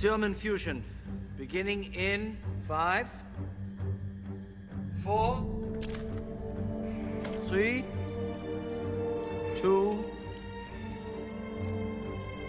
[0.00, 0.82] Serum infusion
[1.36, 3.06] beginning in five,
[5.04, 5.44] four,
[7.48, 7.84] three,
[9.56, 10.02] two,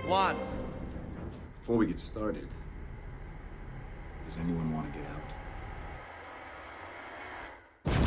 [0.08, 0.38] one.
[1.60, 2.48] Before we get started,
[4.24, 5.10] does anyone want to get
[7.90, 7.98] out?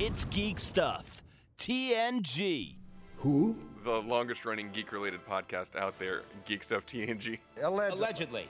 [0.00, 1.22] It's Geek Stuff.
[1.58, 2.74] TNG.
[3.18, 3.56] Who?
[3.84, 7.38] The longest running geek related podcast out there, Geek Stuff TNG.
[7.62, 7.98] Allegedly.
[7.98, 8.48] Allegedly.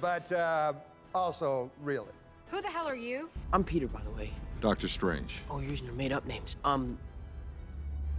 [0.00, 0.72] But uh,
[1.14, 2.08] also, really.
[2.48, 3.30] Who the hell are you?
[3.52, 4.30] I'm Peter, by the way.
[4.60, 5.36] Doctor Strange.
[5.50, 6.56] Oh, you're using your made-up names.
[6.64, 6.98] Um,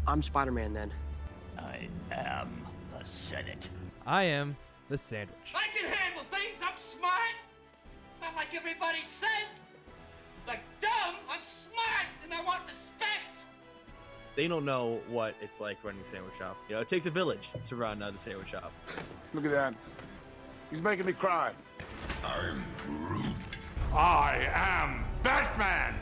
[0.07, 0.91] I'm Spider-Man then.
[1.57, 2.65] I am
[2.98, 3.70] the Senate.
[4.05, 4.55] I am
[4.90, 5.53] the sandwich.
[5.53, 6.57] I can handle things.
[6.62, 7.35] I'm smart.
[8.21, 9.59] Not like everybody says.
[10.48, 13.34] Like dumb, I'm smart and I want respect.
[14.35, 16.57] They don't know what it's like running a sandwich shop.
[16.67, 18.71] You know, it takes a village to run uh, the sandwich shop.
[19.34, 19.73] Look at that.
[20.70, 21.52] He's making me cry.
[22.26, 23.26] I'm Groot.
[23.93, 25.96] I am Batman!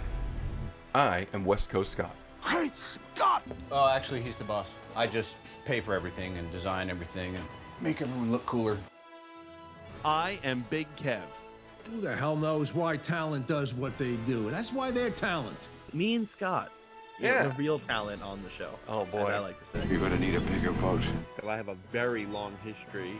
[0.95, 2.15] I am West Coast Scott.
[2.41, 3.43] Great Scott!
[3.71, 4.73] Oh, actually, he's the boss.
[4.95, 7.43] I just pay for everything and design everything and
[7.81, 8.77] make everyone look cooler.
[10.03, 11.21] I am Big Kev.
[11.89, 14.49] Who the hell knows why talent does what they do?
[14.49, 15.67] That's why they're talent.
[15.93, 16.71] Me and Scott.
[17.23, 17.43] You know, Yeah.
[17.47, 18.71] the real talent on the show.
[18.87, 19.23] Oh, boy.
[19.23, 19.85] As I like to say.
[19.89, 21.01] You're gonna need a bigger boat.
[21.47, 23.13] I have a very long history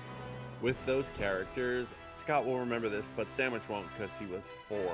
[0.61, 1.87] with those characters.
[2.17, 4.91] Scott will remember this, but Sandwich won't because he was four.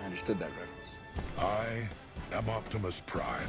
[0.00, 0.96] I understood that reference.
[1.38, 1.88] I
[2.36, 3.48] am Optimus Prime.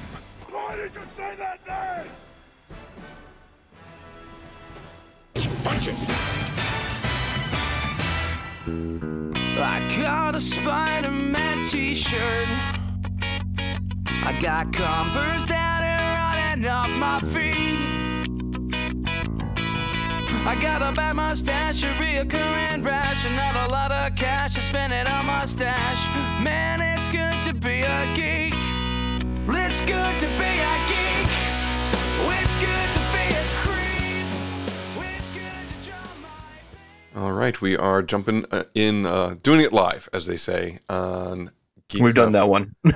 [0.50, 2.12] Why did you say that name?
[5.64, 5.96] Punch it!
[9.56, 12.48] I got a Spider Man t shirt.
[14.26, 17.54] I got Converse that are running off my feet.
[20.48, 24.62] I got a bad mustache, a reoccurring rash, and not a lot of cash to
[24.62, 26.08] spend it on my stash.
[26.42, 28.54] Man, it's good to be a geek.
[29.50, 31.28] It's good to be a geek.
[32.40, 34.28] It's good to be a creep.
[35.18, 37.22] It's good to draw my.
[37.22, 41.52] All right, we are jumping uh, in, uh, doing it live, as they say, on
[41.90, 42.76] Geek We've done that one.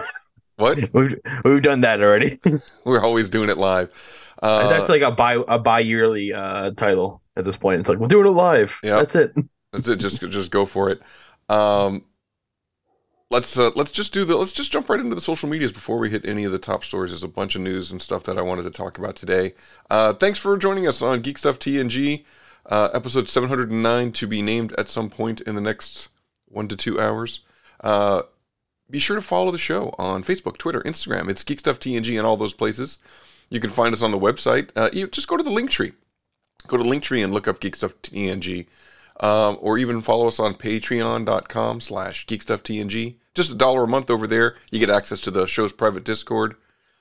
[0.57, 0.77] What?
[0.93, 2.39] we've we've done that already.
[2.83, 3.93] We're always doing it live.
[4.41, 7.79] Uh, That's like a bi a bi yearly uh title at this point.
[7.79, 8.79] It's like we're doing it live.
[8.83, 8.97] Yeah.
[8.97, 9.33] That's it.
[9.71, 9.97] That's it.
[9.97, 11.01] Just just go for it.
[11.49, 12.05] Um,
[13.29, 15.97] let's uh, let's just do the let's just jump right into the social medias before
[15.97, 17.11] we hit any of the top stories.
[17.11, 19.53] There's a bunch of news and stuff that I wanted to talk about today.
[19.89, 22.25] Uh, thanks for joining us on Geek Stuff TNG,
[22.65, 26.09] uh, episode 709 to be named at some point in the next
[26.47, 27.41] one to two hours.
[27.81, 28.23] Uh,
[28.89, 31.29] be sure to follow the show on Facebook, Twitter, Instagram.
[31.29, 32.97] It's Geek Stuff TNG and all those places.
[33.49, 34.69] You can find us on the website.
[34.75, 35.93] Uh, you just go to the link tree.
[36.67, 38.67] Go to Linktree and look up Geek Stuff TNG
[39.19, 44.27] um, or even follow us on patreon.com slash geekstufftng just a dollar a month over
[44.27, 46.55] there you get access to the show's private discord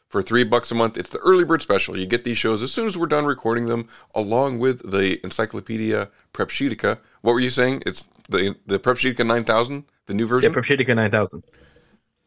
[0.09, 2.73] for three bucks a month it's the early bird special you get these shows as
[2.73, 7.83] soon as we're done recording them along with the encyclopedia prepsheetica what were you saying
[7.87, 11.43] it's the the prepsheetica 9000 the new Yeah, version Prepsheetica nine thousand.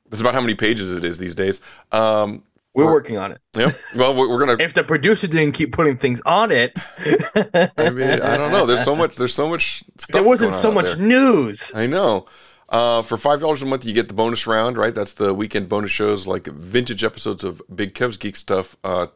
[0.10, 1.62] That's about how many pages it is these days
[1.92, 2.44] um
[2.74, 3.42] We're for- working on it.
[3.56, 6.74] yeah well we're we're gonna If the producer didn't keep putting things on it,
[7.78, 10.56] i mean i don't know there's so much there's so much stuff there wasn't going
[10.56, 11.08] on so out much there.
[11.08, 11.72] news.
[11.76, 12.26] I know.
[12.72, 14.78] Uh, for five dollars a month, you get the bonus round.
[14.78, 19.08] Right, that's the weekend bonus shows, like vintage episodes of Big Kev's Geek Stuff uh,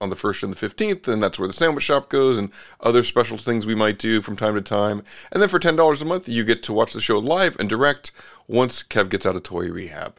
[0.00, 3.02] on the first and the fifteenth, and that's where the sandwich shop goes, and other
[3.02, 5.02] special things we might do from time to time.
[5.32, 7.68] And then for ten dollars a month, you get to watch the show live and
[7.68, 8.12] direct
[8.46, 10.18] once Kev gets out of toy rehab.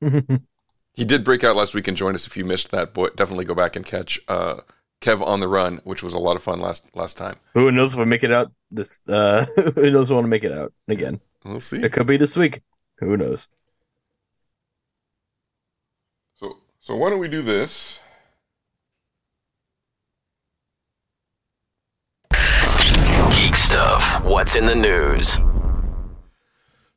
[0.96, 2.26] He did break out last week and join us.
[2.26, 4.62] If you missed that, boy, definitely go back and catch uh,
[5.02, 7.36] Kev on the run, which was a lot of fun last last time.
[7.52, 9.00] Who knows if we make it out this?
[9.06, 11.20] uh Who knows if we want to make it out again?
[11.44, 11.82] We'll see.
[11.82, 12.62] It could be this week.
[13.00, 13.48] Who knows?
[16.40, 17.98] So so why don't we do this?
[23.32, 24.24] Geek Stuff.
[24.24, 25.36] What's in the news?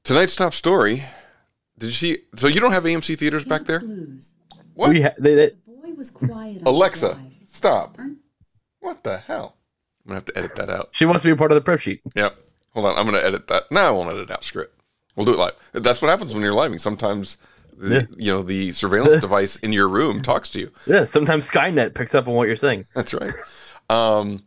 [0.06, 1.04] Tonight's top story.
[1.80, 2.18] Did you see?
[2.36, 3.80] So you don't have AMC theaters back there?
[4.76, 4.92] What?
[4.92, 6.62] We ha- they, they, boy was quiet.
[6.66, 7.98] Alexa, stop.
[8.80, 9.56] What the hell?
[10.06, 10.90] I'm gonna have to edit that out.
[10.92, 12.02] she wants to be a part of the prep sheet.
[12.16, 12.36] Yep.
[12.74, 12.98] Hold on.
[12.98, 13.72] I'm gonna edit that.
[13.72, 14.44] No, I won't edit out.
[14.44, 14.74] Screw it.
[15.16, 15.54] We'll do it live.
[15.74, 16.80] That's what happens when you're living.
[16.80, 17.38] Sometimes,
[17.78, 18.02] the, Yeah.
[18.18, 20.72] you know, the surveillance device in your room talks to you.
[20.86, 22.86] Yeah, sometimes Skynet picks up on what you're saying.
[22.96, 23.34] That's right.
[23.90, 24.44] Um,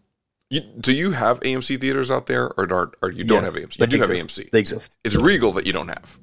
[0.51, 3.63] you, do you have AMC theaters out there, or, are, or you don't Yes, have
[3.65, 3.79] AMC?
[3.79, 4.39] You they do have exist.
[4.39, 4.51] AMC.
[4.51, 4.93] They exist.
[5.05, 6.19] It's Regal that you don't have.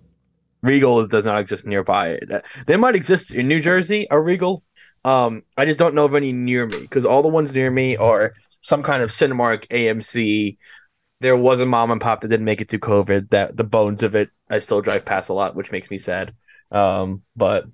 [0.61, 2.19] Regal does not exist nearby.
[2.67, 4.63] They might exist in New Jersey, a Regal.
[5.05, 7.95] Um, I just don't know of any near me because all the ones near me
[7.95, 10.57] are some kind of Cinemark, AMC,
[11.21, 13.29] there was a mom and pop that didn't make it through COVID.
[13.29, 16.33] That the bones of it, I still drive past a lot, which makes me sad.
[16.71, 17.65] Um, but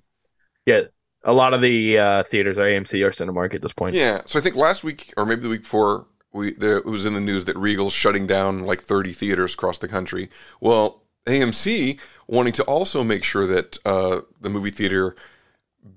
[0.64, 0.82] yeah,
[1.24, 3.94] a lot of the uh, theaters are AMC or Cinemark at this point.
[3.94, 4.22] Yeah.
[4.26, 7.20] So I think last week or maybe the week before, we it was in the
[7.20, 10.28] news that Regal's shutting down like 30 theaters across the country.
[10.60, 15.16] Well, AMC wanting to also make sure that uh, the movie theater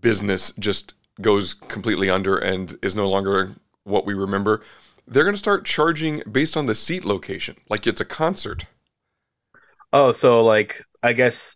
[0.01, 4.61] business just goes completely under and is no longer what we remember.
[5.07, 8.65] They're going to start charging based on the seat location, like it's a concert.
[9.91, 11.55] Oh, so like I guess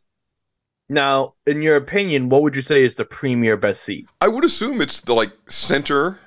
[0.90, 4.08] now, in your opinion, what would you say is the premier best seat?
[4.22, 6.20] I would assume it's the like center,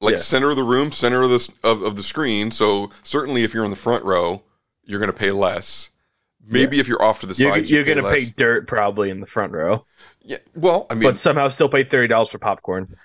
[0.00, 0.20] like Yeah.
[0.20, 2.50] center of the room, center of the of, of the screen.
[2.50, 4.42] So certainly, if you're in the front row,
[4.84, 5.90] you're going to pay less.
[6.48, 9.10] Maybe if you're off to the You're, side, you're you pay gonna pay dirt probably
[9.10, 9.84] in the front row.
[10.22, 12.96] Yeah, well, I mean, but somehow still pay thirty dollars for popcorn.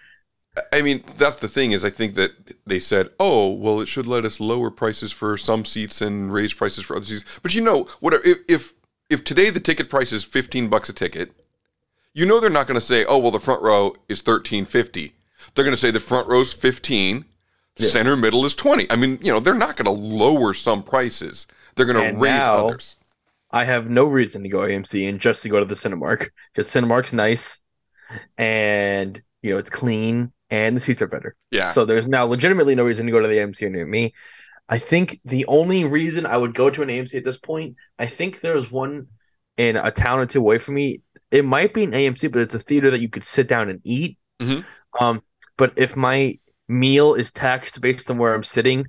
[0.72, 2.31] I mean, that's the thing is, I think that
[2.68, 6.54] they said, oh, well, it should let us lower prices for some seats and raise
[6.54, 7.24] prices for other seats.
[7.42, 8.24] But you know, whatever.
[8.24, 8.74] If if,
[9.10, 11.31] if today the ticket price is fifteen bucks a ticket,
[12.13, 15.13] you know they're not going to say, oh, well, the front row is thirteen fifty.
[15.56, 17.25] They're going to say the front row's fifteen,
[17.78, 18.90] center middle is twenty.
[18.92, 21.48] I mean, you know, they're not going to lower some prices.
[21.75, 22.98] They're going to raise now- others.
[23.54, 26.72] I have no reason to go AMC and just to go to the Cinemark because
[26.72, 27.60] Cinemark's nice,
[28.38, 31.36] and you know it's clean and the seats are better.
[31.52, 31.72] Yeah.
[31.72, 34.14] So there's now legitimately no reason to go to the AMC near me.
[34.68, 38.08] I think the only reason I would go to an AMC at this point, I
[38.08, 39.08] think there's one
[39.58, 41.02] in a town or two away from me.
[41.30, 43.82] It might be an AMC, but it's a theater that you could sit down and
[43.84, 44.18] eat.
[44.42, 44.66] Mhm.
[45.00, 45.22] Um,
[45.58, 48.88] but if my meal is taxed based on where I'm sitting,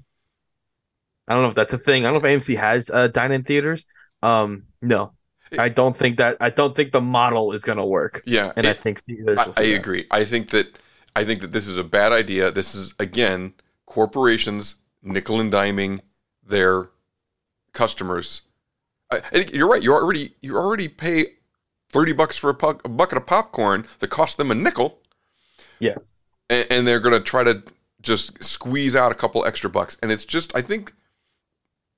[1.26, 2.04] I don't know if that's a thing.
[2.04, 3.84] I don't know if AMC has uh, dine-in theaters.
[4.24, 5.12] Um, no,
[5.58, 6.36] I don't think that.
[6.40, 8.22] I don't think the model is gonna work.
[8.26, 9.02] Yeah, and I think.
[9.28, 10.06] I, I agree.
[10.10, 10.78] I think that
[11.14, 12.50] I think that this is a bad idea.
[12.50, 13.54] This is again
[13.86, 16.00] corporations nickel and diming
[16.46, 16.88] their
[17.72, 18.42] customers.
[19.10, 19.20] I,
[19.52, 19.82] you're right.
[19.82, 21.34] You already you already pay
[21.90, 25.00] thirty bucks for a, pu- a bucket of popcorn that cost them a nickel,
[25.78, 25.96] Yeah.
[26.50, 27.62] and, and they're gonna try to
[28.00, 29.96] just squeeze out a couple extra bucks.
[30.02, 30.92] And it's just I think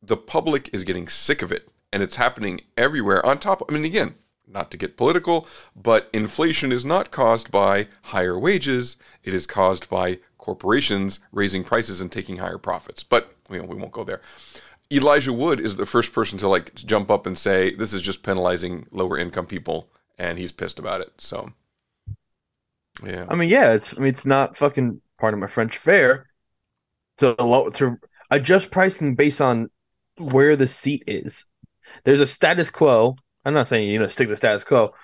[0.02, 3.25] the public is getting sick of it, and it's happening everywhere.
[3.25, 4.15] On top, I mean, again,
[4.47, 8.97] not to get political, but inflation is not caused by higher wages.
[9.25, 13.03] It is caused by corporations raising prices and taking higher profits.
[13.03, 14.21] But you know, we won't go there.
[14.93, 18.23] Elijah Wood is the first person to like jump up and say this is just
[18.23, 21.12] penalizing lower income people, and he's pissed about it.
[21.19, 21.53] So,
[23.05, 26.27] yeah, I mean, yeah, it's I mean, it's not fucking part of my French fair
[27.19, 27.35] to
[27.75, 27.97] to
[28.31, 29.71] adjust pricing based on
[30.19, 31.47] where the seat is.
[32.05, 33.17] There's a status quo.
[33.44, 34.94] I'm not saying you know stick to the status quo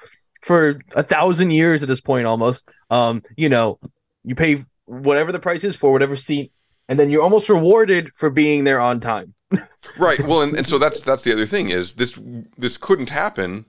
[0.43, 2.69] for a thousand years at this point almost.
[2.91, 3.79] Um, you know,
[4.25, 6.53] you pay whatever the price is for whatever seat,
[6.89, 9.35] and then you're almost rewarded for being there on time.
[9.99, 12.19] right well and, and so that's that's the other thing is this
[12.57, 13.67] this couldn't happen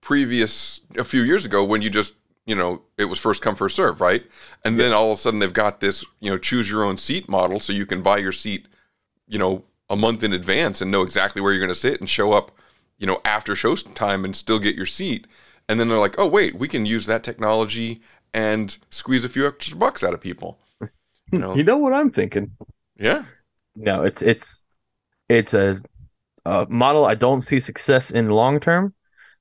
[0.00, 2.14] previous a few years ago when you just
[2.46, 4.24] you know it was first come first serve right
[4.64, 7.28] and then all of a sudden they've got this you know choose your own seat
[7.28, 8.66] model so you can buy your seat
[9.28, 12.08] you know a month in advance and know exactly where you're going to sit and
[12.10, 12.52] show up
[12.98, 15.26] you know after show time and still get your seat
[15.68, 18.00] and then they're like oh wait we can use that technology
[18.34, 20.58] and squeeze a few extra bucks out of people
[21.32, 22.56] you know You know what I'm thinking?
[22.98, 23.24] yeah
[23.76, 24.64] No, it's it's
[25.28, 25.82] it's a,
[26.46, 28.94] a model I don't see success in long term.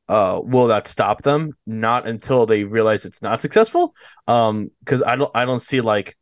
[0.10, 1.54] Uh, will that stop them?
[1.68, 3.96] Not until they realize it's not successful.
[4.28, 6.18] Um, because I don't I don't see like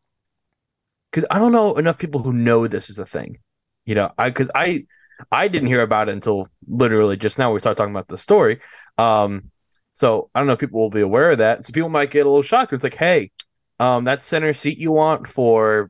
[1.11, 3.39] because I don't know enough people who know this is a thing.
[3.87, 4.85] You know, I because I
[5.31, 8.59] I didn't hear about it until literally just now we started talking about the story.
[8.97, 9.49] Um,
[9.93, 11.65] so I don't know if people will be aware of that.
[11.65, 12.73] So people might get a little shocked.
[12.73, 13.31] It's like, hey,
[13.79, 15.89] um, that center seat you want for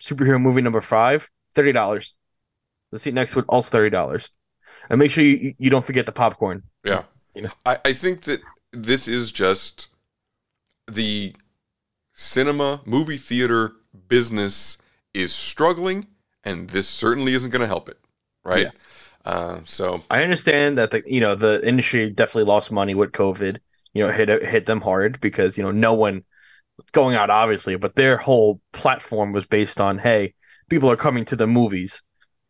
[0.00, 2.14] superhero movie number five, thirty dollars.
[2.92, 4.30] The seat next to it also thirty dollars,
[4.88, 6.62] and make sure you you don't forget the popcorn.
[6.84, 7.02] Yeah.
[7.34, 7.50] You know?
[7.66, 8.40] I, I think that
[8.72, 9.88] this is just
[10.86, 11.34] the
[12.14, 13.72] cinema, movie theater
[14.08, 14.78] business
[15.12, 16.06] is struggling,
[16.44, 17.98] and this certainly isn't going to help it.
[18.44, 18.68] Right.
[19.24, 23.58] Uh, so, I understand that the you know the industry definitely lost money with COVID.
[23.92, 26.24] You know, hit hit them hard because you know no one
[26.92, 30.34] going out obviously, but their whole platform was based on hey,
[30.68, 32.02] people are coming to the movies.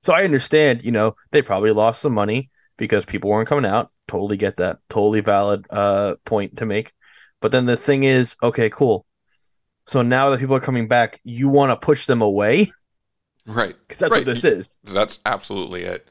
[0.02, 3.90] So I understand, you know, they probably lost some money because people weren't coming out.
[4.08, 4.78] Totally get that.
[4.88, 6.92] Totally valid uh point to make.
[7.40, 9.06] But then the thing is, okay, cool.
[9.84, 12.70] So now that people are coming back, you want to push them away?
[13.46, 13.76] right.
[13.86, 14.26] Because that's right.
[14.26, 14.78] what this is.
[14.84, 16.06] That's absolutely it.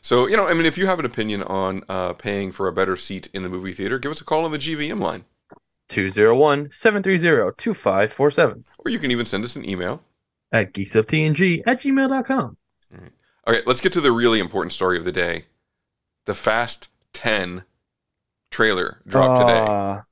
[0.00, 2.72] So, you know, I mean, if you have an opinion on uh, paying for a
[2.72, 5.24] better seat in the movie theater, give us a call on the GVM line.
[5.88, 10.02] 201 730 2547 Or you can even send us an email.
[10.52, 12.56] at geekstufftng at gmail.com.
[12.94, 13.12] All right.
[13.46, 15.46] Okay, let's get to the really important story of the day.
[16.26, 17.64] The Fast 10
[18.50, 19.64] trailer dropped today.
[19.66, 20.04] Ah.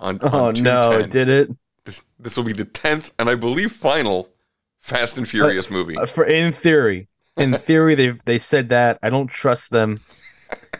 [0.00, 1.00] On, oh no, 210.
[1.00, 1.56] it did it.
[1.84, 4.30] This, this will be the 10th and I believe final
[4.80, 5.96] Fast and Furious movie.
[5.96, 8.98] Uh, for in theory, in theory, they they said that.
[9.02, 10.00] I don't trust them.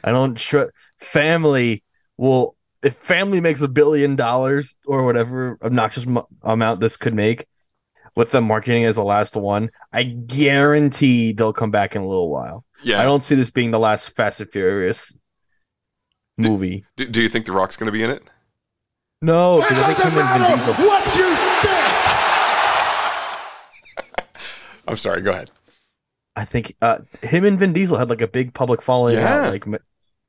[0.03, 1.85] I don't trust family.
[2.17, 7.47] Will if family makes a billion dollars or whatever obnoxious mo- amount this could make
[8.17, 12.31] with them marketing as the last one, I guarantee they'll come back in a little
[12.31, 12.65] while.
[12.83, 13.01] Yeah.
[13.01, 15.17] I don't see this being the last Fast and Furious
[16.37, 16.85] movie.
[16.97, 18.23] Do, do you think The Rock's going to be in it?
[19.21, 20.75] No, because I think him and Vin Diesel.
[20.87, 21.79] What you think?
[24.89, 25.51] I'm sorry, go ahead.
[26.35, 29.47] I think uh, him and Vin Diesel had like a big public following, Yeah.
[29.47, 29.79] out, like me-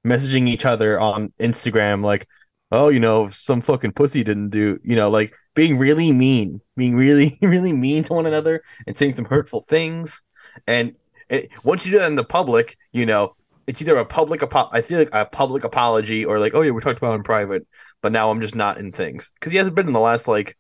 [0.06, 2.28] messaging each other on Instagram, like,
[2.72, 6.96] "Oh, you know, some fucking pussy didn't do," you know, like being really mean, being
[6.96, 10.24] really, really mean to one another, and saying some hurtful things.
[10.68, 10.96] And
[11.30, 13.36] it, once you do that in the public, you know,
[13.68, 16.72] it's either a public apo- I feel like a public apology or like, "Oh yeah,
[16.72, 17.68] we talked about it in private,"
[18.02, 20.58] but now I'm just not in things because he hasn't been in the last like,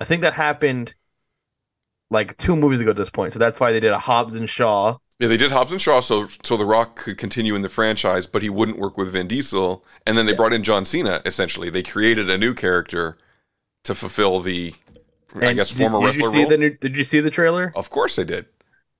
[0.00, 0.94] I think that happened
[2.10, 3.32] like two movies ago at this point.
[3.32, 4.96] So that's why they did a Hobbs and Shaw.
[5.18, 8.26] Yeah, they did Hobbs and Shaw so so The Rock could continue in the franchise,
[8.26, 9.84] but he wouldn't work with Vin Diesel.
[10.06, 11.20] And then they brought in John Cena.
[11.26, 13.18] Essentially, they created a new character
[13.84, 14.74] to fulfill the,
[15.40, 16.48] I guess, did- former did, wrestler you see role.
[16.50, 17.72] the new, Did you see the trailer?
[17.74, 18.46] Of course, I did.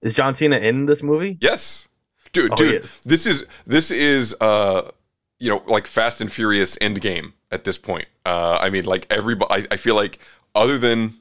[0.02, 1.38] Is John Cena in this movie?
[1.40, 1.86] Yes,
[2.32, 3.00] dude, Oh, dude, is.
[3.04, 4.90] this is this is uh,
[5.38, 8.06] you know, like Fast and Furious Endgame at this point.
[8.26, 10.18] Uh, I mean, like everybody, I, I feel like
[10.54, 11.14] other than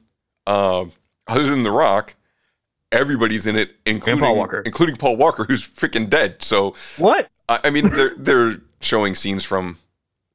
[0.46, 0.92] um,
[1.28, 2.14] other than The Rock,
[2.90, 4.62] everybody's in it, including Paul Walker.
[4.64, 6.42] including Paul Walker, who's freaking dead.
[6.42, 7.28] So What?
[7.48, 9.78] I, I mean, they're they're showing scenes from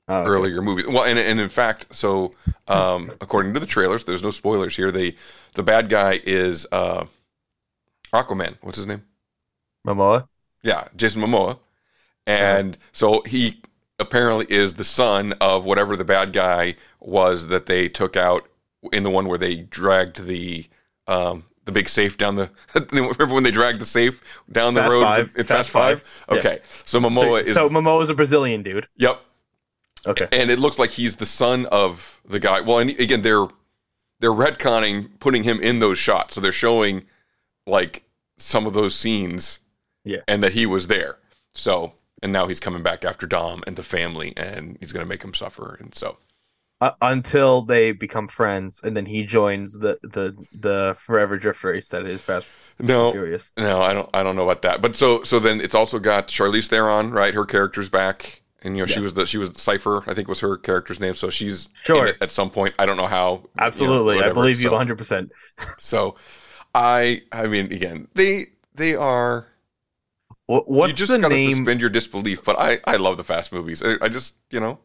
[0.10, 0.30] Oh, okay.
[0.30, 0.86] earlier movies.
[0.88, 2.36] Well, and and in fact, so
[2.68, 4.92] um, according to the trailers, there's no spoilers here.
[4.92, 5.16] They
[5.56, 7.06] the bad guy is uh,
[8.14, 8.58] Aquaman.
[8.62, 9.04] What's his name?
[9.88, 10.28] Momoa.
[10.62, 11.58] Yeah, Jason Momoa.
[12.28, 13.62] And so he
[14.00, 18.48] apparently is the son of whatever the bad guy was that they took out
[18.92, 20.68] in the one where they dragged the
[21.08, 22.50] um, the big safe down the.
[22.92, 25.20] remember when they dragged the safe down the Fast road Five.
[25.36, 26.02] in Fast, Fast Five?
[26.02, 26.24] Five.
[26.32, 26.40] Yeah.
[26.40, 28.88] Okay, so Momoa is So Momoa's a Brazilian dude.
[28.98, 29.22] Yep.
[30.06, 30.28] Okay.
[30.34, 32.60] And it looks like he's the son of the guy.
[32.62, 33.48] Well, and again, they're
[34.20, 37.04] they're retconning putting him in those shots, so they're showing
[37.66, 38.04] like
[38.38, 39.60] some of those scenes,
[40.04, 40.20] Yeah.
[40.28, 41.18] and that he was there.
[41.54, 45.24] So, and now he's coming back after Dom and the family, and he's gonna make
[45.24, 45.78] him suffer.
[45.80, 46.18] And so,
[46.82, 51.88] Uh, until they become friends, and then he joins the the the forever drift race
[51.90, 52.48] that is Fast
[52.80, 53.54] no, Furious.
[53.58, 54.82] no, I don't, I don't know about that.
[54.82, 57.34] But so, so then it's also got Charlize Theron, right?
[57.34, 59.04] Her character's back, and you know she Yes.
[59.04, 61.14] was the she was Cipher, I think was her character's name.
[61.14, 62.12] So she's Sure.
[62.20, 62.74] at some point.
[62.78, 63.32] I don't know how.
[63.36, 64.98] you know, Absolutely, I believe you So- 100.
[64.98, 65.32] percent
[65.80, 66.16] So,
[66.76, 69.48] I I mean, again, they they are.
[70.48, 71.54] What's you just the gotta name?
[71.56, 72.44] suspend your disbelief.
[72.44, 73.82] But I I love the fast movies.
[73.82, 74.80] I, I just you know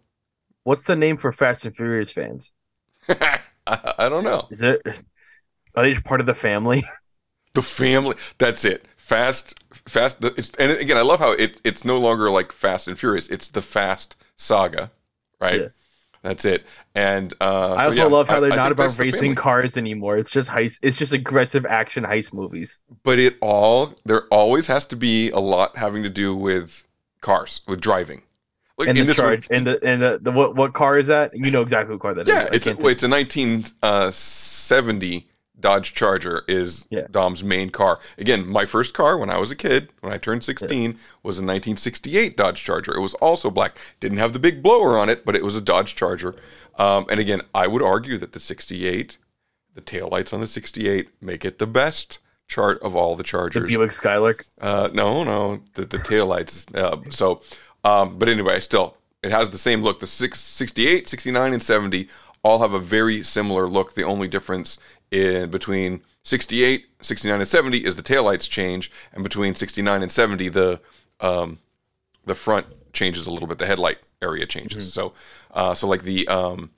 [0.64, 2.52] What's the name for Fast and Furious fans?
[3.08, 4.82] I, I don't know Is it?
[5.74, 6.84] Are they just part of the family?
[7.54, 8.16] the family.
[8.38, 8.86] That's it.
[8.96, 9.54] Fast
[9.86, 10.18] fast.
[10.22, 13.28] It's and again, I love how it it's no longer like Fast and Furious.
[13.28, 14.90] It's the Fast Saga,
[15.40, 15.60] right?
[15.60, 15.68] Yeah.
[16.22, 16.66] That's it.
[16.94, 19.76] And uh, I so, also yeah, love how they're I not think about racing cars
[19.76, 20.18] anymore.
[20.18, 20.80] It's just heist.
[20.82, 22.80] It's just aggressive action heist movies.
[23.02, 26.86] but it all there always has to be a lot having to do with
[27.20, 28.22] cars with driving.
[28.78, 31.34] Like and in the charge and the and the, the what what car is that?
[31.34, 32.34] You know exactly what car that is.
[32.34, 35.26] Yeah, it's a, it's a 1970
[35.60, 37.06] Dodge Charger is Yeah.
[37.10, 37.98] Dom's main car.
[38.16, 40.92] Again, my first car when I was a kid, when I turned 16,
[41.22, 42.94] was a 1968 Dodge Charger.
[42.94, 43.76] It was also black.
[44.00, 46.36] Didn't have the big blower on it, but it was a Dodge Charger.
[46.78, 49.18] Um, and again, I would argue that the 68,
[49.74, 53.68] the taillights on the 68 make it the best chart of all the the Chargers.
[53.68, 54.46] Buick Skylark.
[54.60, 56.74] Uh, no, no, the the taillights.
[56.74, 57.42] Uh, so,
[57.84, 60.00] um, but anyway, still, it has the same look.
[60.00, 62.08] The six, 68, 69, and 70
[62.42, 63.94] all have a very similar look.
[63.94, 64.78] The only difference
[65.10, 70.48] in between 68, 69, and 70 is the taillights change, and between 69 and 70,
[70.50, 70.80] the
[71.20, 71.58] um,
[72.24, 73.58] the front changes a little bit.
[73.58, 74.92] The headlight area changes.
[74.92, 75.14] So,
[75.52, 76.70] uh, so like the um,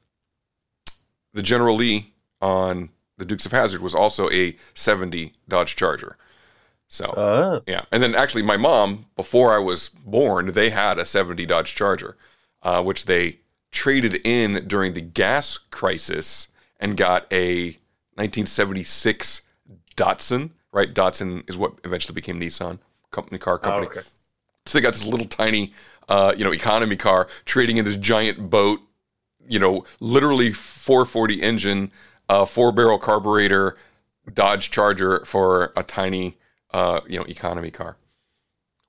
[1.33, 6.17] the General Lee on the Dukes of Hazzard was also a 70 Dodge Charger.
[6.93, 7.63] So Oh.
[7.67, 11.75] yeah, and then actually, my mom before I was born, they had a '70 Dodge
[11.75, 12.17] Charger,
[12.63, 13.39] uh, which they
[13.71, 16.49] traded in during the gas crisis
[16.81, 17.79] and got a
[18.17, 19.43] 1976
[19.97, 20.51] Datsun.
[20.73, 22.79] Right, Datsun is what eventually became Nissan
[23.11, 23.87] company car company.
[23.87, 24.07] Oh, okay.
[24.67, 25.73] So they got this little tiny,
[26.09, 28.81] uh, you know, economy car trading in this giant boat,
[29.49, 31.91] you know, literally 440 engine,
[32.29, 33.77] uh, four barrel carburetor,
[34.33, 36.37] Dodge Charger for a tiny,
[36.73, 37.97] uh, you know, economy car.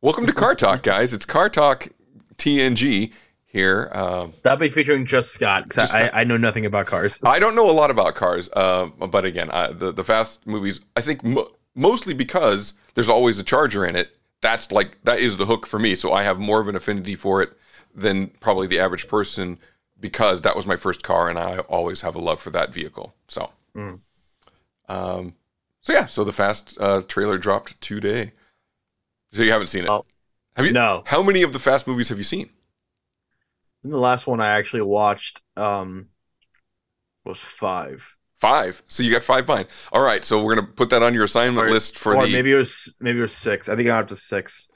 [0.02, 1.14] Welcome to Car Talk, guys.
[1.14, 1.90] It's Car Talk
[2.38, 3.12] TNG
[3.46, 3.92] here.
[3.94, 7.20] Um, That'll be featuring just Scott because I, I know nothing about cars.
[7.24, 10.80] I don't know a lot about cars, uh, but again, I, the the fast movies.
[10.96, 14.16] I think mo- mostly because there's always a charger in it.
[14.42, 15.96] That's like that is the hook for me.
[15.96, 17.52] So I have more of an affinity for it
[17.94, 19.60] than probably the average person
[20.00, 23.14] because that was my first car, and I always have a love for that vehicle.
[23.28, 24.00] So, Mm.
[24.90, 25.34] um,
[25.82, 26.08] so yeah.
[26.08, 28.34] So the fast uh, trailer dropped today.
[29.34, 29.90] So you haven't seen it?
[29.90, 30.06] Oh.
[30.58, 30.72] have you?
[30.74, 31.04] No.
[31.06, 32.50] How many of the fast movies have you seen?
[33.84, 36.08] The last one I actually watched um
[37.26, 38.18] was five.
[38.40, 38.82] Five.
[38.88, 39.68] So you got five behind.
[39.92, 40.26] All right.
[40.26, 42.32] So we're gonna put that on your assignment Or- list for or the.
[42.32, 43.70] maybe it was maybe it was six.
[43.70, 44.70] I think I got up to six.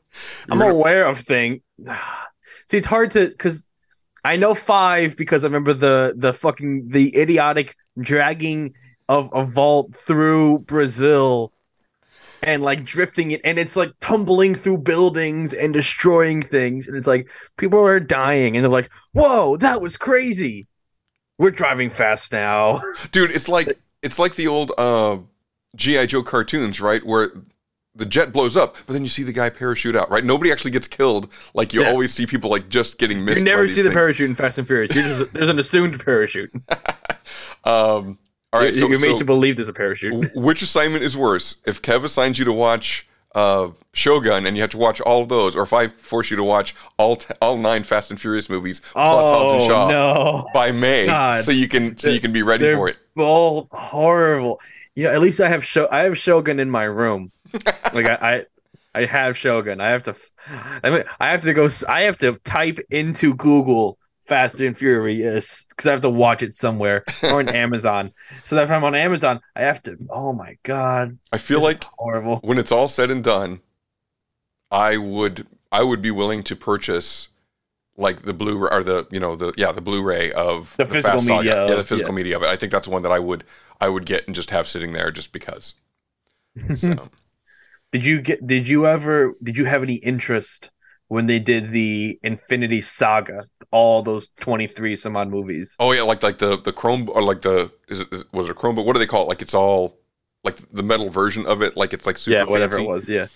[0.50, 1.62] I'm gonna- aware of thing.
[2.72, 3.68] See, it's hard to because
[4.24, 8.74] I know five because I remember the the fucking the idiotic dragging
[9.10, 11.52] of a vault through Brazil
[12.44, 17.08] and like drifting it, and it's like tumbling through buildings and destroying things, and it's
[17.08, 20.68] like people are dying, and they're like, "Whoa, that was crazy."
[21.38, 22.82] We're driving fast now.
[23.12, 25.18] dude it's like it's like the old uh
[25.76, 27.32] gi joe cartoons right where
[27.94, 30.72] the jet blows up but then you see the guy parachute out right nobody actually
[30.72, 31.90] gets killed like you Yeah.
[31.90, 34.66] always see people like just getting missed You never see the parachute in Fast and
[34.68, 34.94] Furious.
[34.94, 36.54] Just, there's an assumed parachute.
[37.66, 38.18] um
[38.56, 40.32] all right You're, so, made so to believe there's a parachute.
[40.36, 44.70] which assignment is worse if kev assigns you to watch uh shogun and you have
[44.72, 47.58] to watch all of those or if i force you to watch all t- all
[47.58, 50.48] nine fast and furious movies plus hobbs and Oh, shaw no.
[50.54, 51.44] by may God.
[51.44, 54.60] so you can so you can be ready They're for it Both horrible.
[54.96, 55.90] You know, at least I have show.
[55.92, 57.30] I have Shogun in my room.
[57.94, 58.46] like I,
[58.94, 59.82] I, I have Shogun.
[59.82, 60.16] I have to.
[60.84, 61.68] I mean, I have to go.
[61.90, 66.56] I have to type into Google Fast and Furious because I have to watch it
[66.56, 68.12] somewhere or on Amazon.
[68.44, 69.98] So that if I'm on Amazon, I have to.
[70.10, 72.38] Oh my god, i feel like horrible.
[72.38, 73.62] when it's all said and done,
[74.72, 77.30] I would I would be willing to purchase
[77.98, 81.30] like the Blu-ray or the you know the yeah the Blu-ray of The physical Fast
[81.30, 82.18] media yeah the physical yeah.
[82.18, 82.50] media of it.
[82.50, 83.44] I think that's one that I would
[83.80, 85.74] I would get and just have sitting there just because.
[86.74, 87.10] So
[87.92, 88.46] Did you get?
[88.46, 89.36] Did you ever?
[89.44, 90.72] Did you have any interest
[91.08, 93.48] when they did the Infinity Saga?
[93.80, 95.76] All those twenty three some odd movies.
[95.80, 97.58] oh yeah like like the the Chrome or like the
[97.94, 98.86] is it is, it- was it a Chromebook?
[98.86, 99.30] What do they call it?
[99.34, 99.82] Like it's all
[100.48, 101.76] like the metal version of it.
[101.82, 102.86] Like it's like super yeah, whatever fancy.
[102.86, 103.10] it was.
[103.10, 103.28] Yeah.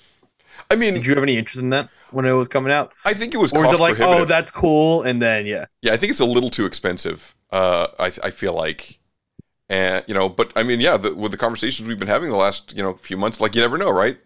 [0.71, 2.93] I mean, Did you have any interest in that when it was coming out?
[3.05, 5.93] I think it was Or is it like, oh, that's cool, and then yeah, Yeah,
[5.93, 7.33] I think it's a little too expensive.
[7.51, 8.99] Uh, I I feel like,
[9.67, 12.37] and you know, but I mean, yeah, the, with the conversations we've been having the
[12.45, 14.17] last you know few months, like you never know, right?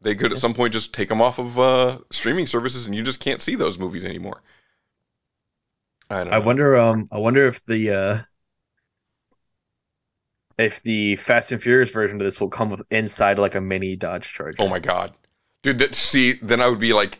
[0.00, 3.02] They could at some point just take them off of uh, streaming services, and you
[3.02, 4.42] just can't see those movies anymore.
[6.10, 6.32] I don't know.
[6.32, 6.76] I wonder.
[6.76, 8.18] Um, I wonder if the uh,
[10.58, 13.96] if the Fast and Furious version of this will come with inside like a mini
[13.96, 14.56] Dodge Charger.
[14.58, 15.12] Oh my god,
[15.62, 15.78] dude!
[15.78, 17.18] That, see, then I would be like,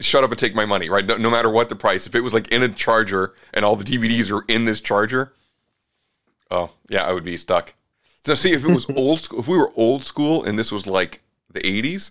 [0.00, 1.06] shut up and take my money, right?
[1.06, 3.76] No, no matter what the price, if it was like in a charger and all
[3.76, 5.32] the DVDs are in this charger,
[6.50, 7.74] oh yeah, I would be stuck.
[8.24, 10.86] So see, if it was old school, if we were old school and this was
[10.86, 12.10] like the '80s,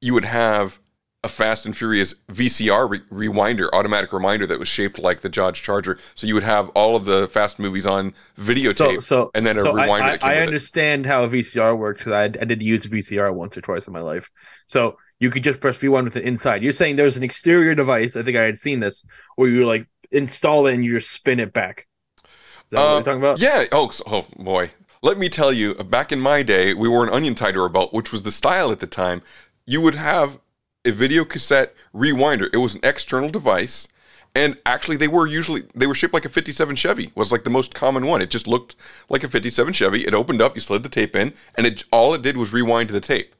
[0.00, 0.78] you would have
[1.26, 5.60] a Fast and Furious VCR re- rewinder, automatic reminder that was shaped like the Dodge
[5.62, 5.98] Charger.
[6.14, 9.58] So you would have all of the Fast movies on videotape, So, so and then
[9.58, 10.46] a so I- rewinder I, I it.
[10.46, 13.86] understand how a VCR works because I, I did use a VCR once or twice
[13.86, 14.30] in my life.
[14.66, 16.62] So you could just press V1 with it inside.
[16.62, 18.16] You're saying there's an exterior device.
[18.16, 21.40] I think I had seen this where you like install it and you just spin
[21.40, 21.86] it back.
[22.18, 22.22] Is
[22.70, 23.38] that what you're um, talking about?
[23.40, 23.64] Yeah.
[23.72, 24.70] Oh, so- oh boy.
[25.02, 27.68] Let me tell you, back in my day, we wore an onion tie to our
[27.68, 29.22] belt, which was the style at the time.
[29.64, 30.40] You would have
[30.86, 32.48] a video cassette rewinder.
[32.52, 33.88] It was an external device.
[34.34, 37.10] And actually, they were usually they were shaped like a '57 Chevy.
[37.14, 38.20] Was like the most common one.
[38.20, 38.76] It just looked
[39.08, 40.06] like a '57 Chevy.
[40.06, 42.90] It opened up, you slid the tape in, and it all it did was rewind
[42.90, 43.34] the tape.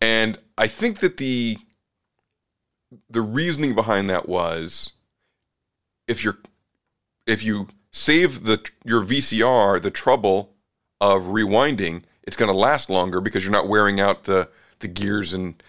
[0.00, 1.58] And I think that the
[3.10, 4.92] the reasoning behind that was
[6.08, 6.38] if you're
[7.26, 10.54] if you save the your VCR the trouble
[11.02, 14.48] of rewinding, it's going to last longer because you're not wearing out the
[14.80, 15.62] the gears and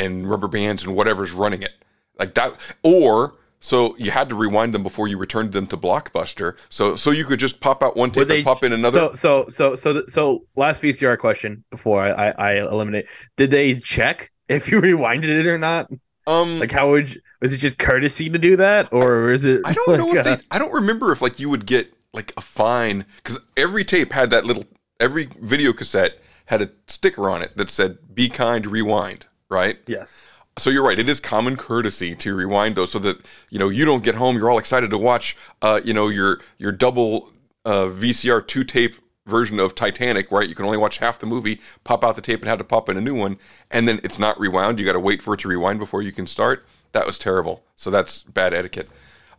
[0.00, 1.84] and rubber bands and whatever's running it
[2.18, 2.58] like that.
[2.82, 6.56] Or so you had to rewind them before you returned them to Blockbuster.
[6.68, 9.14] So so you could just pop out one tape they and pop in another.
[9.14, 13.06] So so so so so last VCR question before I, I I eliminate.
[13.36, 15.90] Did they check if you rewinded it or not?
[16.26, 19.62] Um, like how would you, was it just courtesy to do that, or is it?
[19.64, 20.42] I don't like, know if uh, they.
[20.50, 24.30] I don't remember if like you would get like a fine because every tape had
[24.30, 24.64] that little.
[25.00, 29.78] Every video cassette had a sticker on it that said "Be kind, rewind." Right.
[29.86, 30.16] Yes.
[30.58, 30.98] So you're right.
[30.98, 34.36] It is common courtesy to rewind those so that you know you don't get home.
[34.36, 35.36] You're all excited to watch.
[35.60, 37.32] Uh, you know your your double
[37.64, 38.94] uh, VCR two tape
[39.26, 40.48] version of Titanic, right?
[40.48, 42.88] You can only watch half the movie, pop out the tape, and have to pop
[42.88, 43.38] in a new one,
[43.70, 44.78] and then it's not rewound.
[44.78, 46.64] You got to wait for it to rewind before you can start.
[46.92, 47.64] That was terrible.
[47.76, 48.88] So that's bad etiquette.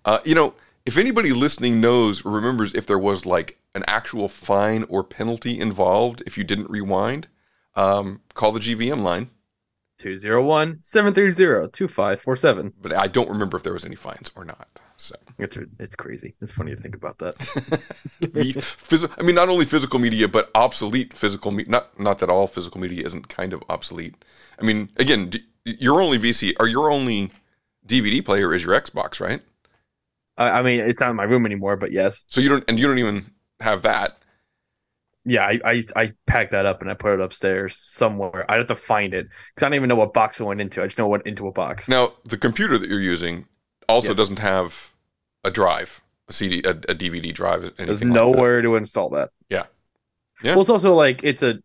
[0.06, 0.54] Uh, you know,
[0.86, 5.60] if anybody listening knows or remembers if there was like an actual fine or penalty
[5.60, 7.28] involved if you didn't rewind,
[7.76, 9.30] um, call the GVM line.
[10.02, 12.74] 201 730 2547.
[12.82, 14.68] But I don't remember if there was any fines or not.
[14.98, 16.36] So it's it's crazy.
[16.42, 17.36] It's funny to think about that.
[19.18, 21.72] I mean, not only physical media, but obsolete physical media.
[21.72, 24.16] Not not that all physical media isn't kind of obsolete.
[24.60, 27.32] I mean, again, d- your only VC or your only
[27.88, 29.42] DVD player is your Xbox, right?
[30.38, 32.26] I, I mean, it's not in my room anymore, but yes.
[32.30, 33.26] So you don't, and you don't even
[33.60, 34.21] have that.
[35.24, 38.50] Yeah, I, I I packed that up and I put it upstairs somewhere.
[38.50, 40.82] I'd have to find it because I don't even know what box it went into.
[40.82, 41.88] I just know what into a box.
[41.88, 43.46] Now, the computer that you're using
[43.88, 44.18] also Yes.
[44.18, 44.92] doesn't have
[45.44, 47.62] a drive, a CD, a, a DVD drive.
[47.62, 49.30] There's anything like nowhere to install that.
[49.50, 49.66] Yeah.
[50.44, 50.54] Yeah.
[50.54, 51.60] Well, it's also like it's a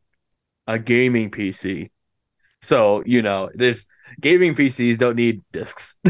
[0.66, 1.90] a gaming PC,
[2.60, 3.86] so you know, there's
[4.20, 5.96] gaming PCs don't need discs.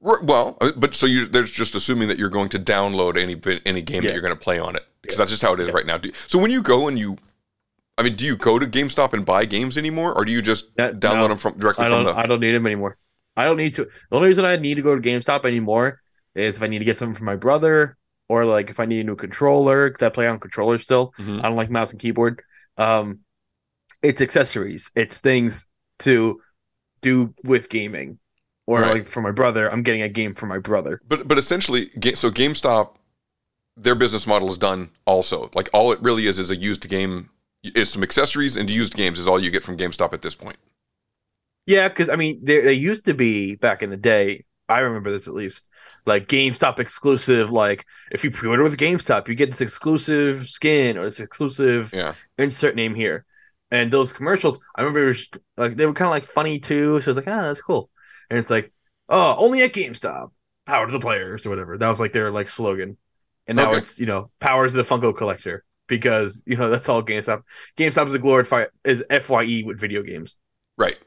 [0.00, 3.34] Well, uh, but so you there's just assuming that you're going to download any
[3.66, 5.70] any game that you're going to play on it because that's just how it is
[5.72, 5.98] right now.
[5.98, 7.16] Do- So when you go and you,
[7.96, 10.74] I mean, do you go to GameStop and buy games anymore, or do you just
[10.76, 11.28] download no.
[11.28, 12.14] them from directly I from don't.
[12.14, 12.20] the?
[12.20, 12.96] I don't need them anymore.
[13.36, 13.84] I don't need to.
[14.10, 16.00] The only reason I need to go to GameStop anymore
[16.34, 17.96] is if I need to get something for my brother,
[18.28, 21.12] or like if I need a new controller because I play on controller still.
[21.18, 21.38] Mhm.
[21.40, 22.42] I don't like mouse and keyboard.
[22.76, 23.20] Um,
[24.02, 24.90] it's accessories.
[24.94, 25.66] It's things
[26.00, 26.40] to
[27.00, 28.18] do with gaming,
[28.66, 28.94] or Right.
[28.94, 31.00] like for my brother, I'm getting a game for my brother.
[31.08, 32.96] But but essentially, so GameStop,
[33.78, 35.50] their business model is done also.
[35.54, 37.30] Like all it really is is a used game,
[37.62, 40.56] is some accessories and used games is all you get from GameStop at this point.
[41.66, 44.44] Yeah, because I mean, there they used to be back in the day.
[44.68, 45.66] I remember this at least,
[46.06, 47.50] like GameStop exclusive.
[47.50, 52.14] Like if you pre-order with GameStop, you get this exclusive skin or this exclusive Yeah.
[52.38, 53.24] insert name here.
[53.70, 57.00] And those commercials, I remember, it was, like they were kind of like funny too.
[57.02, 57.90] So I was like, ah, that's cool.
[58.30, 58.72] And it's like,
[59.10, 60.30] oh, only at GameStop,
[60.66, 61.76] power to the players or whatever.
[61.76, 62.96] That was like their like slogan.
[63.48, 63.78] And now Okay.
[63.78, 67.42] it's you know, powers the Funko collector because you know that's all GameStop.
[67.76, 70.38] GameStop is a glorified is Fye with video games.
[70.76, 70.98] Right.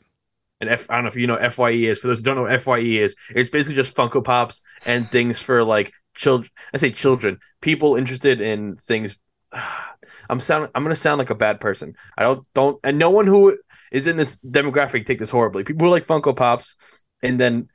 [0.60, 2.00] And F, I don't know if you know Fye is.
[2.00, 5.40] For those who don't know what Fye is, it's basically just Funko Pops and things
[5.40, 6.50] for like children.
[6.74, 9.18] I say children, people interested in things.
[10.30, 10.70] I'm sound.
[10.74, 11.96] I'm gonna sound like a bad person.
[12.18, 13.58] I don't don't and no one who
[13.92, 15.64] is in this demographic take this horribly.
[15.64, 16.76] People who like Funko Pops,
[17.22, 17.70] and then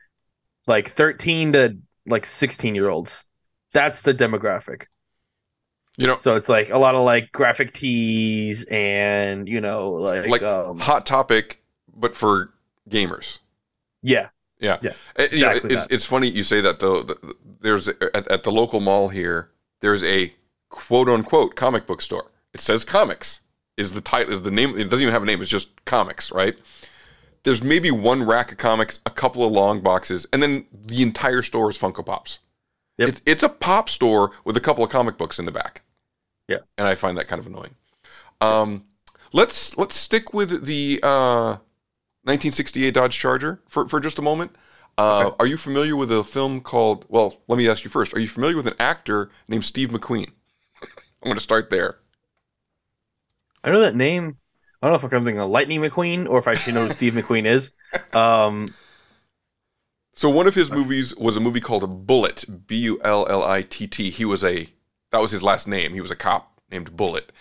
[0.67, 3.25] like 13 to like 16 year olds.
[3.77, 4.85] That's the demographic.
[5.99, 10.27] You know, So it's like a lot of like graphic tees and you know like,
[10.29, 11.63] like um, hot topic,
[11.95, 12.53] but for
[12.91, 13.39] gamers.
[14.03, 14.29] yeah
[14.61, 17.03] Yeah, Yeah, know, it's, it's funny you say that though.
[17.03, 19.51] The- the- There's at, at the local mall here.
[19.81, 20.33] There's a
[20.69, 22.31] quote unquote comic book store.
[22.55, 23.41] It says comics
[23.77, 24.71] is the title is the name.
[24.79, 25.43] It doesn't even have a name.
[25.43, 26.57] It's just comics, right?
[27.43, 31.43] There's maybe one rack of comics, a couple of long boxes, and then the entire
[31.43, 32.39] store is Funko Pops.
[32.99, 33.09] Yep.
[33.09, 35.83] It's it's a pop store with a couple of comic books in the back.
[36.49, 36.59] Yeah.
[36.79, 37.75] and I find that kind of annoying.
[38.41, 38.85] Um,
[39.33, 41.57] let's let's stick with the uh,
[42.23, 44.55] 1968 Dodge Charger for, for just a moment.
[44.99, 47.05] Uh, Are you familiar with a film called?
[47.09, 48.15] Well, let me ask you first.
[48.15, 50.31] Are you familiar with an actor named Steve McQueen?
[50.83, 51.99] I'm going to start there.
[53.63, 54.39] I know that name.
[54.81, 56.93] I don't know if I'm thinking of Lightning McQueen or if I actually know who
[56.93, 57.73] Steve McQueen is.
[58.15, 58.73] Um,
[60.17, 63.63] So one of his movies was a movie called Bullitt, B U L L I
[63.63, 64.11] T T.
[64.11, 64.69] He was a
[65.13, 65.93] that was his last name.
[65.93, 67.33] He was a cop named Bullitt,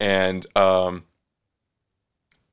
[0.00, 1.04] and um,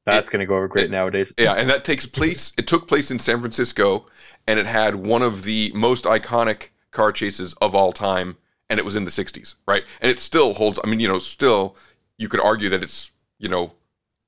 [0.05, 1.33] that's going to go over great nowadays.
[1.37, 2.51] yeah, and that takes place.
[2.57, 4.05] It took place in San Francisco,
[4.45, 8.35] and it had one of the most iconic car chases of all time,
[8.69, 9.83] and it was in the '60s, right?
[10.01, 10.79] And it still holds.
[10.83, 11.77] I mean, you know, still
[12.17, 13.71] you could argue that it's you know,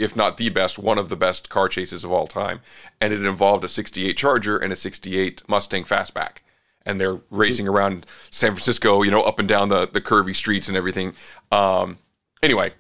[0.02, 2.62] if not the best, one of the best car chases of all time,
[3.00, 6.38] and it involved a '68 Charger and a '68 Mustang Fastback.
[6.84, 10.68] And they're racing around San Francisco, you know, up and down the, the curvy streets
[10.68, 11.14] and everything.
[11.52, 12.00] Um,
[12.42, 12.74] anyway,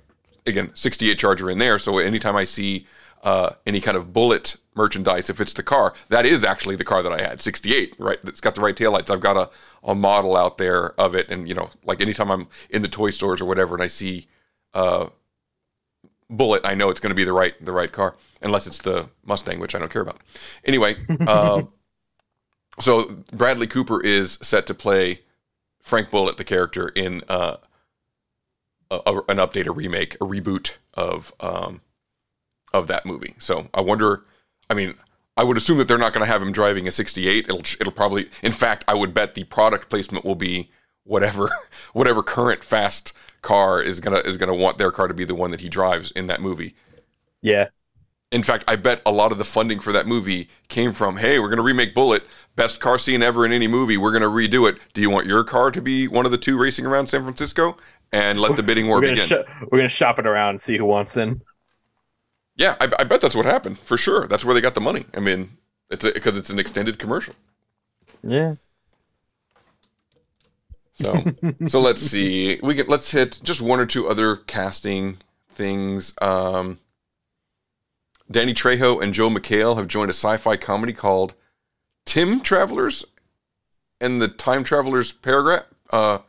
[0.47, 1.77] again, 68 Charger in there.
[1.77, 2.87] So anytime I see
[3.23, 7.03] uh, any kind of Bullitt merchandise, if it's the car, that is actually the car
[7.03, 8.17] that I had, 68, right?
[8.23, 9.11] It's got the right taillights.
[9.11, 9.49] I've got a,
[9.83, 11.29] a model out there of it.
[11.29, 14.27] And, you know, like anytime I'm in the toy stores or whatever and I see
[14.73, 15.09] uh,
[16.31, 19.09] Bullitt, I know it's going to be the right the right car, unless it's the
[19.23, 20.19] Mustang, which I don't care about.
[20.65, 20.95] Anyway,
[21.27, 21.63] uh,
[22.79, 25.21] so Bradley Cooper is set to play
[25.83, 27.57] Frank Bullitt, the character in uh,
[28.89, 31.81] a, a- an update, a remake, a reboot of um,
[32.73, 33.35] of that movie.
[33.39, 34.23] So I wonder.
[34.69, 34.93] I mean,
[35.35, 37.43] I would assume that they're not going to have him driving a '68.
[37.45, 40.71] It'll it'll probably, in fact, I would bet the product placement will be
[41.03, 41.49] whatever
[41.93, 45.51] whatever current fast car is gonna is gonna want their car to be the one
[45.51, 46.75] that he drives in that movie.
[47.41, 47.67] Yeah.
[48.31, 51.37] In fact, I bet a lot of the funding for that movie came from, hey,
[51.39, 52.23] we're gonna remake Bullitt,
[52.55, 53.97] best car scene ever in any movie.
[53.97, 54.77] We're gonna redo it.
[54.93, 57.77] Do you want your car to be one of the two racing around San Francisco?
[58.13, 59.25] And let the bidding war we're begin.
[59.25, 59.33] sh-
[59.69, 61.41] we're gonna shop it around and see who wants in.
[62.55, 64.27] Yeah, I, I bet that's what happened for sure.
[64.27, 65.05] That's where they got the money.
[65.15, 65.57] I mean,
[65.89, 67.33] it's because it's an extended commercial.
[68.23, 68.55] Yeah.
[70.93, 71.23] So,
[71.67, 72.59] so let's see.
[72.61, 75.17] We get let's hit just one or two other casting
[75.49, 76.13] things.
[76.21, 76.79] Um,
[78.29, 81.33] Danny Trejo and Joel McHale have joined a sci-fi comedy called
[82.05, 83.05] Tim Travelers
[83.99, 85.65] and the Time Travelers Paragraph.
[85.89, 86.19] Uh,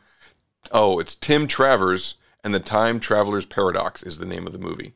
[0.71, 4.95] oh, it's Tim Travers and the Time Travelers Paradox is the name of the movie.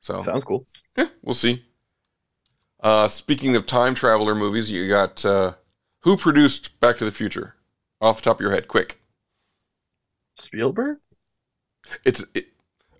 [0.00, 0.66] So Sounds cool.
[0.96, 1.64] yeah, we'll see.
[2.80, 5.54] Uh, speaking of time traveler movies, you got uh,
[6.00, 7.54] who produced Back to the Future?
[8.02, 9.00] Off the top of your head, quick.
[10.36, 10.98] Spielberg?
[12.04, 12.22] It's.
[12.34, 12.48] It,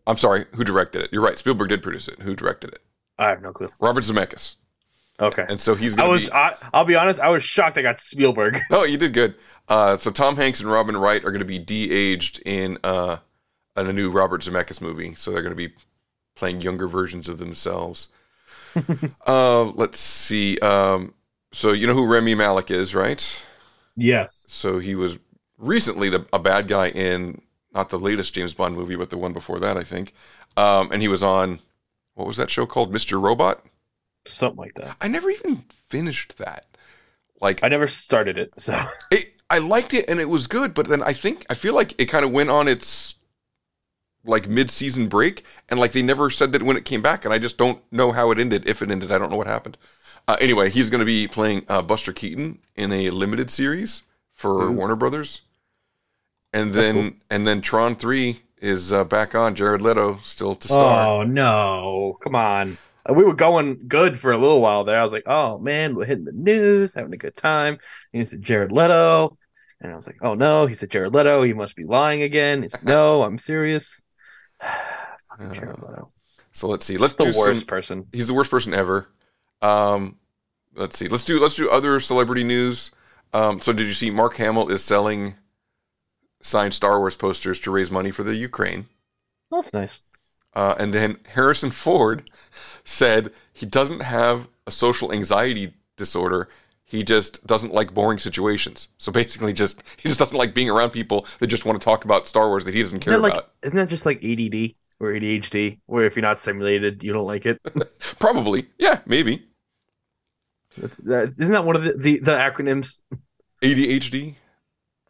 [0.07, 1.11] I'm sorry, who directed it?
[1.13, 1.37] You're right.
[1.37, 2.23] Spielberg did produce it.
[2.23, 2.81] Who directed it?
[3.19, 3.71] I have no clue.
[3.81, 4.55] Robert Zemeckis.
[5.21, 5.45] Okay.
[5.49, 6.27] And so he's I was.
[6.27, 6.33] be.
[6.33, 7.21] I, I'll be honest.
[7.21, 7.79] I was shocked.
[7.79, 8.61] I got Spielberg.
[8.71, 9.35] Oh, you did good.
[9.69, 13.19] Uh, so Tom Hanks and Robin Wright are going to be de-aged in uh,
[13.77, 15.15] in a new Robert Zemeckis movie.
[15.15, 15.75] So they're going to be
[16.35, 18.09] playing younger versions of themselves.
[19.27, 20.59] uh, let's see.
[20.59, 21.15] Um,
[21.53, 23.45] so you know who Rami Malek is, right?
[23.97, 24.47] Yes.
[24.49, 25.19] So he was
[25.59, 27.41] recently the, a bad guy in
[27.73, 30.13] not the latest James Bond movie, but the one before that, I think.
[30.57, 31.61] Um, and he was on
[32.15, 33.21] what was that show called, Mr.
[33.21, 33.65] Robot?
[34.27, 34.97] Something like that.
[35.01, 36.67] I never even finished that.
[37.41, 40.87] Like I never started it, so it, I liked it and it was good, but
[40.87, 43.17] then I think I feel like it kind of went on its
[44.25, 47.39] like mid-season break, and like they never said that when it came back, and I
[47.39, 48.69] just don't know how it ended.
[48.69, 49.77] If it ended, I don't know what happened.
[50.29, 54.03] Uh, anyway, he's going to be playing uh, Buster Keaton in a limited series
[54.35, 54.73] for Ooh.
[54.73, 55.43] Warner Brothers,
[56.53, 57.19] and That's then cool.
[57.31, 59.55] and then Tron Three is uh, back on.
[59.55, 61.07] Jared Leto still to star.
[61.09, 62.19] Oh no!
[62.23, 62.79] Come on.
[63.09, 64.99] Uh, We were going good for a little while there.
[64.99, 67.75] I was like, "Oh man, we're hitting the news, having a good time."
[68.13, 69.37] And he said Jared Leto,
[69.81, 71.43] and I was like, "Oh no!" He said Jared Leto.
[71.43, 72.63] He must be lying again.
[72.63, 74.01] He said, "No, I'm serious."
[75.53, 76.13] Jared Leto.
[76.53, 76.97] So let's see.
[76.99, 78.07] Let's the do worst some- person.
[78.13, 79.09] He's the worst person ever.
[79.63, 80.17] Um,
[80.75, 81.09] let's see.
[81.09, 82.91] Let's do let's do other celebrity news.
[83.33, 85.35] Um, so did you see Mark Hamill is selling
[86.43, 88.87] signed Star Wars posters to raise money for the Ukraine?
[89.51, 90.01] That's nice.
[90.55, 92.29] Uh, and then Harrison Ford
[92.85, 96.49] said he doesn't have a social anxiety disorder.
[96.85, 98.89] He just doesn't like boring situations.
[98.99, 102.05] So basically, just he just doesn't like being around people that just want to talk
[102.05, 103.53] about Star Wars that he doesn't care Isn't like, about.
[103.63, 107.47] isn't that just like ADD or ADHD, where if you're not simulated, you don't like
[107.47, 107.59] it?
[108.19, 109.47] Probably, yeah, maybe
[110.77, 113.01] That's- that- Isn't that one of the, the, the acronyms?
[113.63, 114.35] ADHD.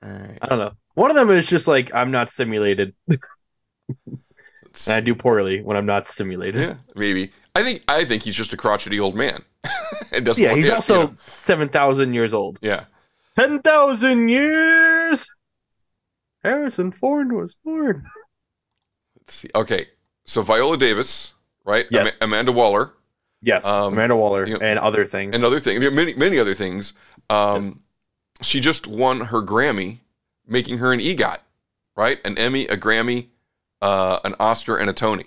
[0.03, 0.39] Right.
[0.43, 0.73] I don't know.
[0.95, 3.19] One of them is just like I'm not stimulated, and
[4.89, 6.61] I do poorly when I'm not stimulated.
[6.61, 7.33] Yeah, maybe.
[7.55, 9.43] I think I think he's just a crotchety old man.
[10.13, 10.43] it doesn't.
[10.43, 12.59] Yeah, he's you also know, seven thousand years old.
[12.61, 12.85] yeah.
[13.39, 15.33] Ten thousand years.
[16.43, 18.05] Harrison Ford was born.
[19.19, 19.49] Let's see.
[19.55, 19.87] Okay,
[20.27, 21.33] so Viola Davis,
[21.65, 21.87] right?
[21.91, 22.21] Yes.
[22.21, 22.93] Ama- Amanda Waller.
[23.43, 25.35] Yes, Um, Amanda Waller you know, and other things.
[25.35, 26.93] and other things, many many other things.
[27.29, 27.83] Um,
[28.41, 30.01] She just won her Grammy,
[30.47, 31.39] making her an EGOT,
[31.97, 32.19] right?
[32.25, 33.29] An Emmy, a Grammy,
[33.81, 35.27] uh, an Oscar, and a Tony.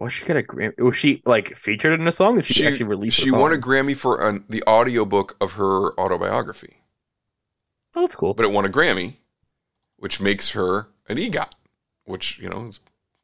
[0.00, 0.42] was she gonna?
[0.78, 2.36] Was she like featured in a song?
[2.36, 3.14] Did she, actually release?
[3.14, 3.40] She a song?
[3.40, 6.78] won a Grammy for an, the audiobook of her autobiography,
[7.94, 8.34] Oh, that's cool.
[8.34, 9.16] but it won a Grammy,
[9.96, 11.50] which makes her an EGOT,
[12.04, 12.80] which you know is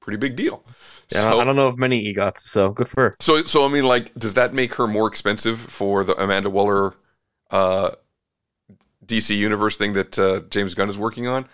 [0.09, 0.65] pretty big deal.
[1.11, 3.17] Yeah, I don't- I don't know of many EGOTs, so good for her.
[3.21, 6.95] So, so I mean, like, does that make her more expensive for the Amanda Waller
[7.51, 7.91] uh,
[9.05, 11.47] DC Universe thing that uh, James Gunn is working on?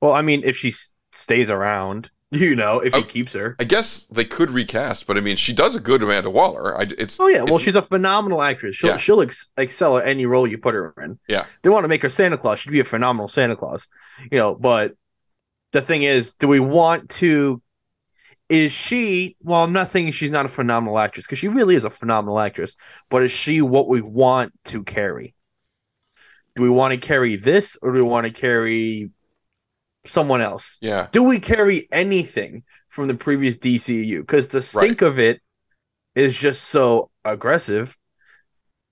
[0.00, 3.56] Well, I mean, if she s- stays around, you know, if he Oh, keeps her.
[3.58, 6.78] I guess they could recast, but I mean, she does a good Amanda Waller.
[6.78, 8.76] I, it's Oh yeah, well, she's a phenomenal actress.
[8.76, 8.96] She'll Yeah.
[8.98, 11.18] she'll ex- excel at any role you put her in.
[11.28, 12.60] yeah, They want to make her Santa Claus.
[12.60, 13.88] She'd be a phenomenal Santa Claus,
[14.30, 14.54] you know.
[14.54, 14.94] But
[15.72, 17.60] the thing is, do we want to?
[18.50, 19.36] Is she?
[19.40, 22.40] Well, I'm not saying she's not a phenomenal actress because she really is a phenomenal
[22.40, 22.74] actress.
[23.08, 25.34] But is she what we want to carry?
[26.56, 29.10] Do we want to carry this, or do we want to carry
[30.04, 30.78] someone else?
[30.80, 31.06] yeah.
[31.12, 34.18] Do we carry anything from the previous DCU?
[34.20, 35.40] Because the stink of it
[36.16, 37.96] is just so aggressive.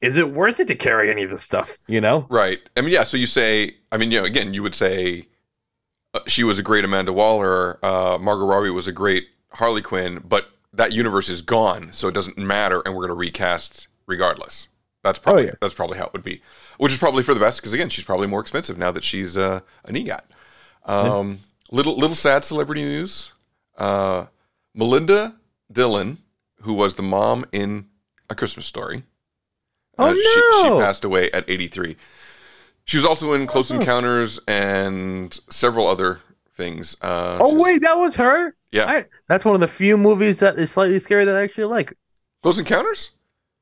[0.01, 1.79] Is it worth it to carry any of this stuff?
[1.89, 2.29] You know?
[2.31, 2.61] Right.
[2.77, 3.03] I mean, yeah.
[3.03, 5.27] So you say, I mean, you know, again, you would say
[6.15, 7.85] uh, she was a great Amanda Waller.
[7.85, 12.15] Uh, Margot Robbie was a great Harley Quinn, but that universe is gone, so it
[12.15, 14.69] doesn't matter, and we're going to recast regardless.
[15.03, 15.53] That's probably Oh, yeah.
[15.61, 16.43] that's probably how it would be,
[16.79, 19.39] which is probably for the best because again, she's probably more expensive now that she's
[19.39, 20.21] uh, an EGOT.
[20.85, 23.33] Um, Little little sad celebrity news.
[23.77, 24.27] Uh,
[24.75, 25.35] Melinda
[25.71, 26.19] Dillon,
[26.63, 27.87] who was the mom in
[28.31, 29.03] A Christmas Story,
[29.99, 31.97] Oh, uh, she, she passed away at 83.
[32.85, 36.21] She was also in Close Encounters and several other
[36.59, 36.95] things.
[37.01, 38.55] Uh, Oh wait, that was her.
[38.71, 38.85] Yeah.
[38.85, 41.95] I, that's one of the few movies that is slightly scary that I actually like.
[42.43, 43.13] Close Encounters?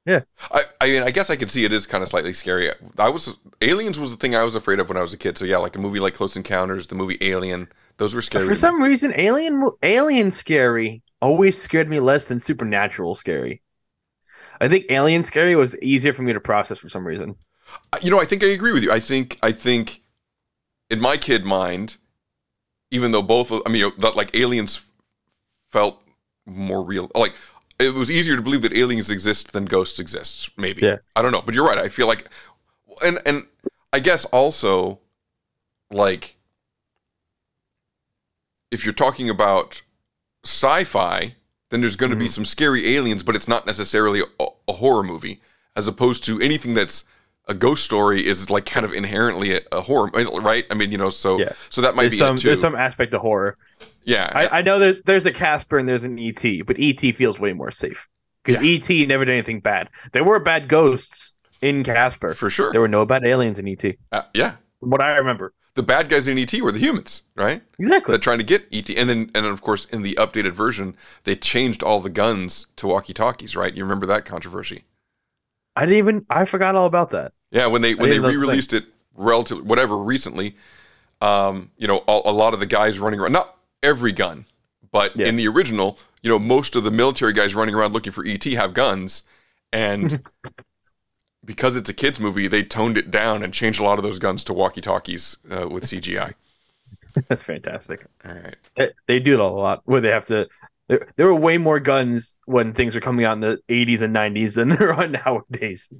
[0.05, 0.21] Yeah.
[0.51, 2.71] I, I mean, I guess I could see it is kind of slightly scary.
[2.99, 5.37] I was Aliens was the thing I was afraid of when I was a kid.
[5.39, 8.47] So yeah, like a movie like Close Encounters, the movie Alien, those were scary.
[8.47, 13.63] For some reason, Alien Alien scary always scared me less than Supernatural scary.
[14.61, 17.37] I think Alien scary was easier for me to process for some reason.
[18.01, 18.93] you know, I think I agree with you.
[18.93, 20.03] I think I think
[20.89, 21.97] in my kid mind,
[22.91, 24.85] even though both, of, I mean, that like aliens
[25.69, 26.03] felt
[26.47, 27.11] more real.
[27.15, 27.35] Like
[27.79, 30.51] it was easier to believe that aliens exist than ghosts exist.
[30.57, 30.83] Maybe.
[30.83, 30.97] Yeah.
[31.15, 31.79] I don't know, but you're right.
[31.79, 32.29] I feel like,
[33.05, 33.47] and and
[33.93, 35.01] I guess also,
[35.91, 36.37] like,
[38.71, 39.83] if you're talking about
[40.45, 41.35] sci-fi,
[41.71, 42.31] then there's going to be mm-hmm.
[42.31, 45.41] some scary aliens, but it's not necessarily a, a horror movie,
[45.75, 47.05] as opposed to anything that's
[47.47, 50.67] a ghost story is like kind of inherently a, a horror, right?
[50.71, 51.53] I mean, you know, so Yeah.
[51.71, 52.49] so that might there's be some it too.
[52.49, 53.57] there's some aspect of horror.
[54.05, 57.39] yeah, I, I know that there's a Casper and there's an ET, but ET feels
[57.39, 58.09] way more safe
[58.45, 59.89] because ET never did anything bad.
[60.13, 62.73] There were bad ghosts in Casper for sure.
[62.73, 63.85] There were no bad aliens in ET.
[64.13, 64.57] Uh, yeah.
[64.81, 65.53] From what I remember.
[65.75, 67.63] The bad guys in ET were the humans, right?
[67.79, 68.13] Exactly.
[68.13, 70.97] They're trying to get ET, and then and then of course in the updated version
[71.25, 73.75] they changed all the guns to walkie talkies, right?
[73.75, 74.85] You remember that controversy?
[75.75, 77.33] I didn't even I forgot all about that.
[77.57, 80.57] Yeah, when they when they didn't know those re-released it relatively whatever recently,
[81.21, 84.45] um, you know, a, a lot of the guys running around, not every gun,
[84.93, 88.25] but in the original, you know, most of the military guys running around looking for
[88.27, 89.23] ET have guns,
[89.73, 90.23] and
[91.45, 94.19] because it's a kids movie, they toned it down and changed a lot of those
[94.19, 96.35] guns to walkie-talkies uh, with CGI.
[97.29, 98.05] That's fantastic.
[98.25, 98.57] All right.
[98.77, 100.49] They, they do it a lot where they have to.
[100.89, 104.15] There, there were way more guns when things were coming out in the 80s and
[104.15, 105.91] 90s than there are nowadays.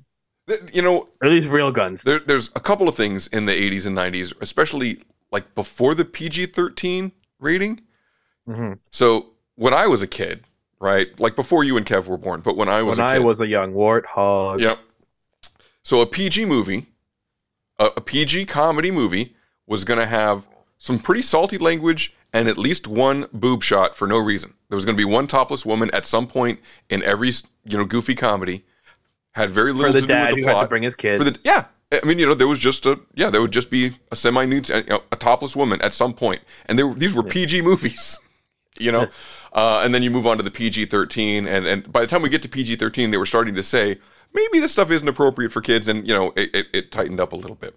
[0.73, 2.03] You know, are these real guns.
[2.03, 6.05] There, there's a couple of things in the 80s and 90s, especially like before the
[6.05, 7.81] PG-13 rating.
[8.49, 8.75] Mm-hmm.
[8.93, 10.45] So when I was a kid,
[10.81, 13.17] right, like before you and Kev were born, but when I was When a I
[13.19, 14.61] kid, was a young warthog.
[14.61, 14.79] Yep.
[15.83, 16.87] So a PG movie,
[17.79, 19.35] a, a PG comedy movie,
[19.67, 20.47] was going to have
[20.79, 24.55] some pretty salty language and at least one boob shot for no reason.
[24.69, 27.33] There was going to be one topless woman at some point in every
[27.65, 28.65] you know goofy comedy.
[29.37, 30.71] Had very little to do with the plot.
[30.71, 31.45] bring his For the, kids.
[31.45, 34.17] yeah, I mean you know there was just a yeah there would just be a
[34.17, 37.63] semi-nude you know, a topless woman at some point, and they were, these were PG
[37.63, 38.19] movies.
[38.79, 39.09] You know,
[39.55, 42.21] uh, and then you move on to the PG thirteen, and and by the time
[42.21, 43.99] we get to PG thirteen, they were starting to say
[44.35, 47.33] maybe this stuff isn't appropriate for kids, and you know it, it, it tightened up
[47.33, 47.75] a little bit.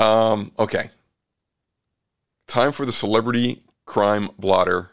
[0.00, 0.90] Um, okay,
[2.48, 4.90] time for the celebrity crime blotter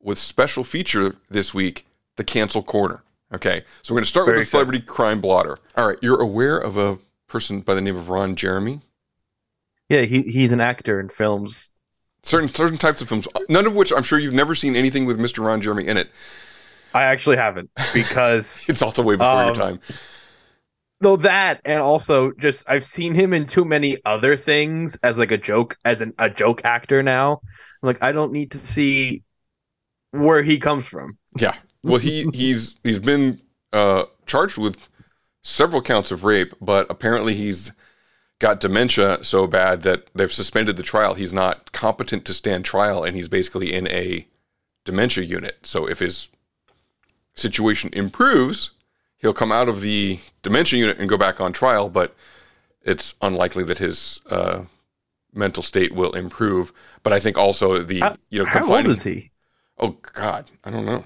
[0.00, 3.02] with special feature this week, the cancel corner.
[3.34, 5.58] Okay, so we're going to start Very with the celebrity crime blotter.
[5.76, 8.80] All right, you're aware of a person by the name of Ron Jeremy?
[9.88, 11.70] Yeah, he, he's an actor in films.
[12.22, 15.18] Certain certain types of films, none of which I'm sure you've never seen anything with
[15.18, 15.44] Mr.
[15.44, 16.10] Ron Jeremy in it.
[16.94, 19.80] I actually haven't because it's also way before your Um, time.
[21.00, 25.32] Though that, and also just I've seen him in too many other things as like
[25.32, 27.40] a joke, as an, a joke actor now.
[27.82, 29.22] Like I don't need to see
[30.12, 31.18] where he comes from.
[31.36, 31.56] Yeah.
[31.84, 33.40] Well, he he's he's been
[33.72, 34.88] uh, charged with
[35.42, 37.72] several counts of rape, but apparently he's
[38.38, 41.14] got dementia so bad that they've suspended the trial.
[41.14, 44.26] He's not competent to stand trial, and he's basically in a
[44.84, 45.58] dementia unit.
[45.66, 46.28] So if his
[47.34, 48.70] situation improves,
[49.18, 51.88] he'll come out of the dementia unit and go back on trial.
[51.88, 52.14] But
[52.82, 54.62] it's unlikely that his uh,
[55.32, 56.72] mental state will improve.
[57.02, 59.30] But I think also the How- you know how old is he?
[59.78, 61.04] Oh God, I don't know.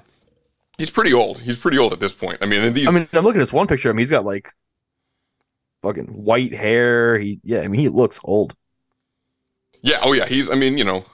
[0.78, 1.40] He's pretty old.
[1.40, 2.38] He's pretty old at this point.
[2.40, 2.88] I mean, these.
[2.88, 3.98] I mean, I'm looking at this one picture of him.
[3.98, 4.54] He's got like
[5.82, 7.18] fucking white hair.
[7.18, 8.54] He yeah, I mean, he looks old.
[9.82, 9.98] yeah.
[10.02, 10.26] Oh yeah.
[10.26, 10.48] He's.
[10.48, 11.04] I mean, you know.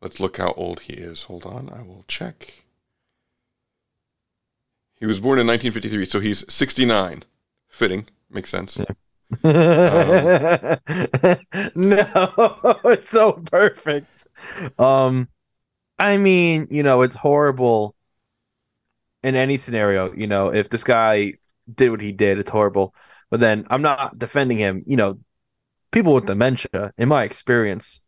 [0.00, 1.22] Let's look how old he is.
[1.24, 2.52] Hold on, I will check.
[5.00, 7.24] He was born in 1953, so he's 69.
[7.68, 8.76] Fitting, makes sense.
[9.42, 10.78] no,
[12.84, 14.26] it's so perfect.
[14.78, 15.28] Um,
[15.98, 17.94] I mean, you know, it's horrible
[19.24, 20.12] in any scenario.
[20.12, 21.34] You know, if this guy
[21.72, 22.94] did what he did, it's horrible.
[23.30, 24.84] But then I'm not defending him.
[24.86, 25.18] You know,
[25.90, 28.02] people with dementia, in my experience,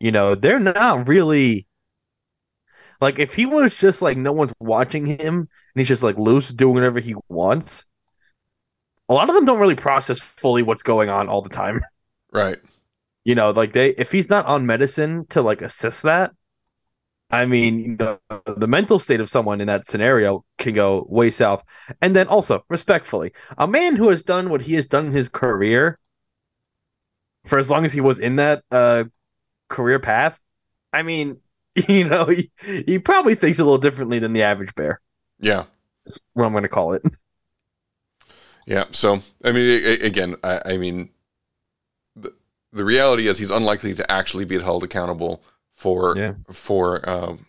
[0.00, 1.66] you know, they're not really
[3.00, 6.48] like if he was just like no one's watching him and he's just like loose
[6.50, 7.86] doing whatever he wants.
[9.08, 11.82] a lot of them don't really process fully what's going on all the time.
[12.32, 12.58] Right.
[13.24, 16.32] You know, like they if he's not on medicine to like assist that,
[17.30, 21.30] I mean, you know, the mental state of someone in that scenario can go way
[21.30, 21.64] south.
[22.00, 25.28] And then also, respectfully, a man who has done what he has done in his
[25.28, 25.98] career
[27.46, 29.04] for as long as he was in that uh
[29.68, 30.38] career path,
[30.92, 31.38] I mean,
[31.88, 35.00] you know, he, he probably thinks a little differently than the average bear.
[35.40, 35.64] Yeah.
[36.04, 37.02] That's what I'm going to call it.
[38.66, 38.86] Yeah.
[38.90, 41.10] So, I mean, again, I, I mean,
[42.16, 42.32] the,
[42.72, 45.42] the reality is he's unlikely to actually be held accountable
[45.76, 46.34] for Yeah.
[46.52, 47.46] for um,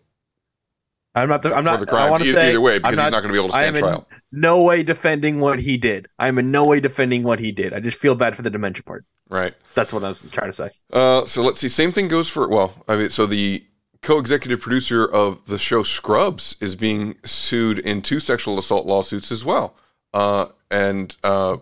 [1.15, 1.41] I'm not.
[1.41, 1.80] The, I'm not.
[1.80, 3.49] the I crimes want to say either way because he's not going to be able
[3.49, 4.07] to I stand am in trial.
[4.32, 6.07] no way defending what he did.
[6.19, 7.73] I'm in no way defending what he did.
[7.73, 9.03] I just feel bad for the dementia part.
[9.30, 9.55] Right.
[9.73, 10.69] That's what I was trying to say.
[10.93, 11.69] Uh, so let's see.
[11.69, 12.86] Same thing goes for well.
[12.88, 13.65] I mean, so the
[14.03, 19.43] co-executive producer of the show Scrubs is being sued in two sexual assault lawsuits as
[19.43, 19.75] well.
[20.13, 21.57] Uh, and uh,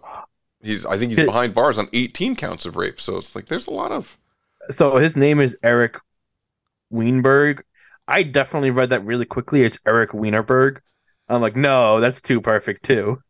[0.62, 3.00] he's I think he's behind bars on 18 counts of rape.
[3.00, 4.18] So it's like there's a lot of
[4.70, 5.98] So his name is Eric
[6.96, 7.64] Weinberg.
[8.08, 9.64] I definitely read that really quickly.
[9.64, 10.80] It's Eric Wienerberg.
[11.28, 13.22] I'm like, no, that's too perfect too.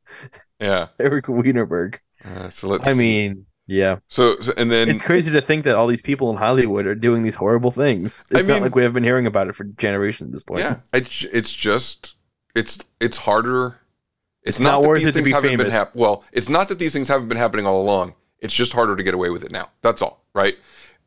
[0.59, 0.88] yeah.
[0.99, 1.99] Eric Wienerberg.
[2.24, 2.88] Uh, so let's.
[2.88, 3.97] I mean, yeah.
[4.09, 6.95] so, so and then It's crazy to think that all these people in Hollywood are
[6.95, 8.26] doing these horrible things.
[8.30, 10.61] It's I not like we have been hearing about it for generations at this point.
[10.61, 12.16] Yeah, it's it's just
[12.55, 13.80] it's it's harder.
[14.43, 15.74] It's, It's not, not that worth these it to be haven't been famous.
[15.74, 18.13] hap- Well, it's not that these things haven't been happening all along.
[18.39, 19.70] It's just harder to get away with it now.
[19.82, 20.55] That's all, right?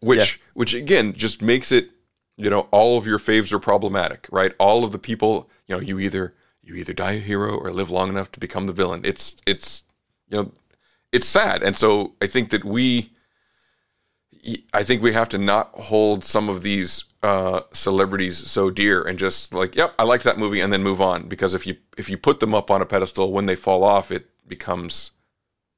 [0.01, 1.91] Which which again just makes it
[2.39, 4.55] you know all of your faves are problematic, right?
[4.59, 7.91] All of the people you know you either you either die a hero or live
[7.91, 9.03] long enough to become the villain.
[9.05, 9.83] It's it's
[10.29, 10.53] you know
[11.13, 13.11] it's sad, and so I think that we
[14.73, 19.19] I think we have to not hold some of these uh, celebrities so dear and
[19.19, 21.29] just like, yep, I liked that movie, and then move on.
[21.29, 24.11] Because if you if you put them up on a pedestal, when they fall off,
[24.11, 25.11] it becomes,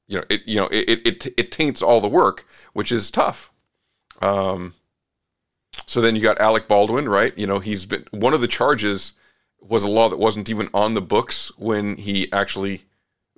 [0.06, 3.50] you know, it you know it it, it taints all the work, which is tough.
[4.20, 4.74] Um,
[5.86, 7.36] so then you got Alec Baldwin, right?
[7.36, 9.12] You know, he's been one of the charges
[9.60, 12.84] was a law that wasn't even on the books when he actually,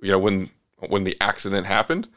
[0.01, 0.49] you know, when
[0.87, 2.07] when the accident happened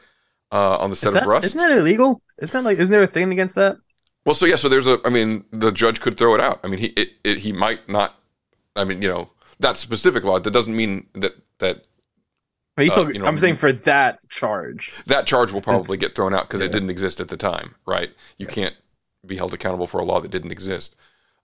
[0.51, 1.45] uh, on the set that, of Rust.
[1.45, 2.21] isn't that illegal?
[2.39, 3.77] Isn't that like isn't there a thing against that?
[4.25, 4.99] Well, so yeah, so there's a.
[5.05, 6.59] I mean, the judge could throw it out.
[6.63, 8.15] I mean, he it, it, he might not.
[8.75, 10.39] I mean, you know, that specific law.
[10.39, 11.87] That doesn't mean that that
[12.75, 14.91] Are you Uh, still, you know, I'm saying for that charge.
[15.05, 16.67] that charge will probably get thrown out because yeah.
[16.67, 18.11] it didn't exist at the time, right?
[18.37, 18.75] You can't
[19.27, 20.95] be held accountable for a law that didn't exist.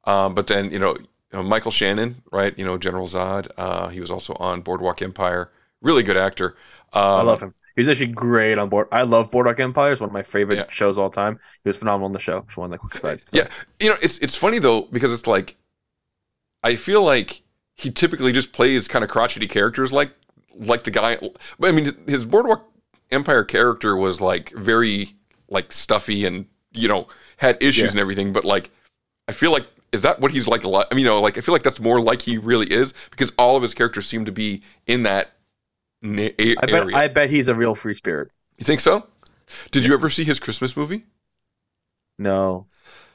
[0.06, 0.98] Um, but then you know,
[1.34, 2.58] Michael Shannon, right?
[2.58, 3.50] You know, General Zod.
[3.58, 5.52] Uh, he was also on Boardwalk Empire.
[5.82, 6.56] Really good actor.
[6.94, 7.54] Um, I love him.
[7.76, 8.88] He's actually great on board.
[8.92, 9.92] I love Boardwalk Empire.
[9.94, 10.66] It's one of my favorite Yeah.
[10.70, 11.40] shows of all time.
[11.64, 12.42] He was phenomenal on the show.
[12.42, 13.22] Just one the quick side.
[13.30, 13.48] So- Yeah,
[13.80, 15.56] you know, it's it's funny though because it's like
[16.64, 17.42] I feel like
[17.76, 20.12] he typically just plays kind of crotchety characters, like
[20.56, 21.18] like the guy.
[21.64, 22.70] I mean, his Boardwalk
[23.12, 25.16] Empire character was like very
[25.50, 27.08] like stuffy and you know
[27.38, 27.90] had issues Yeah.
[27.92, 28.70] and everything, but like
[29.28, 30.88] I feel like is that what he's like a lot?
[30.92, 33.32] I mean, you know, like I feel like that's more like he really is because
[33.38, 35.32] all of his characters seem to be in that
[36.02, 36.72] na- a- I bet.
[36.74, 36.96] area.
[36.98, 38.32] I bet he's a real free spirit.
[38.58, 39.06] you think so?
[39.72, 41.04] Did you ever see his Christmas movie?
[42.18, 42.68] No,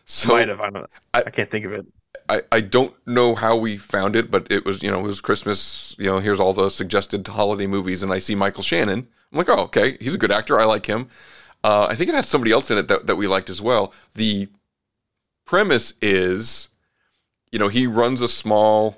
[0.04, 0.61] So might have.
[0.61, 0.90] I don't.
[1.14, 1.86] I, I- can't think of it.
[2.30, 5.20] I, I don't know how we found it, but it was, you know, it was
[5.20, 5.94] Christmas.
[5.98, 9.06] You know, here's all the suggested holiday movies, and I see Michael Shannon.
[9.32, 10.59] I'm like, oh, okay, he's a good actor.
[10.61, 11.09] I like him.
[11.68, 13.92] Uh, I think it had somebody else in it that, that we liked as well.
[14.14, 14.48] The
[15.44, 16.68] premise is,
[17.52, 18.96] you know, he runs a small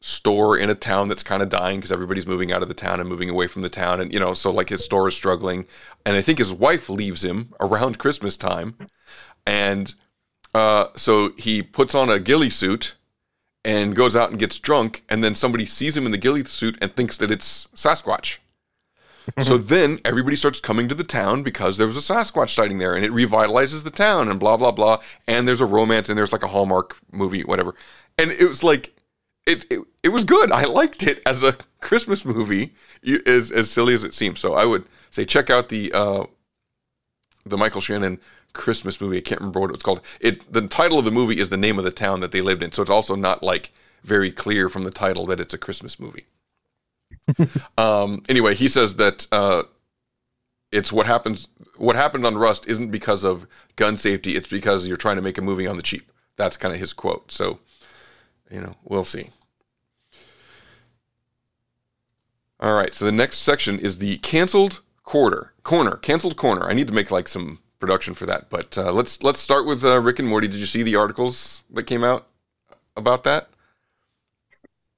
[0.00, 2.98] store in a town that's kind of dying because everybody's moving out of the town
[2.98, 4.00] and moving away from the town.
[4.00, 5.66] And, you know, so like his store is struggling.
[6.04, 8.74] And I think his wife leaves him around Christmas time.
[9.46, 9.94] And
[10.52, 12.96] uh, so he puts on a ghillie suit
[13.64, 15.04] and goes out and gets drunk.
[15.08, 18.38] And then somebody sees him in the ghillie suit and thinks that it's Sasquatch.
[19.40, 22.94] So then everybody starts coming to the town because there was a Sasquatch sighting there
[22.94, 25.00] and it revitalizes the town and blah, blah, blah.
[25.26, 27.74] And there's a romance and there's like a Hallmark movie, whatever.
[28.18, 28.94] And it was like,
[29.46, 30.52] it, it, it was good.
[30.52, 32.74] I liked it as a Christmas movie,
[33.26, 34.40] as, as silly as it seems.
[34.40, 36.24] So I would say check out the uh,
[37.46, 38.18] the Michael Shannon
[38.54, 39.18] Christmas movie.
[39.18, 40.00] I can't remember what it was called.
[40.20, 42.62] It the title of the movie is the name of the town that they lived
[42.62, 43.72] in, so it's also not like
[44.02, 46.24] very clear from the title that it's a Christmas movie.
[47.78, 49.64] um, anyway, he says that uh,
[50.72, 51.48] it's what happens.
[51.76, 53.46] What happened on Rust isn't because of
[53.76, 54.36] gun safety.
[54.36, 56.10] It's because you're trying to make a movie on the cheap.
[56.36, 57.30] That's kind of his quote.
[57.30, 57.60] So,
[58.50, 59.30] you know, we'll see.
[62.60, 62.92] All right.
[62.94, 65.96] So the next section is the canceled quarter corner.
[65.96, 66.68] Canceled corner.
[66.68, 68.48] I need to make like some production for that.
[68.50, 70.48] But uh, let's let's start with uh, Rick and Morty.
[70.48, 72.28] Did you see the articles that came out
[72.96, 73.48] about that?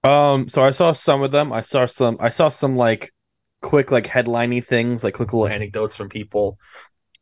[0.07, 1.53] Um, so I saw some of them.
[1.53, 2.17] I saw some.
[2.21, 3.13] I saw some like
[3.61, 6.59] quick like headliney things, like quick little anecdotes from people.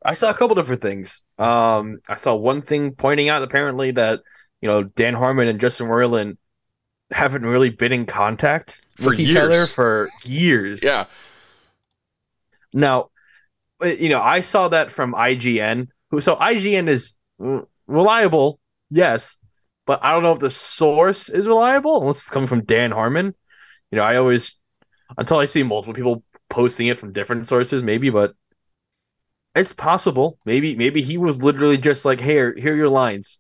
[0.05, 1.23] I saw a couple different things.
[1.39, 4.21] Um, I saw one thing pointing out apparently that
[4.61, 6.37] you know Dan Harmon and Justin Roiland
[7.11, 9.73] haven't really been in contact For with each other years.
[9.73, 10.83] for years.
[10.83, 11.07] Yeah.
[12.75, 13.11] Now,
[13.83, 15.89] uh, you know, I saw that from IGN.
[16.11, 18.61] Who so IGN is mm, reliable,
[18.91, 19.39] yes,
[19.87, 23.35] but I don't know if the source is reliable unless it's coming from Dan Harmon.
[23.91, 24.59] You know, I always
[25.17, 28.35] until I see multiple people posting it from different sources, maybe, but
[29.55, 30.39] it's possible.
[30.45, 33.39] Maybe maybe he was literally just like, "Here, here are your lines.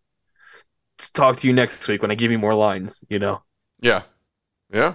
[0.99, 3.43] Let's talk to you next week when I give you more lines." You know.
[3.81, 4.03] Yeah.
[4.73, 4.95] Yeah.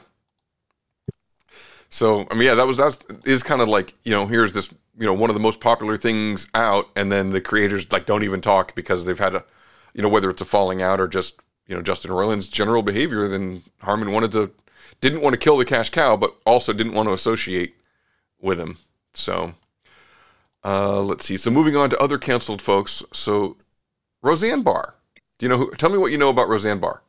[1.89, 4.73] So I mean, yeah, that was that is kind of like you know, here's this
[4.97, 8.23] you know one of the most popular things out, and then the creators like don't
[8.23, 9.43] even talk because they've had a
[9.93, 11.35] you know whether it's a falling out or just
[11.67, 13.27] you know Justin Roiland's general behavior.
[13.27, 14.51] Then Harmon wanted to
[15.01, 17.75] didn't want to kill the cash cow, but also didn't want to associate
[18.39, 18.77] with him.
[19.13, 19.53] So
[20.63, 21.37] uh, let's see.
[21.37, 23.03] So moving on to other canceled folks.
[23.13, 23.57] So
[24.21, 24.95] Roseanne Barr.
[25.37, 25.71] Do you know who?
[25.75, 27.01] Tell me what you know about Roseanne Barr.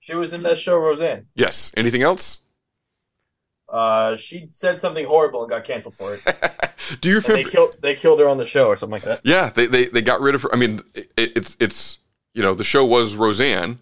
[0.00, 1.26] She was in that show, Roseanne.
[1.34, 1.72] Yes.
[1.76, 2.40] Anything else?
[3.68, 6.22] Uh, she said something horrible and got canceled for it.
[7.00, 9.20] Do you And they killed they killed her on the show or something like that.
[9.24, 10.52] Yeah, they, they they got rid of her.
[10.52, 11.98] I mean, it, it's it's
[12.34, 13.78] you know the show was Roseanne,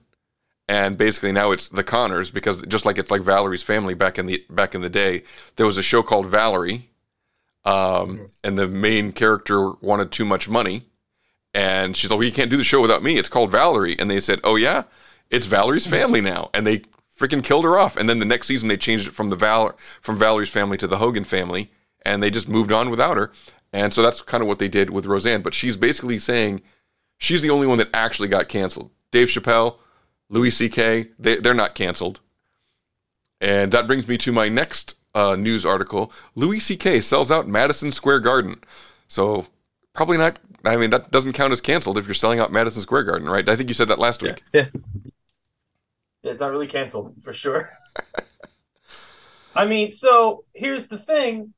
[0.68, 4.26] and basically now it's the Connors because just like it's like Valerie's family back in
[4.26, 5.22] the back in the day,
[5.56, 6.90] there was a show called Valerie,
[7.64, 10.84] um, and the main character wanted too much money,
[11.54, 13.18] and she's like, "Well, you can't do the show without me.
[13.18, 14.84] It's called Valerie," and they said, "Oh yeah,
[15.30, 16.82] it's Valerie's family now," and they
[17.20, 17.96] freaking killed her off.
[17.96, 20.86] And then the next season they changed it from the Val from Valerie's family to
[20.86, 21.70] the Hogan family,
[22.02, 23.30] and they just moved on without her.
[23.72, 25.42] And so that's kind of what they did with Roseanne.
[25.42, 26.62] But she's basically saying
[27.20, 28.90] she's the only one that actually got canceled.
[29.12, 29.76] Dave Chappelle,
[30.28, 32.20] Louis C.K., they, they're not canceled.
[33.40, 36.12] And that brings me to my next uh, news article.
[36.34, 37.00] Louis C.K.
[37.00, 38.60] sells out Madison Square Garden.
[39.08, 39.46] So
[39.94, 40.38] probably not.
[40.64, 43.48] I mean, that doesn't count as canceled if you're selling out Madison Square Garden, right?
[43.48, 44.42] I think you said that last week.
[44.52, 44.66] Yeah.
[46.22, 47.70] It's not really canceled for sure.
[49.54, 51.54] I mean, so here's the thing.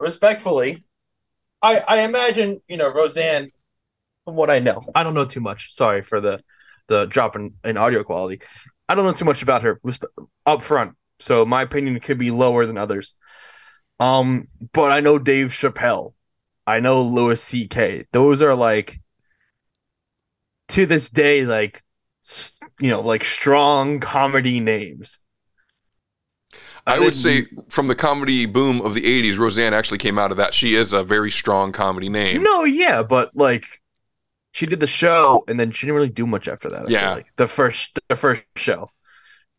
[0.00, 0.82] Respectfully,
[1.60, 3.52] I I imagine you know Roseanne.
[4.24, 5.72] From what I know, I don't know too much.
[5.74, 6.42] Sorry for the
[6.88, 8.40] the drop in, in audio quality.
[8.88, 9.80] I don't know too much about her
[10.46, 13.14] up front, so my opinion could be lower than others.
[13.98, 16.14] Um, but I know Dave Chappelle.
[16.66, 18.06] I know Louis C.K.
[18.12, 19.00] Those are like
[20.68, 21.82] to this day like
[22.80, 25.18] you know like strong comedy names.
[26.86, 30.32] I, I would say from the comedy boom of the 80s, Roseanne actually came out
[30.32, 30.52] of that.
[30.52, 32.42] She is a very strong comedy name.
[32.42, 33.81] No, yeah, but like
[34.52, 36.86] she did the show and then she didn't really do much after that.
[36.86, 37.14] I Yeah.
[37.14, 37.26] like.
[37.36, 38.90] the first the first show,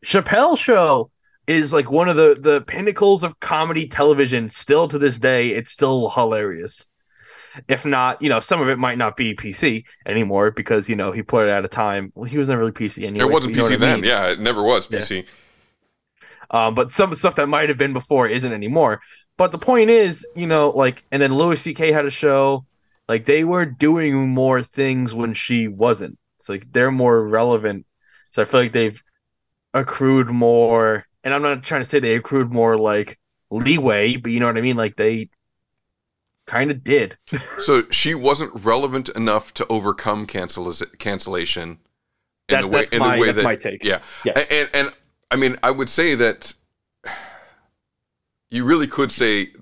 [0.04, 1.10] Chappelle show
[1.46, 4.48] is like one of the the pinnacles of comedy television.
[4.50, 6.86] Still to this day, it's still hilarious.
[7.68, 11.12] If not, you know, some of it might not be PC anymore because you know
[11.12, 12.10] he put it at a time.
[12.14, 13.24] Well, he was never really PC anyway.
[13.26, 14.00] it wasn't PC what I then.
[14.00, 14.08] mean?
[14.10, 14.98] Yeah, it never was Yeah.
[14.98, 15.26] PC.
[16.50, 19.00] Um, but some stuff that might have been before isn't anymore.
[19.36, 21.90] But the point is, you know, like, and then Louis C.K.
[21.90, 22.64] had a show.
[23.08, 26.18] Like they were doing more things when she wasn't.
[26.38, 27.86] It's like they're more relevant.
[28.32, 29.02] So I feel like they've
[29.72, 31.06] accrued more.
[31.22, 33.18] And I'm not trying to say they accrued more like
[33.50, 34.76] leeway, but you know what I mean.
[34.76, 35.28] Like they
[36.46, 37.16] kind of did.
[37.60, 41.78] So she wasn't relevant enough to overcome cancel cancellation in
[42.48, 43.82] That- the way that's in my- the way that's that my take.
[43.84, 44.36] yeah Yes.
[44.36, 44.96] and, and and
[45.30, 46.52] I mean I would say that
[48.50, 49.52] you really could say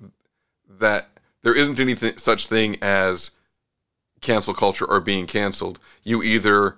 [0.79, 1.09] that
[1.43, 3.31] there isn't anything such thing as
[4.21, 5.79] cancel culture or being canceled.
[6.03, 6.77] You either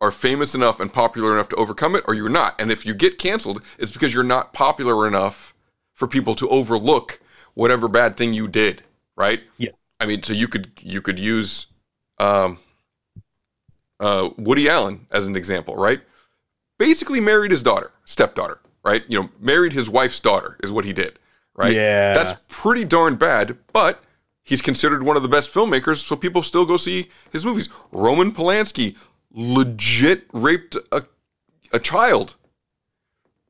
[0.00, 2.60] are famous enough and popular enough to overcome it or you're not.
[2.60, 5.54] And if you get canceled, it's because you're not popular enough
[5.94, 7.18] for people to overlook
[7.54, 8.82] whatever bad thing you did,
[9.16, 9.40] right?
[9.56, 9.70] Yeah.
[9.98, 11.66] I mean, so you could you could use
[12.18, 12.58] um
[13.98, 16.02] uh Woody Allen as an example, right?
[16.78, 19.02] Basically married his daughter, stepdaughter, right?
[19.08, 21.18] You know, married his wife's daughter is what he did,
[21.56, 21.72] right?
[21.72, 22.14] Yeah.
[22.14, 24.02] That's pretty darn bad, but
[24.42, 27.68] he's considered one of the best filmmakers, so people still go see his movies.
[27.90, 28.96] Roman Polanski
[29.32, 31.04] legit raped a,
[31.72, 32.36] a child.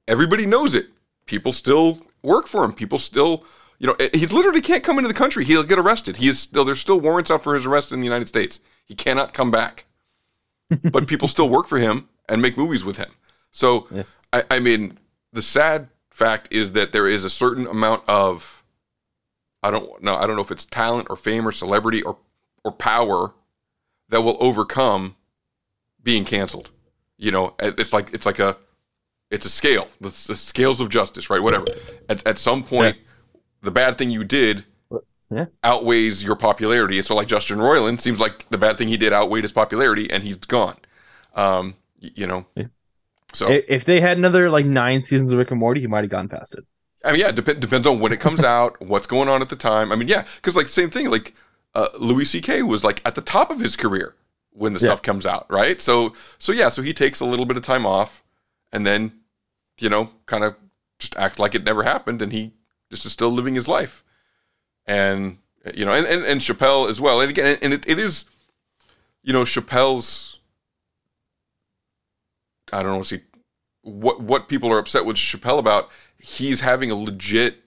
[0.08, 0.86] Everybody knows it.
[1.26, 2.72] People still work for him.
[2.72, 3.44] People still,
[3.78, 5.44] you know, eh, he literally can't come into the country.
[5.44, 6.18] He'll get arrested.
[6.18, 8.60] He is still there's still warrants out for his arrest in the United States.
[8.84, 9.84] He cannot come back.
[10.90, 13.10] but people still work for him and make movies with him.
[13.50, 13.88] So
[14.32, 14.98] I, I mean,
[15.32, 18.62] the sad fact is that there is a certain amount of
[19.62, 22.16] I don't know, I don't know if it's talent or fame or celebrity or
[22.64, 23.34] or power
[24.08, 25.16] that will overcome
[26.02, 26.70] being canceled.
[27.18, 28.56] You know, it's like it's like a
[29.30, 29.88] it's a scale.
[30.00, 31.42] The, the scales of justice, right?
[31.42, 31.66] Whatever.
[32.08, 32.96] At, at some point,
[33.60, 34.64] the bad thing you did
[35.30, 35.46] Yeah.
[35.64, 37.02] outweighs your popularity.
[37.02, 40.22] So like Justin Roiland seems like the bad thing he did outweighed his popularity, and
[40.22, 40.76] he's gone.
[41.34, 42.46] Um, you know,
[43.36, 46.10] so If they had another like nine seasons of Rick and Morty, he might have
[46.10, 46.64] gone past it.
[47.04, 49.48] I mean, yeah, it dep- depends on when it comes out, what's going on at
[49.48, 49.92] the time.
[49.92, 51.34] I mean, yeah, because like same thing, like
[51.74, 52.62] uh, Louis C.K.
[52.62, 54.14] was like at the top of his career
[54.50, 54.86] when the Yeah.
[54.86, 55.80] stuff comes out, right?
[55.80, 58.24] So, so yeah, so he takes a little bit of time off,
[58.72, 59.12] and then,
[59.78, 60.56] you know, kind of
[60.98, 62.52] just acts like it never happened, and he
[62.90, 64.02] just is still living his life,
[64.86, 65.38] and
[65.74, 68.24] you know, and and, and Chappelle as well, and again, and it, it is,
[69.22, 70.35] you know, Chappelle's.
[72.72, 73.22] I don't know, see
[73.82, 75.90] what what people are upset with Chappelle about.
[76.18, 77.62] He's having a legit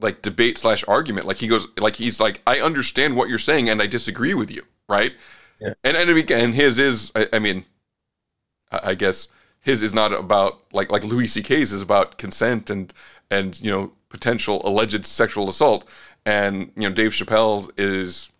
[0.00, 1.26] like debate slash argument.
[1.26, 4.50] Like he goes, like he's like, I understand what you're saying and I disagree with
[4.50, 5.12] you, right?
[5.60, 5.74] Yeah.
[5.84, 7.64] And and again, his is, I, I mean,
[8.70, 9.28] I, I guess
[9.60, 12.92] his is not about like like Louis C.K.'s is about consent and
[13.30, 15.86] and you know potential alleged sexual assault,
[16.24, 18.30] and you know Dave Chappelle is,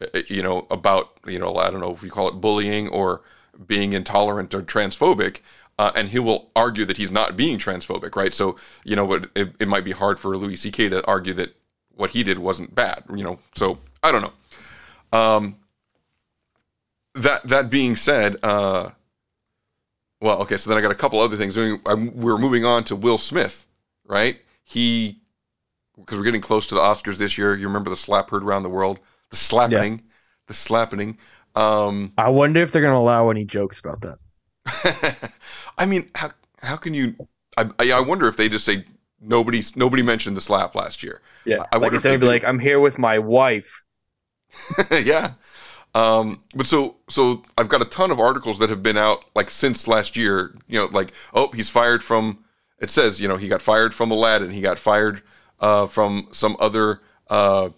[0.00, 3.22] uh, you know about you know I don't know if you call it bullying or
[3.66, 5.38] being intolerant or transphobic.
[5.78, 8.34] Uh, and he will argue that he's not being transphobic, right?
[8.34, 10.88] So, you know, but it, it might be hard for Louis C.K.
[10.88, 11.54] to argue that
[11.94, 13.38] what he did wasn't bad, you know.
[13.54, 15.18] So I don't know.
[15.18, 15.56] Um,
[17.14, 18.90] that that being said, uh,
[20.20, 20.56] well, okay.
[20.56, 21.56] So then I got a couple other things.
[21.56, 23.66] I'm, we're moving on to Will Smith,
[24.04, 24.40] right?
[24.64, 25.20] He
[25.96, 27.56] because we're getting close to the Oscars this year.
[27.56, 29.00] You remember the slap heard around the world,
[29.30, 30.02] the slapping,
[30.46, 31.18] the slapping.
[31.58, 35.32] Um, I wonder if they're gonna allow any jokes about that.
[35.78, 36.30] I mean, how
[36.62, 37.16] how can you?
[37.56, 38.84] I I I wonder if they just say
[39.20, 41.20] nobody nobody mentioned the slap last year.
[41.44, 43.84] Yeah, I like wonder if instead they of be like, "I'm here with my wife."
[44.90, 45.32] yeah.
[45.96, 49.50] Um, but so so I've got a ton of articles that have been out like
[49.50, 50.54] since last year.
[50.68, 52.44] You know, like oh he's fired from.
[52.78, 54.52] It says you know he got fired from Aladdin.
[54.52, 55.22] He got fired
[55.58, 57.70] uh, from some other uh,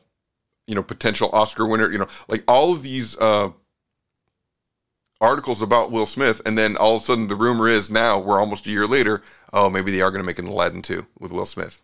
[0.67, 1.91] you know potential Oscar winner.
[1.91, 3.53] You know, like all of these uh,
[5.21, 8.41] articles about Will Smith, and then all of a sudden the rumor is now we're
[8.41, 9.23] almost a year later.
[9.53, 11.81] Oh, maybe they are going to make an Aladdin too with Will Smith.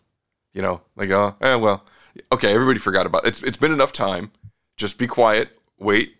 [0.55, 1.85] You know, like oh, eh, well,
[2.33, 3.29] okay, everybody forgot about it.
[3.29, 4.31] It's it's been enough time.
[4.77, 6.17] Just be quiet, wait,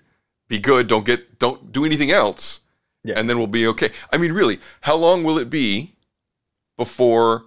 [0.49, 0.87] be good.
[0.87, 2.61] Don't get don't do anything else,
[3.03, 3.15] Yeah.
[3.19, 3.91] and then we'll be okay.
[4.13, 5.93] I mean, really, how long will it be
[6.77, 7.47] before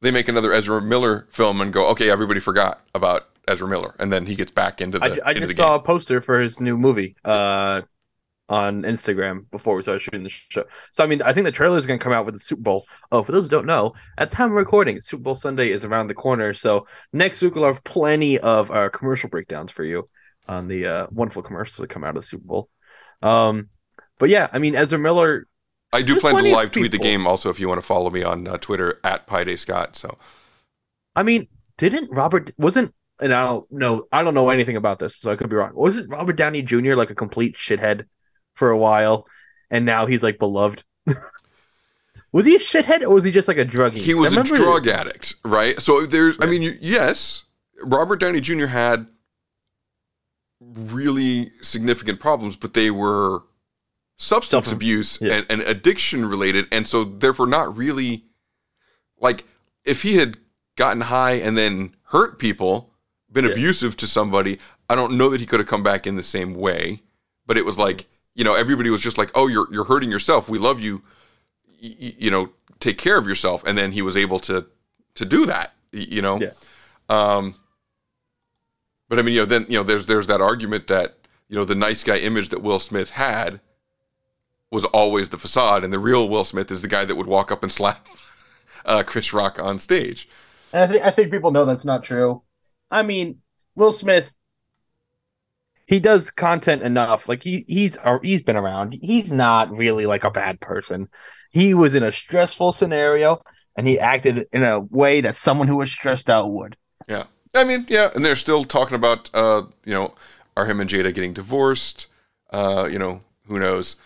[0.00, 4.12] they make another Ezra Miller film and go, okay, everybody forgot about Ezra Miller, and
[4.12, 6.76] then he gets back into the I, I just saw a poster for his new
[6.78, 7.82] movie uh,
[8.48, 10.64] on Instagram before we started shooting the show.
[10.92, 12.62] So I mean, I think the trailer is going to come out with the Super
[12.62, 12.86] Bowl.
[13.10, 15.84] Oh, for those who don't know, at the time of recording, Super Bowl Sunday is
[15.84, 16.52] around the corner.
[16.52, 20.08] So next week we'll have plenty of uh, commercial breakdowns for you
[20.46, 22.68] on the uh, wonderful commercials that come out of the Super Bowl.
[23.22, 23.70] Um,
[24.18, 25.46] but yeah, I mean, Ezra Miller.
[25.92, 28.22] I do plan to live tweet the game also if you want to follow me
[28.22, 29.96] on uh, Twitter at Pi Scott.
[29.96, 30.18] So
[31.14, 31.46] I mean,
[31.78, 35.36] didn't Robert wasn't and I don't know I don't know anything about this, so I
[35.36, 35.70] could be wrong.
[35.74, 36.94] Wasn't Robert Downey Jr.
[36.94, 38.06] like a complete shithead
[38.54, 39.26] for a while,
[39.70, 40.84] and now he's like beloved?
[42.32, 43.94] was he a shithead or was he just like a druggie?
[43.96, 45.80] he was a drug addict, right?
[45.80, 47.42] So there's, I mean, you, yes,
[47.82, 48.66] Robert Downey Jr.
[48.66, 49.06] had
[50.60, 53.42] really significant problems, but they were
[54.16, 55.34] substance Substance- abuse yeah.
[55.34, 58.24] and, and addiction related, and so therefore not really
[59.18, 59.44] like
[59.84, 60.38] if he had
[60.76, 62.90] gotten high and then hurt people,
[63.30, 63.52] been Yeah.
[63.52, 66.54] abusive to somebody, I don't know that he could have come back in the same
[66.54, 67.00] way.
[67.46, 70.48] But it was like, you know, everybody was just like, "Oh, you're you're hurting yourself.
[70.48, 71.02] We love you.
[71.82, 74.66] Y- y- you know, take care of yourself." And then he was able to
[75.14, 75.72] to do that.
[75.92, 76.40] You know.
[76.40, 76.50] Yeah.
[77.08, 77.54] Um.
[79.08, 81.18] But I mean, you know, then you know, there's there's that argument that
[81.48, 83.60] you know the nice guy image that Will Smith had
[84.70, 87.52] was always the facade, and the real Will Smith is the guy that would walk
[87.52, 88.06] up and slap
[88.84, 90.28] uh, Chris Rock on stage.
[90.72, 92.42] And I think I think people know that's not true.
[92.90, 93.40] I mean,
[93.76, 94.34] Will Smith,
[95.86, 97.28] he does content enough.
[97.28, 98.96] Like he he's uh, he's been around.
[99.00, 101.08] He's not really like a bad person.
[101.50, 103.42] He was in a stressful scenario,
[103.76, 106.76] and he acted in a way that someone who was stressed out would.
[107.08, 107.24] Yeah.
[107.54, 110.14] I mean, yeah, and they're still talking about, uh, you know,
[110.56, 112.08] are him and Jada getting divorced?
[112.50, 113.96] Uh, you know, who knows?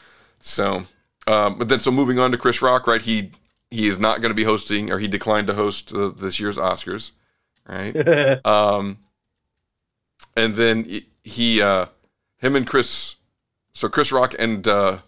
[0.40, 0.84] So,
[1.26, 3.00] um, but then so moving on to Chris Rock, right?
[3.00, 3.30] He
[3.70, 6.56] he is not going to be hosting, or he declined to host uh, this year's
[6.56, 7.10] Oscars,
[7.66, 7.94] right?
[8.46, 8.98] um,
[10.36, 11.86] and then he- uh,
[12.38, 13.16] him and Chris,
[13.72, 14.98] so Chris Rock and uh,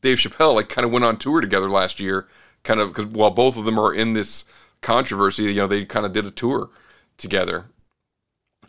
[0.00, 2.26] Dave Chappelle like kind of went on tour together last year,
[2.62, 4.44] kind of because while both of them are in this
[4.80, 6.70] controversy, you know, they kind of did a tour
[7.18, 7.66] together,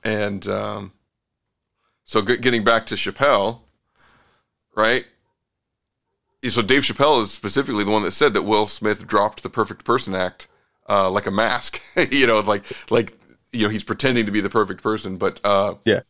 [0.04, 0.92] and um,
[2.06, 3.62] so getting back to Chappelle,
[4.76, 5.06] right?
[6.50, 9.86] So Dave Chappelle is specifically the one that said that Will Smith dropped the Perfect
[9.86, 10.48] Person Act
[10.90, 11.82] uh, like a mask.
[12.12, 13.18] you know, like like
[13.54, 16.02] you know he's pretending to be the perfect person, but uh, yeah,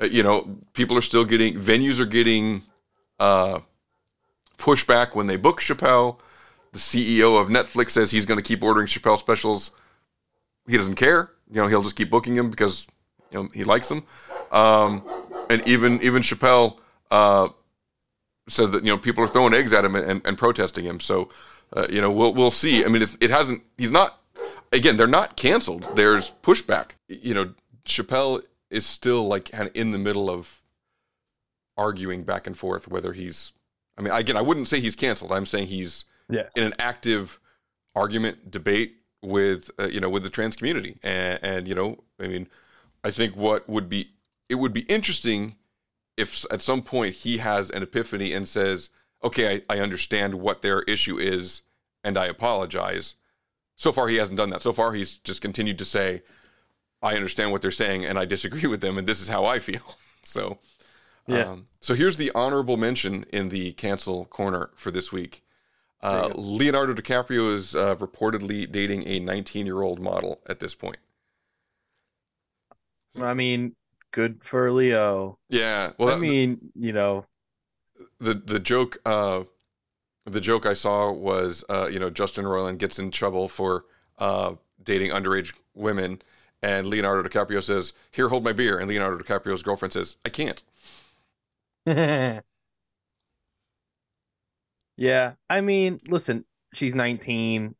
[0.00, 2.62] you know people are still getting venues are getting
[3.18, 3.58] uh,
[4.58, 6.18] pushback when they book Chappelle.
[6.72, 9.70] The CEO of Netflix says he's going to keep ordering Chappelle specials.
[10.66, 11.30] He doesn't care.
[11.50, 12.88] You know, he'll just keep booking him because
[13.30, 14.04] you know he likes them.
[14.50, 15.02] Um,
[15.50, 16.78] and even even Chappelle
[17.10, 17.48] uh,
[18.48, 21.00] says that you know people are throwing eggs at him and, and protesting him.
[21.00, 21.30] So
[21.72, 22.84] uh, you know we'll we'll see.
[22.84, 23.62] I mean, it's, it hasn't.
[23.78, 24.20] He's not.
[24.74, 25.86] Again, they're not canceled.
[25.94, 26.92] There's pushback.
[27.08, 27.54] You know,
[27.86, 30.60] Chappelle is still like kind of in the middle of
[31.76, 33.52] arguing back and forth whether he's.
[33.96, 35.32] I mean, again, I wouldn't say he's canceled.
[35.32, 36.48] I'm saying he's yeah.
[36.56, 37.38] in an active
[37.94, 42.26] argument debate with uh, you know with the trans community and, and you know i
[42.26, 42.46] mean
[43.02, 44.10] i think what would be
[44.48, 45.56] it would be interesting
[46.16, 48.90] if at some point he has an epiphany and says
[49.22, 51.62] okay I, I understand what their issue is
[52.02, 53.14] and i apologize
[53.76, 56.22] so far he hasn't done that so far he's just continued to say
[57.02, 59.58] i understand what they're saying and i disagree with them and this is how i
[59.58, 60.58] feel so
[61.26, 61.50] Yeah.
[61.52, 65.42] um, so here's the honorable mention in the cancel corner for this week
[66.02, 70.98] uh, Leonardo DiCaprio is uh, reportedly dating a 19 year old model at this point.
[73.18, 73.74] I mean,
[74.10, 75.38] good for Leo.
[75.48, 77.24] Yeah, well, I that- mean, you know,
[78.18, 79.44] the the joke uh,
[80.24, 83.84] the joke I saw was uh, you know Justin Roiland gets in trouble for
[84.18, 86.22] uh, dating underage women,
[86.62, 90.62] and Leonardo DiCaprio says, "Here, hold my beer," and Leonardo DiCaprio's girlfriend says, "I can't."
[94.96, 95.32] yeah.
[95.50, 97.74] I mean, listen, she's 19.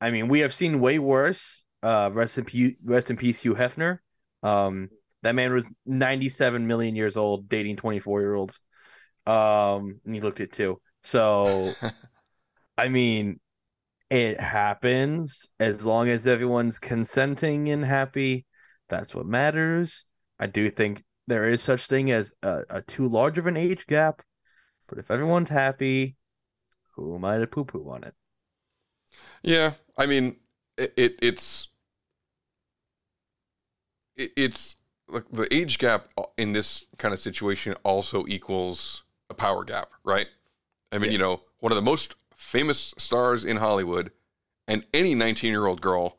[0.00, 1.64] I mean, we have seen way worse.
[1.82, 3.98] Uh, rest in peace, rest in peace, Hugh Hefner.
[4.42, 4.90] Um,
[5.22, 8.60] that man was 97 million years old, dating 24 year olds.
[9.26, 10.80] Um, and he looked at two.
[11.02, 11.78] So,
[12.78, 13.40] I mean,
[14.10, 18.46] it happens as long as everyone's consenting and happy.
[18.88, 20.06] That's what matters.
[20.38, 23.86] I do think there is such thing as a, a too large of an age
[23.86, 24.22] gap,
[24.88, 26.16] but if everyone's happy,
[26.96, 28.14] who am I to poo poo on it?
[29.42, 30.36] Yeah, I mean,
[30.76, 31.68] it, it it's
[34.16, 34.76] it, it's
[35.08, 39.88] like the age gap uh, in this kind of situation also equals a power gap,
[40.04, 40.28] right?
[40.92, 44.10] I mean, you know, one of the most famous stars in Hollywood,
[44.66, 46.18] and any 19 year old girl,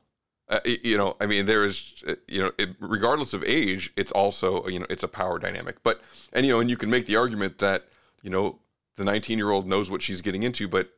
[0.49, 4.11] uh, you know, I mean, there is, uh, you know, it, regardless of age, it's
[4.11, 5.83] also, you know, it's a power dynamic.
[5.83, 6.01] But,
[6.33, 7.87] and, you know, and you can make the argument that,
[8.23, 8.59] you know,
[8.95, 10.89] the 19 year old knows what she's getting into, but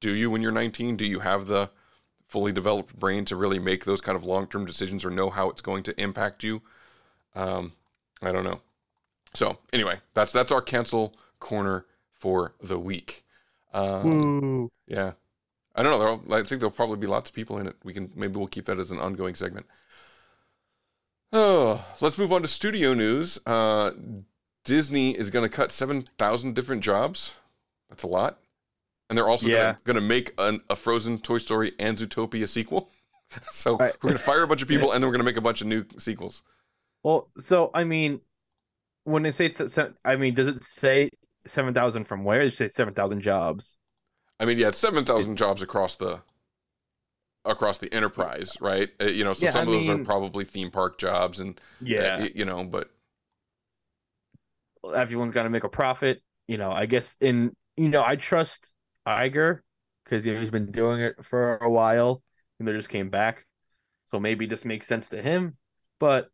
[0.00, 0.96] do you when you're 19?
[0.96, 1.70] Do you have the
[2.26, 5.50] fully developed brain to really make those kind of long term decisions or know how
[5.50, 6.62] it's going to impact you?
[7.34, 7.72] Um,
[8.22, 8.60] I don't know.
[9.34, 11.86] So anyway, that's that's our cancel corner
[12.24, 13.22] for the week.
[13.74, 14.72] Um, Woo.
[14.86, 15.12] yeah,
[15.74, 15.98] I don't know.
[15.98, 17.76] There'll, I think there'll probably be lots of people in it.
[17.84, 19.66] We can maybe we'll keep that as an ongoing segment.
[21.34, 23.38] Oh, let's move on to studio news.
[23.46, 23.90] Uh,
[24.64, 27.34] Disney is going to cut seven thousand different jobs.
[27.90, 28.38] That's a lot,
[29.10, 29.74] and they're also Yeah.
[29.84, 32.90] going to make an, a Frozen, Toy Story, and Zootopia sequel.
[33.52, 35.36] so we're going to fire a bunch of people, and then we're going to make
[35.36, 36.42] a bunch of new sequels.
[37.02, 38.20] Well, so I mean,
[39.04, 41.10] when they say, th- I mean, does it say
[41.46, 42.44] seven thousand from where?
[42.44, 43.76] They say seven thousand jobs.
[44.38, 46.22] I mean, yeah, it's seven thousand jobs across the
[47.44, 48.90] across the enterprise, right?
[49.00, 51.60] Uh, you know, so Yeah, some I of those are probably theme park jobs, and
[51.96, 52.16] uh, Yeah.
[52.16, 52.90] y- you know, but
[54.94, 56.22] Everyone's got to make a profit.
[56.46, 58.74] You know, I guess in you know, I trust
[59.06, 59.60] Iger
[60.04, 62.22] because you know, he's been doing it for a while,
[62.58, 63.46] and they just came back,
[64.06, 65.56] so maybe this makes sense to him.
[66.00, 66.28] But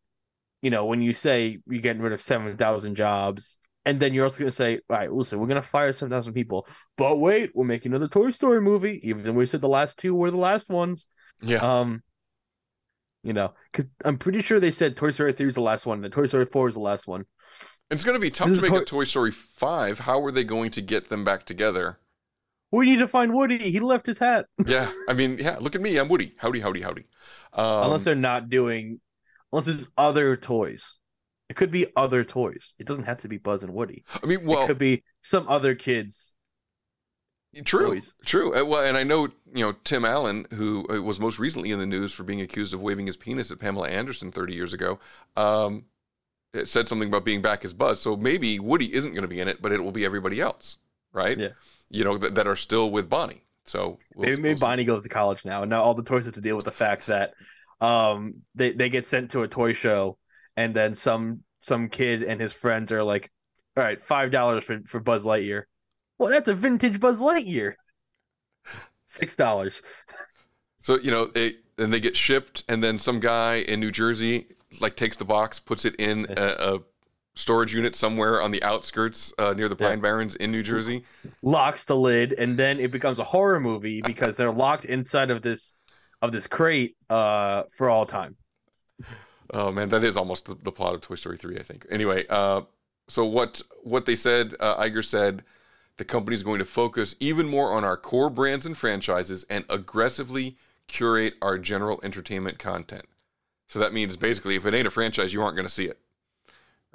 [0.62, 4.24] you know, when you say you're getting rid of seven thousand jobs, and then you're
[4.24, 6.66] also going to say, all right, listen, we're going to fire seven thousand people,
[6.96, 10.14] but wait, we're making another Toy Story movie, even though we said the last two
[10.14, 11.06] were the last ones.
[11.42, 11.58] Yeah.
[11.58, 12.02] Um.
[13.22, 15.98] You know, because I'm pretty sure they said Toy Story three is the last one,
[15.98, 17.24] and the Toy Story four is the last one.
[17.90, 19.98] it's going to be tough This to make Toy- a Toy Story five.
[20.00, 21.98] How are they going to get them back together?
[22.72, 23.58] We need to find Woody.
[23.58, 24.46] He left his hat.
[24.66, 25.56] Yeah, I mean, yeah.
[25.60, 26.32] Look at me, I'm Woody.
[26.38, 27.04] Howdy, howdy, howdy.
[27.52, 29.00] Um, unless they're not doing,
[29.52, 30.96] unless it's other toys.
[31.50, 32.74] It could be other toys.
[32.78, 34.04] It doesn't have to be Buzz and Woody.
[34.22, 36.36] I mean, well, it could be some other kids.
[37.64, 38.14] True, toys.
[38.24, 38.52] true.
[38.64, 41.86] Well, and I know you know Tim Allen, who uh, was most recently in the
[41.86, 45.00] news for being accused of waving his penis at Pamela Anderson 30 years ago.
[45.36, 45.86] Um,
[46.54, 48.00] it said something about being back as Buzz.
[48.00, 50.78] So maybe Woody isn't going to be in it, but it will be everybody else,
[51.12, 51.36] right?
[51.36, 51.48] Yeah.
[51.90, 53.44] You know that, that are still with Bonnie.
[53.64, 54.60] So we'll, maybe maybe we'll.
[54.60, 56.70] Bonnie goes to college now, and now all the toys have to deal with the
[56.70, 57.32] fact that
[57.80, 60.16] um they they get sent to a toy show,
[60.56, 63.30] and then some some kid and his friends are like,
[63.76, 65.64] all right, five dollars for for Buzz Lightyear.
[66.18, 67.74] Well, that's a vintage Buzz Lightyear.
[69.06, 69.82] Six dollars.
[70.82, 74.48] So you know, they and they get shipped, and then some guy in New Jersey
[74.80, 76.78] like takes the box, puts it in a, a
[77.34, 81.04] storage unit somewhere on the outskirts uh, near the Pine Barrens in New Jersey.
[81.42, 85.42] locks the lid, and then it becomes a horror movie because they're locked inside of
[85.42, 85.76] this
[86.22, 88.36] of this crate uh for all time.
[89.52, 91.86] Oh man, that is almost the, the plot of Toy Story 3, I think.
[91.90, 92.62] Anyway, uh,
[93.08, 95.42] so what what they said, uh, Iger said,
[95.96, 100.56] the company's going to focus even more on our core brands and franchises and aggressively
[100.86, 103.04] curate our general entertainment content.
[103.68, 105.98] So that means basically, if it ain't a franchise, you aren't going to see it,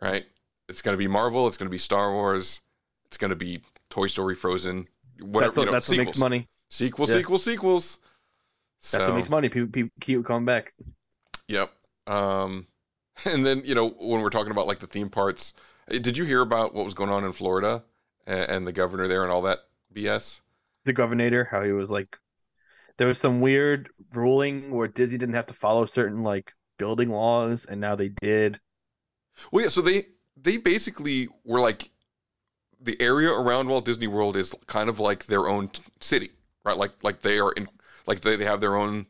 [0.02, 0.26] right?
[0.68, 2.62] It's going to be Marvel, it's going to be Star Wars,
[3.06, 4.88] it's going to be Toy Story, Frozen,
[5.20, 5.48] whatever.
[5.48, 6.48] that's what, you know, that's what makes money.
[6.70, 7.16] Sequel, Yeah.
[7.16, 8.00] sequel, sequels.
[8.92, 9.50] That's what makes money.
[9.50, 10.74] People, people keep coming back.
[11.48, 11.72] Yep.
[12.08, 12.68] Um,
[13.26, 15.54] and then you know when we're talking about like the theme parts,
[15.90, 17.84] eh, did you hear about what was going on in Florida
[18.26, 19.60] and, and the governor there and all that
[19.94, 20.42] BS?
[20.84, 22.18] The governor, how he was like,
[22.98, 27.66] there was some weird ruling where Disney didn't have to follow certain like building laws,
[27.66, 28.60] and now they did.
[29.52, 29.70] Well, yeah.
[29.70, 31.90] So they they basically were like
[32.80, 36.32] the area around Walt Disney World is kind of like their own t- city,
[36.64, 36.78] right?
[36.78, 37.68] Like like they are in
[38.06, 39.08] like they, they have their own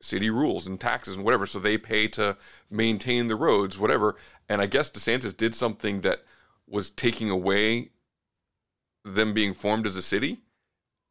[0.00, 1.46] city rules and taxes and whatever.
[1.46, 2.36] So they pay to
[2.70, 4.16] maintain the roads, whatever.
[4.48, 6.22] And I guess DeSantis did something that
[6.68, 7.90] was taking away
[9.04, 10.38] them being formed as a city,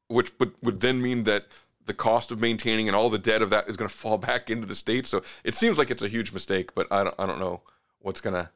[0.07, 1.47] which would, would then mean that
[1.85, 4.49] the cost of maintaining and all the debt of that is going to fall back
[4.49, 5.07] into the state.
[5.07, 7.61] So it seems like it's a huge mistake, but I don't, I don't know
[7.99, 8.51] what's gonna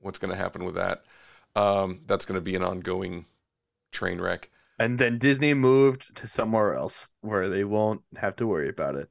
[0.00, 1.04] what's gonna happen with that.
[1.54, 3.26] Um, that's going to be an ongoing
[3.90, 4.50] train wreck.
[4.78, 9.10] And then Disney moved to somewhere else where they won't have to worry about it,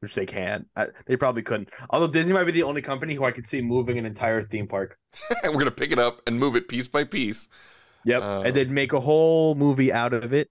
[0.00, 0.66] which they can't.
[0.74, 1.70] I, they probably couldn't.
[1.90, 4.66] Although Disney might be the only company who I could see moving an entire theme
[4.66, 4.98] park.
[5.28, 7.48] and we're going to pick it up and move it piece by piece.
[8.04, 8.22] Yep.
[8.22, 10.48] Uh, and they'd make a whole movie out of it,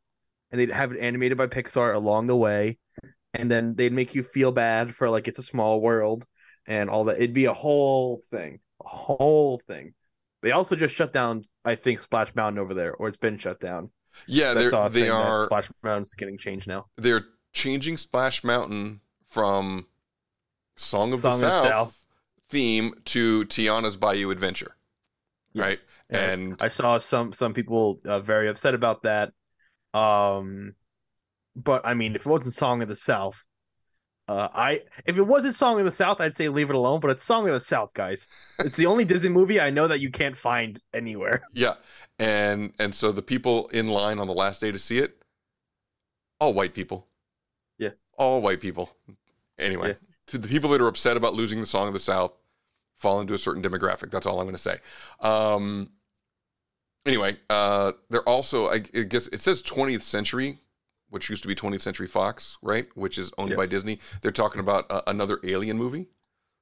[0.52, 2.78] and they'd have it animated by Pixar along the way,
[3.34, 6.26] and then they'd make you feel bad for like it's a small world
[6.68, 7.18] and all that.
[7.18, 9.93] It'd be a whole thing, a whole thing.
[10.41, 13.60] They also just shut down, I think, Splash Mountain over there, or it's been shut
[13.60, 13.89] down.
[14.28, 16.86] Yeah, they are Splash Mountain's getting changed now.
[16.97, 19.88] they're changing Splash Mountain from
[20.77, 22.05] Song of Song the of South, South.
[22.49, 24.75] theme to Tiana's Bayou Adventure.
[25.55, 25.71] Right?
[25.71, 25.86] Yes.
[26.09, 29.34] And I saw some some people uh, very upset about that.
[29.93, 30.75] Um,
[31.55, 33.45] but I mean, if it wasn't Song of the South,
[34.27, 36.99] uh, I if it wasn't Song of the South, I'd say leave it alone.
[37.01, 38.27] But it's Song of the South, guys.
[38.63, 41.43] It's the only Disney movie I know that you can't find anywhere.
[41.53, 41.75] Yeah,
[42.19, 45.21] and and so the people in line on the last day to see it,
[46.39, 47.09] all white people.
[48.20, 48.26] Yeah.
[48.26, 48.89] all white people.
[49.57, 49.97] Anyway,
[50.28, 52.32] to the people that are upset about losing the song of the South
[52.95, 54.11] fall into a certain demographic.
[54.11, 54.78] That's all I'm going to say.
[55.22, 55.91] Um.
[57.05, 60.59] Anyway, uh, they're also I, I guess it says 20th century,
[61.09, 62.88] which used to be 20th Century Fox, right?
[62.95, 63.99] Which is owned by Disney.
[64.22, 66.07] They're talking about uh, another Alien movie.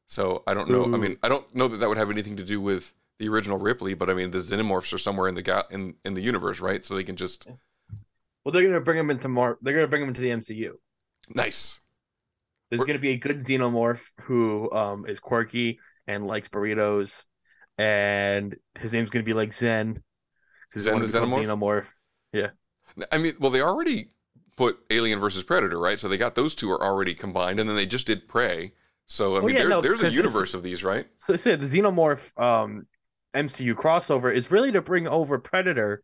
[0.06, 0.86] So I don't know.
[0.86, 3.58] I mean, I don't know that that would have anything to do with the original
[3.58, 6.60] Ripley, but I mean, the Xenomorphs are somewhere in the ga- in in the universe,
[6.62, 6.86] right?
[6.86, 7.48] So they can just
[8.46, 9.58] Well, they're gonna bring them into Mar.
[9.62, 10.78] They're gonna bring them into the MCU.
[11.34, 11.80] Nice.
[12.70, 17.26] There's gonna be a good xenomorph who um is quirky and likes burritos,
[17.78, 20.04] and his name's gonna be like Zen.
[20.78, 21.46] Zen he the Xenomorph?
[21.46, 21.88] Xenomorph.
[22.34, 22.50] Yeah.
[23.12, 24.12] I mean, well, they already
[24.56, 26.00] put Alien versus Predator, right?
[26.00, 28.74] So they got those two are already combined, and then they just did Prey.
[29.06, 31.08] So I Oh, mean, yeah, there, no, there's a universe of these, right?
[31.18, 32.88] So I said the xenomorph um
[33.34, 36.04] MCU crossover is really to bring over Predator,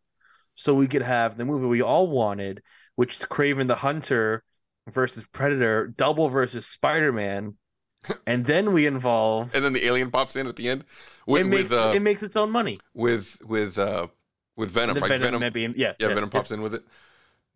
[0.54, 2.62] so we could have the movie we all wanted,
[2.96, 4.44] which is Kraven the Hunter
[4.90, 7.54] versus Predator, double versus Spider Man,
[8.26, 9.54] and then we involve.
[9.54, 10.84] And then the alien pops in at the end
[11.26, 12.78] with it makes with uh, it makes its own money.
[12.94, 14.08] with with uh
[14.56, 15.08] with Venom, right?
[15.08, 16.38] Venom Venom, in- yeah, yeah, yeah, Venom yeah.
[16.38, 16.84] pops in with it.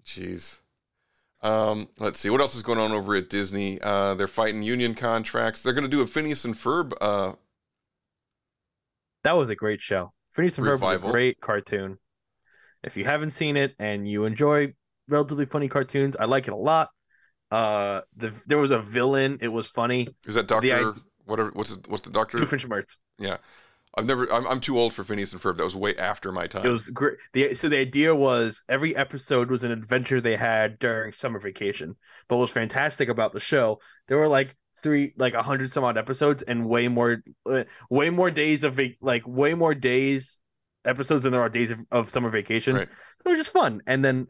[0.04, 0.56] Jeez.
[1.40, 3.80] Um, let's see what else is going on over at Disney.
[3.80, 5.62] Uh, they're fighting union contracts.
[5.62, 6.92] They're going to do a Phineas and Ferb.
[7.00, 7.34] Uh,
[9.22, 10.12] That was a great show.
[10.32, 11.98] Phineas and Ferb was a great cartoon.
[12.82, 14.74] If you haven't seen it and you enjoy
[15.08, 16.90] relatively funny cartoons, I like it a lot.
[17.50, 19.38] Uh, the there was a villain.
[19.40, 20.08] It was funny.
[20.26, 20.92] is that Doctor?
[21.24, 21.50] Whatever.
[21.54, 22.38] What's what's the Doctor?
[22.38, 22.98] Doofenshmirtz.
[23.18, 23.38] Yeah,
[23.94, 24.32] I've never.
[24.32, 25.56] I'm, I'm too old for Phineas and Ferb.
[25.56, 26.66] That was way after my time.
[26.66, 27.16] It was great.
[27.32, 31.96] The so the idea was every episode was an adventure they had during summer vacation.
[32.28, 35.84] But what was fantastic about the show, there were like three, like a hundred some
[35.84, 40.38] odd episodes, and way more, uh, way more days of like way more days
[40.84, 42.76] episodes than there are days of, of summer vacation.
[42.76, 42.88] Right.
[43.24, 43.82] It was just fun.
[43.86, 44.26] And then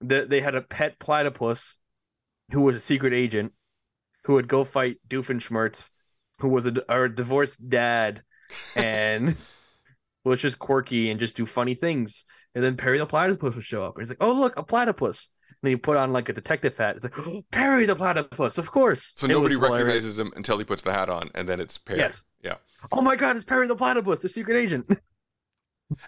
[0.00, 1.78] the, they had a pet platypus
[2.52, 3.52] who was a secret agent
[4.24, 5.90] who would go fight Doofenshmirtz,
[6.40, 8.22] who was a, a divorced dad,
[8.74, 9.36] and
[10.24, 12.24] was just quirky and just do funny things.
[12.54, 13.96] And then Perry the platypus would show up.
[13.96, 15.30] And he's like, "Oh look, a platypus!"
[15.62, 16.96] then you put on like a detective hat.
[16.96, 19.14] It's like oh, Perry the platypus, of course.
[19.16, 19.72] So It nobody hilarious.
[19.72, 22.00] recognizes him until he puts the hat on, and then it's Perry.
[22.00, 22.24] Yes.
[22.42, 22.56] Yeah.
[22.92, 24.90] Oh my god, it's Perry the platypus, the secret agent.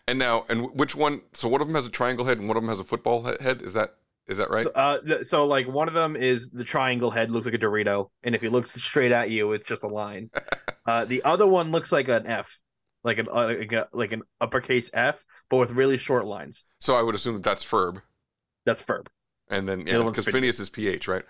[0.07, 1.23] And now, and which one?
[1.33, 3.23] So one of them has a triangle head, and one of them has a football
[3.23, 3.63] head.
[3.63, 3.95] Is that
[4.29, 4.65] is that right?
[4.65, 7.59] So, uh, th- so like one of them is the triangle head looks like a
[7.59, 10.31] Dorito, and if he looks straight at you, it's just a line.
[10.87, 12.59] uh, the other one looks like an F,
[13.05, 16.65] like an uh, like, a, like an uppercase F, but with really short lines.
[16.79, 18.03] So I would assume that that's Ferb,
[18.67, 19.07] That's Ferb.
[19.51, 20.33] and then yeah, because Phineas.
[20.35, 21.25] Phineas is PH, right?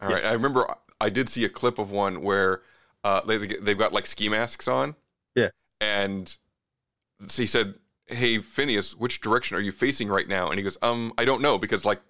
[0.00, 0.22] All right.
[0.22, 0.30] Yes.
[0.30, 2.62] I remember I did see a clip of one where
[3.02, 4.94] uh, they they've got like ski masks on.
[5.34, 5.48] Yeah.
[5.80, 6.34] And
[7.26, 7.74] so he said,
[8.06, 11.42] "Hey Phineas, which direction are you facing right now?" And he goes, "Um, I don't
[11.42, 12.00] know because like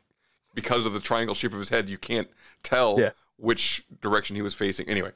[0.54, 2.28] because of the triangle shape of his head, you can't
[2.62, 3.10] tell Yeah.
[3.36, 5.12] which direction he was facing." Anyway,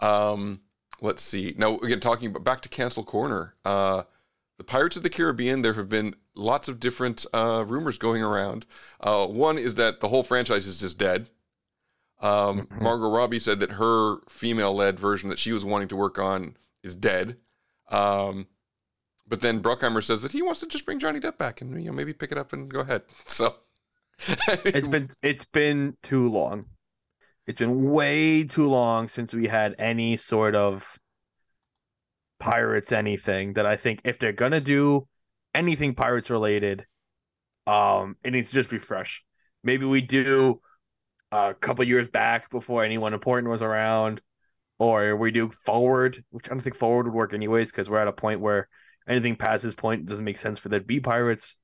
[0.00, 0.60] um,
[1.00, 1.54] let's see.
[1.56, 3.54] Now again, talking about back to Cancel Corner.
[3.64, 4.02] Uh,
[4.58, 5.62] the Pirates of the Caribbean.
[5.62, 8.64] There have been lots of different uh, rumors going around.
[9.00, 11.28] Uh, one is that the whole franchise is just dead.
[12.20, 16.56] Um, Margot Robbie said that her female-led version that she was wanting to work on
[16.84, 17.36] is dead.
[17.90, 18.46] Um,
[19.26, 21.86] but then Bruckheimer says that he wants to just bring Johnny Depp back and you
[21.90, 23.02] know maybe pick it up and go ahead.
[23.26, 23.56] So
[24.64, 26.66] It's been it's been too long.
[27.46, 30.98] It's been way too long since we had any sort of
[32.38, 35.08] pirates anything that I think if they're gonna do
[35.54, 36.86] anything pirates related,
[37.66, 39.24] um, it needs to just be fresh.
[39.64, 40.60] Maybe we do
[41.30, 44.20] a couple years back before anyone important was around,
[44.78, 48.08] or we do forward, which I don't think forward would work anyways because we're at
[48.08, 48.68] a point where
[49.08, 51.56] anything past this point doesn't make sense for there to be pirates.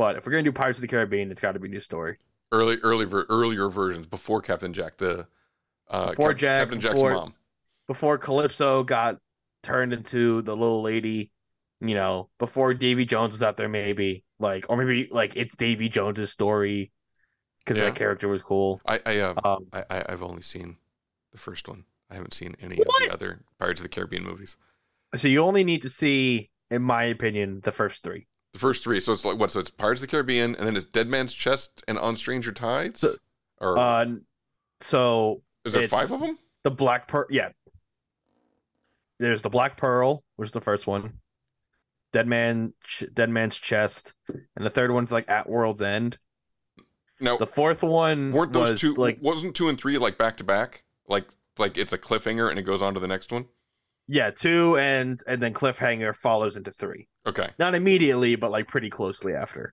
[0.00, 1.78] But if we're gonna do Pirates of the Caribbean, it's got to be a new
[1.80, 2.16] story.
[2.52, 5.26] early, early, ver- earlier versions before Captain Jack, the
[5.90, 7.34] uh, Before Cap- Jack, Captain Jack's before- mom.
[7.86, 9.18] before Calypso got
[9.62, 11.30] turned into the little lady,
[11.82, 15.90] you know, before Davy Jones was out there, maybe like, or maybe like it's Davy
[15.90, 16.92] Jones's story
[17.58, 17.84] because Yeah.
[17.90, 18.80] that character was cool.
[18.86, 20.78] I, I, uh, Um, I, I, I've only seen
[21.32, 21.84] the first one.
[22.10, 24.56] I haven't seen any of the other Pirates of the Caribbean movies.
[25.14, 28.28] So you only need to see, in my opinion, the first three.
[28.52, 29.00] The first three.
[29.00, 29.50] So it's like what?
[29.52, 32.52] So it's Pirates of the Caribbean, and then it's Dead Man's Chest and On Stranger
[32.52, 33.00] Tides.
[33.00, 33.14] So-
[33.60, 34.06] or Uh,
[34.80, 36.38] so is there five of them?
[36.64, 37.50] The Black Pearl, yeah.
[39.18, 41.20] There's the Black Pearl, which is the first one.
[42.12, 46.18] Dead Man, Ch- Dead Man's Chest, and the third one's like At World's End.
[47.20, 48.94] No, The fourth one weren't those was two?
[48.94, 50.84] like wasn't two and three like back to back?
[51.06, 51.26] Like
[51.58, 53.46] like it's a cliffhanger and it goes on to the next one.
[54.12, 57.06] Yeah, two and and then cliffhanger follows into three.
[57.26, 57.48] Okay.
[57.60, 59.72] Not immediately, but like pretty closely after,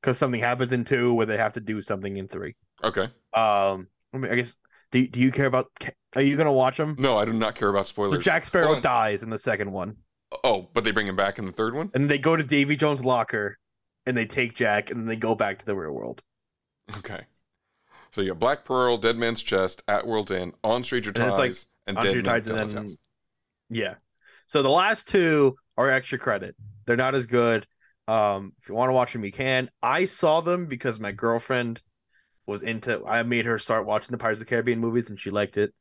[0.00, 2.56] because something happens in two where they have to do something in three.
[2.82, 3.04] Okay.
[3.32, 4.54] Um, I mean, I guess.
[4.92, 5.66] Do Do you care about?
[6.14, 6.94] Are you gonna watch them?
[6.98, 8.22] No, I do not care about So spoilers.
[8.22, 9.96] Jack Sparrow dies in the second one,
[10.44, 11.90] Oh, but they bring him back in the third one.
[11.94, 13.58] and they go to Davy Jones' locker,
[14.04, 16.22] and they take Jack, and then they go back to the real world.
[16.98, 17.22] Okay.
[18.12, 21.38] So you got Black Pearl, Dead Man's Chest, At World's End, On Stranger And it's
[21.38, 21.54] like
[21.86, 22.98] and Dead Man's Tides, and then
[23.70, 23.94] yeah.
[24.46, 26.54] So the last two are extra credit.
[26.86, 27.66] They're not as good.
[28.06, 29.70] Um, if you want to watch them, you can.
[29.82, 31.80] I saw them because my girlfriend
[32.46, 33.04] was into.
[33.04, 35.72] I made her start watching the Pirates of the Caribbean movies, and she liked it.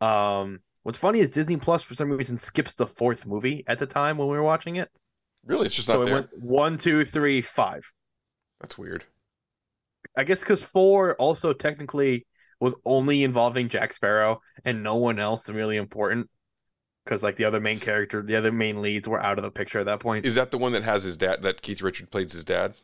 [0.00, 3.86] Um, what's funny is Disney Plus for some reason skips the fourth movie at the
[3.86, 4.90] time when we were watching it.
[5.46, 6.14] Really, it's just so not it there.
[6.14, 7.90] went one, two, three, five.
[8.60, 9.04] That's weird.
[10.16, 12.26] I guess because four also technically
[12.58, 16.28] was only involving Jack Sparrow and no one else really important.
[17.04, 19.78] Because like the other main character, the other main leads were out of the picture
[19.78, 20.26] at that point.
[20.26, 21.42] Is that the one that has his dad?
[21.42, 22.74] That Keith Richard plays his dad?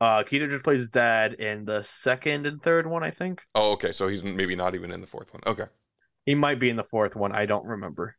[0.00, 3.42] Uh, Keith just plays his dad in the second and third one, I think.
[3.54, 3.92] Oh, okay.
[3.92, 5.42] So he's maybe not even in the fourth one.
[5.46, 5.66] Okay.
[6.24, 7.32] He might be in the fourth one.
[7.32, 8.16] I don't remember.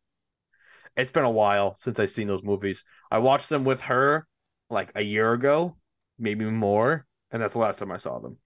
[0.97, 2.83] It's been a while since I've seen those movies.
[3.09, 4.27] I watched them with her
[4.69, 5.77] like a year ago,
[6.17, 8.37] maybe more, and that's the last time I saw them.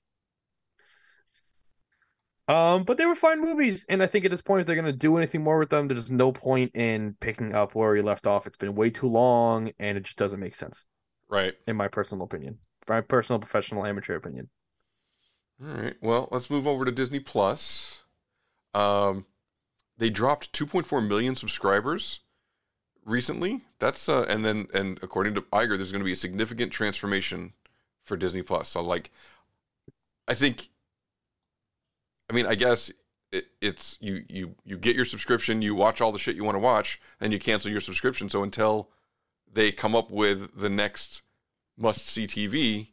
[2.47, 4.91] Um, but they were fine movies, and I think at this point, if they're gonna
[4.91, 8.45] do anything more with them, there's no point in picking up where we left off.
[8.45, 10.85] It's been way too long, and it just doesn't make sense,
[11.29, 11.53] Right.
[11.67, 14.49] in my personal opinion, my personal, professional, amateur opinion.
[15.63, 15.95] All right.
[16.01, 18.01] Well, let's move over to Disney Plus.
[18.73, 19.25] Um,
[19.97, 22.19] they dropped 2.4 million subscribers
[23.05, 23.61] recently.
[23.79, 27.53] That's uh, and then and according to Iger, there's going to be a significant transformation
[28.03, 28.67] for Disney Plus.
[28.69, 29.11] So like,
[30.27, 30.69] I think.
[32.30, 32.91] I mean, I guess
[33.32, 36.55] it, it's you you you get your subscription, you watch all the shit you want
[36.55, 38.30] to watch, and you cancel your subscription.
[38.30, 38.89] So until
[39.51, 41.24] they come up with the next
[41.78, 42.89] must see TV,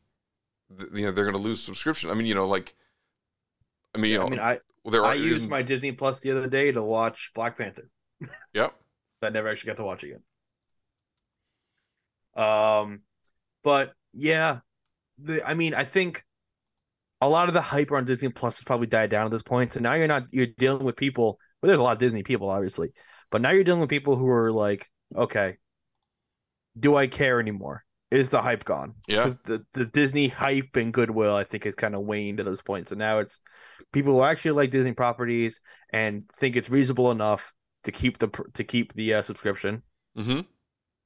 [0.76, 2.10] th- you know they're going to lose subscription.
[2.10, 2.74] I mean, you know, like,
[3.94, 6.20] I mean, you know, I mean, I well, there I are, used my Disney Plus
[6.20, 7.88] the other day to watch Black Panther.
[8.52, 8.74] Yep.
[9.22, 10.22] that never actually got to watch again.
[12.34, 13.02] Um,
[13.62, 14.60] but yeah,
[15.18, 16.24] the I mean, I think
[17.20, 19.72] a lot of the hype around Disney Plus has probably died down at this point.
[19.72, 21.38] So now you're not you're dealing with people.
[21.60, 22.90] Well, there's a lot of Disney people, obviously,
[23.30, 25.56] but now you're dealing with people who are like, okay,
[26.78, 27.84] do I care anymore?
[28.10, 28.94] Is the hype gone?
[29.06, 29.30] Yeah.
[29.44, 32.88] the the Disney hype and goodwill, I think, has kind of waned at this point.
[32.88, 33.40] So now it's
[33.92, 35.60] people who actually like Disney properties
[35.92, 37.52] and think it's reasonable enough
[37.84, 39.82] to keep the to keep the uh, subscription,
[40.18, 40.40] Mm-hmm.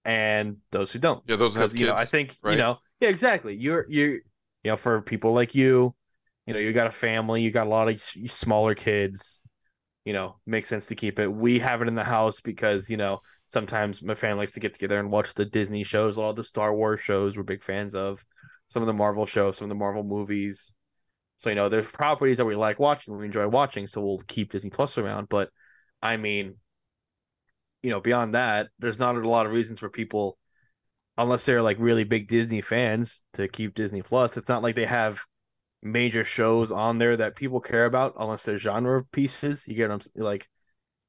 [0.04, 1.22] and those who don't.
[1.26, 2.52] Yeah, those have 'Cause, you know, I think right?
[2.52, 3.54] you know, yeah, exactly.
[3.54, 4.14] You're you're
[4.62, 5.94] you know, for people like you,
[6.46, 9.40] you know, you got a family, you got a lot of smaller kids.
[10.04, 11.28] You know, makes sense to keep it.
[11.28, 14.74] We have it in the house because you know sometimes my family likes to get
[14.74, 17.62] together and watch the Disney shows, a lot of the Star Wars shows we're big
[17.62, 18.24] fans of,
[18.68, 20.72] some of the Marvel shows, some of the Marvel movies.
[21.38, 24.52] So you know, there's properties that we like watching, we enjoy watching, so we'll keep
[24.52, 25.28] Disney Plus around.
[25.28, 25.50] But
[26.02, 26.56] I mean,
[27.82, 30.38] you know, beyond that, there's not a lot of reasons for people,
[31.16, 34.36] unless they're like really big Disney fans, to keep Disney Plus.
[34.36, 35.20] It's not like they have
[35.84, 39.68] major shows on there that people care about, unless they're genre pieces.
[39.68, 40.48] You get what I'm like?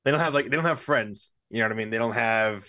[0.04, 1.32] They don't have like they don't have friends.
[1.50, 1.90] You know what I mean?
[1.90, 2.68] They don't have,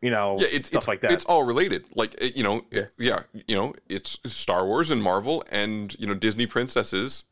[0.00, 1.12] you know, yeah, it's stuff it's, like that.
[1.12, 1.84] It's all related.
[1.94, 3.20] Like you know, yeah.
[3.46, 7.24] you know, it's Star Wars and Marvel and you know Disney princesses,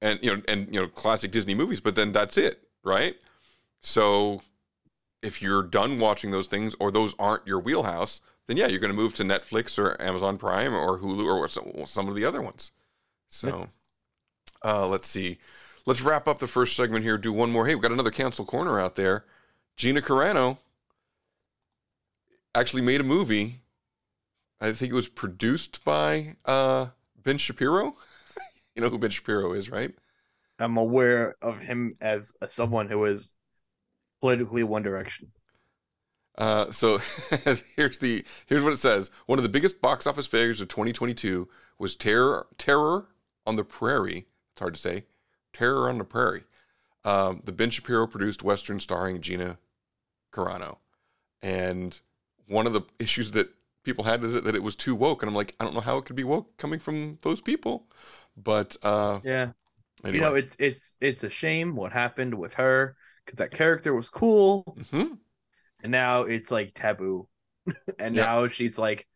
[0.00, 1.80] and you know and you know classic Disney movies.
[1.80, 3.16] But then that's it, right?
[3.80, 4.42] So
[5.22, 8.90] if you're done watching those things or those aren't your wheelhouse, then yeah, you're going
[8.90, 12.42] to move to Netflix or Amazon Prime or Hulu or some, some of the other
[12.42, 12.72] ones.
[13.28, 13.68] So
[14.64, 15.38] uh, let's see.
[15.86, 17.18] Let's wrap up the first segment here.
[17.18, 17.66] Do one more.
[17.66, 19.24] Hey, we've got another cancel corner out there.
[19.76, 20.58] Gina Carano
[22.54, 23.60] actually made a movie.
[24.60, 26.86] I think it was produced by uh,
[27.22, 27.96] Ben Shapiro.
[28.74, 29.94] you know who Ben Shapiro is, right?
[30.58, 33.34] I'm aware of him as someone who is
[34.20, 35.30] politically one direction.
[36.38, 36.98] Uh, so
[37.76, 39.10] here's the here's what it says.
[39.26, 43.08] One of the biggest box office failures of 2022 was Terror Terror
[43.46, 44.26] on the Prairie.
[44.52, 45.04] It's hard to say.
[45.52, 46.44] Terror on the Prairie.
[47.04, 49.58] Um, the Ben Shapiro produced western starring Gina
[50.32, 50.78] Carano,
[51.42, 51.98] and
[52.46, 53.50] one of the issues that
[53.84, 55.80] people had is that, that it was too woke, and I'm like, I don't know
[55.80, 57.86] how it could be woke coming from those people,
[58.36, 59.52] but uh, Yeah.
[60.04, 60.16] Anyway.
[60.16, 64.08] You know, it's it's it's a shame what happened with her because that character was
[64.10, 65.14] cool, Mm-hmm.
[65.82, 67.28] And now it's like taboo,
[67.98, 68.28] and Yeah.
[68.28, 69.06] now she's like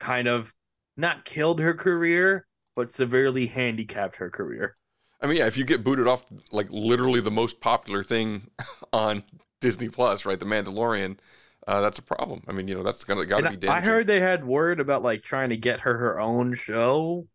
[0.00, 0.54] kind of
[0.96, 2.46] not killed her career,
[2.76, 4.76] but severely handicapped her career.
[5.20, 8.50] I mean, yeah, if you get booted off like literally the most popular thing
[8.92, 9.24] on
[9.60, 11.18] Disney Plus, right, The Mandalorian,
[11.66, 12.42] uh, that's a problem.
[12.48, 14.44] I mean, you know, that's gonna got to And be I I heard they had
[14.44, 17.26] word about like trying to get her her own show.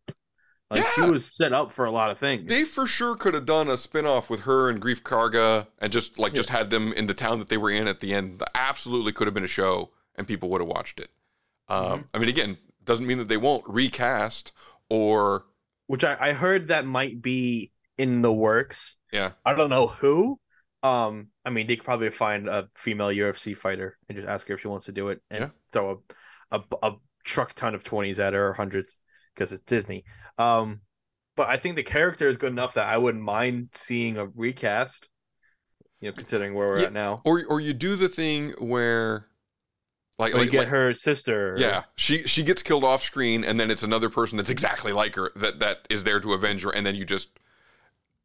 [0.70, 2.48] Like she was set up for a lot of things.
[2.48, 6.18] They for sure could have done a spin-off with her and Greef Karga and just
[6.18, 8.38] like just had them in the town that they were in at the end.
[8.40, 11.10] That absolutely could have been a show and people would have watched it.
[11.68, 12.02] Um, Mm-hmm.
[12.14, 14.52] I mean, again, doesn't mean that they won't recast
[14.88, 15.44] or
[15.86, 18.96] which I, I heard that might be in the works.
[19.12, 19.32] yeah.
[19.44, 20.40] I don't know who.
[20.82, 24.54] Um, I mean, they could probably find a female UFC fighter and just ask her
[24.54, 25.48] if she wants to do it, and Yeah.
[25.72, 26.02] throw
[26.50, 26.92] a, a a
[27.24, 28.98] truck ton of twenties at her or hundreds
[29.34, 30.04] because it's Disney.
[30.38, 30.80] Um,
[31.36, 35.08] but I think the character is good enough that I wouldn't mind seeing a recast.
[36.00, 39.26] You know, considering where we're Yeah, at now, Or or you do the thing where
[40.18, 41.54] like or you like, get like- her sister.
[41.58, 45.14] Yeah, she she gets killed off screen, and then it's another person that's exactly like
[45.14, 47.30] her that that is there to avenge her, and then you just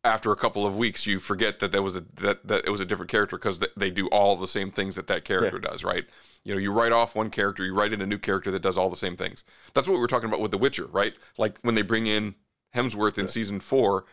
[0.03, 2.79] after a couple of weeks you forget that there was a that that it was
[2.79, 5.83] a different character because they, they do all the same things that that character does,
[5.83, 6.05] right?
[6.45, 8.77] You know, you write off one character, you write in a new character that does
[8.77, 9.43] all the same things.
[9.73, 11.13] That's what we were talking about with The Witcher, right?
[11.37, 12.35] Like when they bring in
[12.75, 14.05] Hemsworth in season four,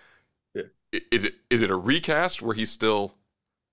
[0.94, 3.14] i- is it is it a recast where he's still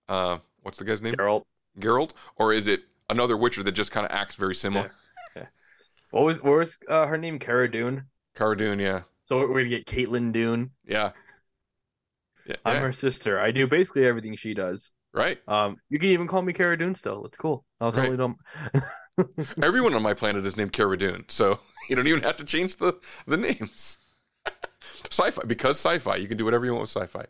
[0.10, 1.16] uh what's the guy's name?
[1.16, 1.44] Geralt.
[1.80, 4.92] Geralt, or is it another Witcher that just kind of acts very similar?
[5.36, 5.46] yeah.
[6.12, 7.40] What was what was uh, her name?
[7.40, 8.04] Cara Dune.
[8.36, 9.02] Cara Dune, yeah.
[9.26, 10.72] So we're gonna get Caitlin Dune.
[10.86, 11.12] Yeah.
[12.46, 12.56] Yeah.
[12.66, 12.82] I'm yeah.
[12.82, 13.40] her sister.
[13.40, 14.92] I do basically everything she does.
[15.14, 15.38] Right.
[15.48, 17.26] Um, you can even call me Cara Dune still.
[17.26, 17.66] It's cool.
[17.80, 18.10] I'll Right.
[18.10, 18.38] totally don't.
[19.64, 21.60] Everyone on my planet is named Cara Dune, so
[21.90, 22.94] you don't even have to change the
[23.28, 23.98] the names.
[25.12, 27.26] sci-fi because sci-fi, you can do whatever you want with sci-fi.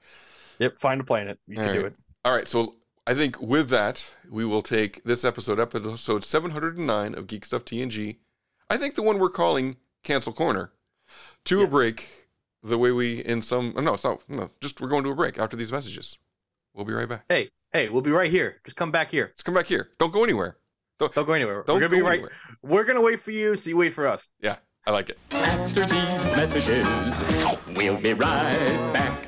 [0.60, 1.40] Yep, find a planet.
[1.48, 1.96] You All can do it.
[2.26, 2.76] All right, so
[3.06, 8.18] I think with that, we will take this episode, episode 709 of Geek Stuff TNG.
[8.70, 10.72] I think the one we're calling Cancel Corner,
[11.46, 12.23] to a break.
[12.64, 15.38] The way we in some no, it's not no, just we're going to a break
[15.38, 16.18] after these messages.
[16.74, 17.26] We'll be right back.
[17.28, 18.62] Hey, hey, we'll be right here.
[18.64, 19.34] Just come back here.
[19.36, 19.90] Just come back here.
[20.00, 20.58] Don't go anywhere.
[20.98, 21.64] Don't, Don't go anywhere.
[21.68, 22.14] Don't we're gonna be right.
[22.14, 22.32] anywhere.
[22.62, 24.30] We're gonna wait for you, so you wait for us.
[24.40, 24.58] Yeah,
[24.88, 25.18] I like it.
[25.32, 26.88] After these messages,
[27.76, 29.28] we'll be right back.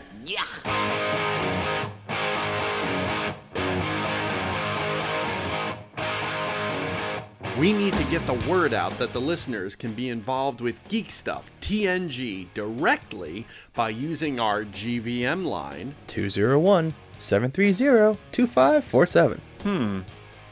[7.57, 11.09] We need to get the word out that the listeners can be involved with Geek
[11.09, 19.41] Stuff TNG directly by using our GVM line 201 730 2547.
[19.63, 19.99] Hmm.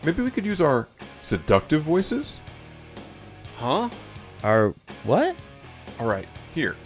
[0.05, 0.88] Maybe we could use our
[1.21, 2.39] seductive voices?
[3.57, 3.89] Huh?
[4.41, 4.73] Our
[5.03, 5.35] what?
[5.99, 6.77] All right, here.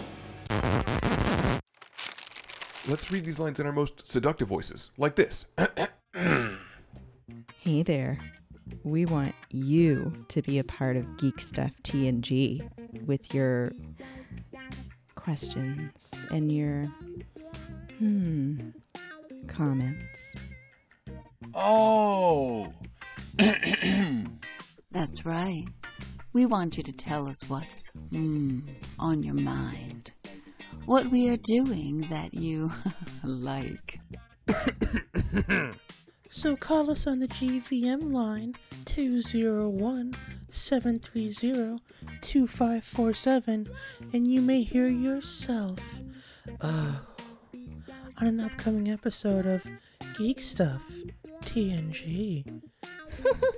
[2.88, 5.46] Let's read these lines in our most seductive voices, like this.
[7.60, 8.18] Hey there.
[8.84, 12.68] We want you to be a part of Geek Stuff TNG
[13.06, 13.72] with your
[15.16, 16.86] questions and your
[17.98, 18.70] hmm
[19.48, 20.36] comments.
[21.54, 22.72] Oh.
[24.92, 25.66] That's right.
[26.34, 28.62] We want you to tell us what's mm,
[29.00, 30.14] on your mind.
[30.86, 32.72] What we are doing that you
[33.24, 34.00] like.
[36.30, 38.56] So call us on the GVM line
[38.86, 40.14] 201
[40.50, 41.80] 730
[42.22, 43.68] 2547
[44.14, 46.00] and you may hear yourself
[46.62, 46.96] uh,
[48.20, 49.66] on an upcoming episode of
[50.18, 50.82] Geek Stuff
[51.44, 52.62] TNG.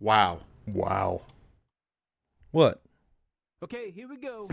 [0.00, 0.40] Wow.
[0.66, 1.26] Wow.
[2.52, 2.80] What?
[3.62, 4.48] Okay, here we go.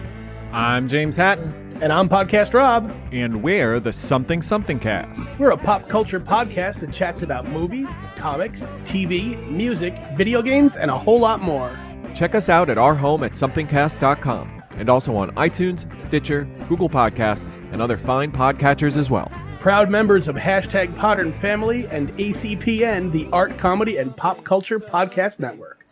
[0.52, 1.54] I'm James Hatton.
[1.82, 2.92] And I'm Podcast Rob.
[3.14, 5.40] And we're the Something Something Cast.
[5.40, 10.92] We're a pop culture podcast that chats about movies, comics, TV, music, video games, and
[10.92, 11.80] a whole lot more.
[12.16, 17.56] Check us out at our home at somethingcast.com and also on iTunes, Stitcher, Google Podcasts,
[17.72, 19.32] and other fine podcatchers as well.
[19.62, 25.40] Proud members of hashtag Podern Family and ACPN, the Art, Comedy, and Pop Culture Podcast
[25.40, 25.86] Network.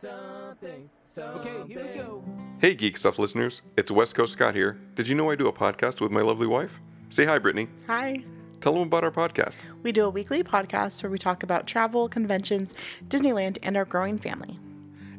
[1.18, 2.24] Okay, here we go.
[2.60, 3.62] Hey, Geek Stuff listeners.
[3.78, 4.78] It's West Coast Scott here.
[4.96, 6.72] Did you know I do a podcast with my lovely wife?
[7.10, 7.70] Say hi, Brittany.
[7.88, 8.24] Hi.
[8.60, 9.56] Tell them about our podcast.
[9.82, 12.74] We do a weekly podcast where we talk about travel, conventions,
[13.08, 14.60] Disneyland, and our growing family.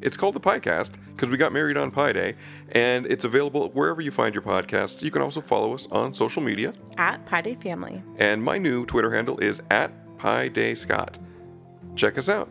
[0.02, 2.34] It's called the Piecast because we got married on Pi Day,
[2.72, 5.00] and it's available wherever you find your podcasts.
[5.00, 6.74] You can also follow us on social media.
[6.98, 8.02] At Pi Day Family.
[8.18, 11.18] And my new Twitter handle is at Pi Day Scott.
[11.94, 12.50] Check us out.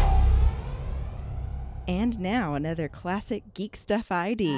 [1.87, 4.55] And now another classic Geek Stuff ID.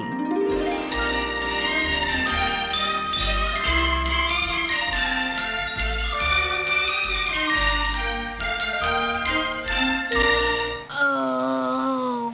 [10.91, 12.33] Oh,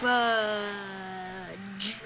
[0.00, 1.96] fudge.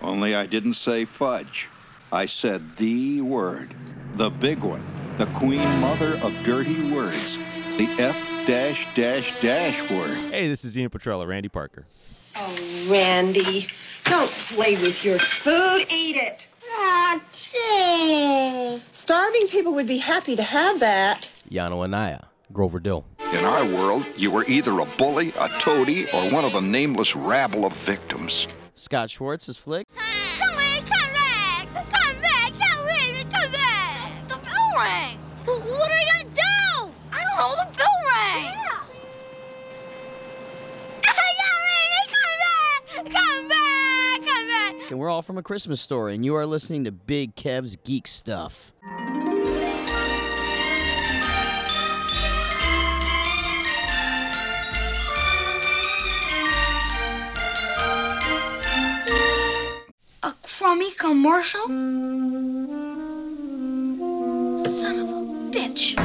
[0.00, 1.68] Only I didn't say fudge.
[2.10, 3.74] I said the word.
[4.14, 4.84] The big one.
[5.18, 7.38] The queen mother of dirty words.
[7.78, 10.16] The F dash dash dash word.
[10.32, 11.86] Hey, this is Ian Petrella, Randy Parker.
[12.34, 13.68] Oh, Randy,
[14.04, 15.86] don't play with your food.
[15.88, 16.44] Eat it.
[16.72, 17.22] Ah,
[17.52, 18.82] gee.
[18.90, 21.28] Starving people would be happy to have that.
[21.48, 23.04] Yano Anaya, Grover Dill.
[23.32, 27.14] In our world, you were either a bully, a toady, or one of the nameless
[27.14, 28.48] rabble of victims.
[28.74, 29.86] Scott Schwartz's flick.
[44.90, 48.06] And we're all from a Christmas story, and you are listening to Big Kev's Geek
[48.06, 48.72] Stuff.
[60.22, 61.66] A crummy commercial?
[64.64, 65.96] Son of a bitch.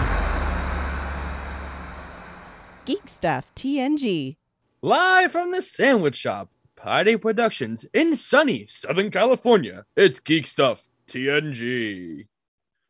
[2.83, 4.35] Geek Stuff TNG.
[4.81, 6.49] Live from the Sandwich Shop,
[6.83, 9.85] Pi Day Productions in sunny Southern California.
[9.95, 12.27] It's Geek Stuff TNG.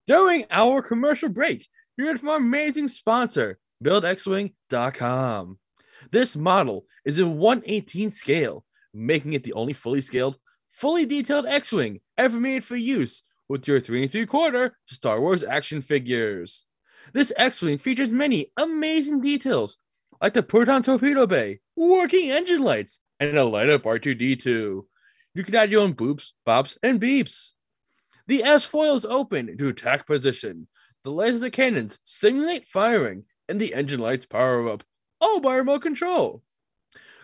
[0.07, 5.59] During our commercial break, you heard from our amazing sponsor, buildxwing.com.
[6.11, 8.65] This model is in 118 scale,
[8.95, 10.37] making it the only fully scaled,
[10.71, 15.43] fully detailed X-Wing ever made for use with your 3 and 3 quarter Star Wars
[15.43, 16.65] action figures.
[17.13, 19.77] This X-Wing features many amazing details,
[20.19, 22.97] like the proton torpedo bay, working engine lights,
[23.29, 24.85] and a light up R2D2.
[25.35, 27.51] You can add your own boops, bops, and beeps.
[28.27, 30.67] The S foil is open to attack position.
[31.03, 34.83] The laser cannons simulate firing, and the engine lights power up,
[35.19, 36.43] all by remote control.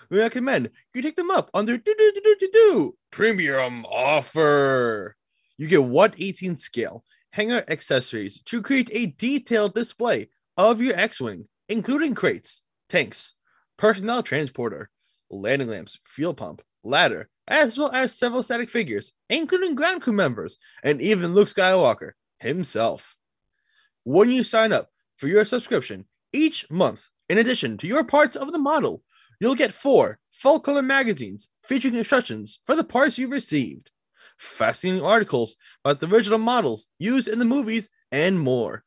[0.09, 5.15] We recommend you take them up on their do do do do do premium offer.
[5.57, 12.15] You get 118 scale hanger accessories to create a detailed display of your X-wing, including
[12.15, 13.33] crates, tanks,
[13.77, 14.89] personnel transporter,
[15.29, 20.57] landing lamps, fuel pump, ladder, as well as several static figures, including ground crew members
[20.83, 23.15] and even Luke Skywalker himself.
[24.03, 28.51] When you sign up for your subscription each month, in addition to your parts of
[28.51, 29.03] the model,
[29.39, 33.91] you'll get four full color magazines featuring instructions for the parts you've received,
[34.37, 38.83] fascinating articles about the original models used in the movies, and more.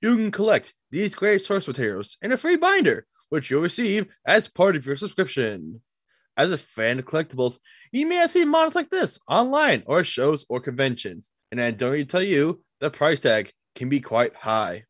[0.00, 4.48] You can collect these great source materials in a free binder, which you'll receive as
[4.48, 5.80] part of your subscription.
[6.36, 7.58] As a fan of collectibles,
[7.90, 11.92] you may have seen models like this online or shows or conventions, and I don't
[11.92, 14.84] need to tell you the price tag can be quite high.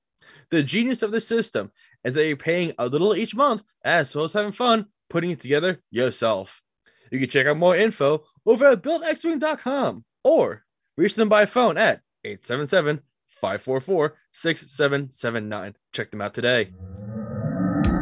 [0.50, 1.72] The genius of the system
[2.04, 5.40] is that you're paying a little each month as well as having fun putting it
[5.40, 6.62] together yourself.
[7.10, 10.64] You can check out more info over at buildxwing.com or
[10.96, 13.00] reach them by phone at 877
[13.40, 15.76] 544 6779.
[15.92, 16.72] Check them out today.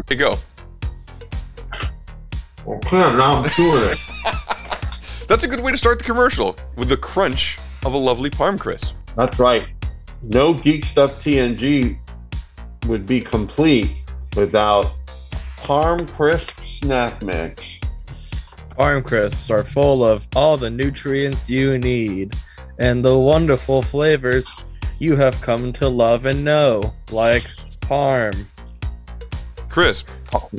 [0.06, 0.38] There you go.
[2.66, 3.98] Okay, now I'm doing it.
[5.28, 8.58] That's a good way to start the commercial with the crunch of a lovely Parm
[8.58, 8.94] Crisp.
[9.16, 9.66] That's right.
[10.22, 11.98] No Geek Stuff TNG
[12.86, 13.92] would be complete
[14.36, 14.92] without
[15.56, 17.80] Parm Crisp Snack Mix.
[18.78, 22.36] Parm crisps are full of all the nutrients you need
[22.78, 24.50] and the wonderful flavors
[24.98, 27.44] you have come to love and know, like
[27.80, 28.46] parm.
[29.76, 30.08] Crisp.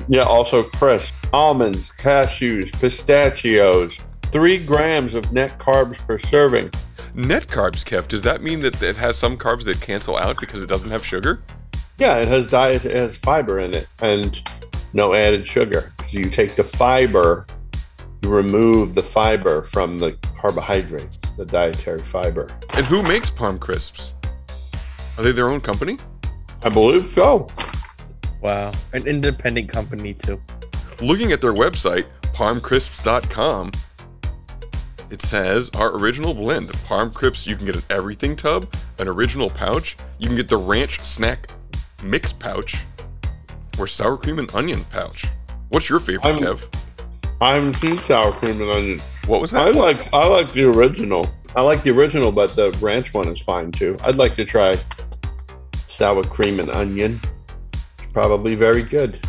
[0.08, 1.26] Yeah, also crisp.
[1.34, 4.00] Almonds, cashews, pistachios.
[4.26, 6.70] Three grams of net carbs per serving.
[7.16, 8.08] Net carbs, Kev.
[8.08, 11.04] Does that mean that it has some carbs that cancel out because it doesn't have
[11.04, 11.42] sugar?
[11.98, 14.40] Yeah, it has diet, it has fiber in it, and
[14.94, 15.94] no added sugar.
[16.12, 17.48] So you take the fiber,
[18.22, 22.48] you remove the fiber from the carbohydrates, the dietary fiber.
[22.76, 24.14] And who makes Parm Crisps?
[25.18, 25.98] Are they their own company?
[26.62, 27.48] I believe so.
[28.42, 30.42] Wow, an independent company too.
[31.02, 33.72] Looking at their website, parmcrisps.com,
[35.10, 36.68] it says our original blend.
[36.70, 40.58] Parm Crisps, you can get an everything tub, an original pouch, you can get the
[40.58, 41.48] ranch snack
[42.04, 42.78] mix pouch,
[43.80, 45.26] or sour cream and onion pouch.
[45.70, 46.64] What's your favorite, I'm- Kev?
[47.40, 49.00] I'm seen sour cream and onion.
[49.28, 49.68] What was that?
[49.68, 51.30] I like I like the original.
[51.56, 53.96] I like the original, but the ranch one is fine too.
[54.04, 54.76] I'd like to try
[55.88, 57.20] sour cream and onion.
[58.18, 59.24] Probably very good.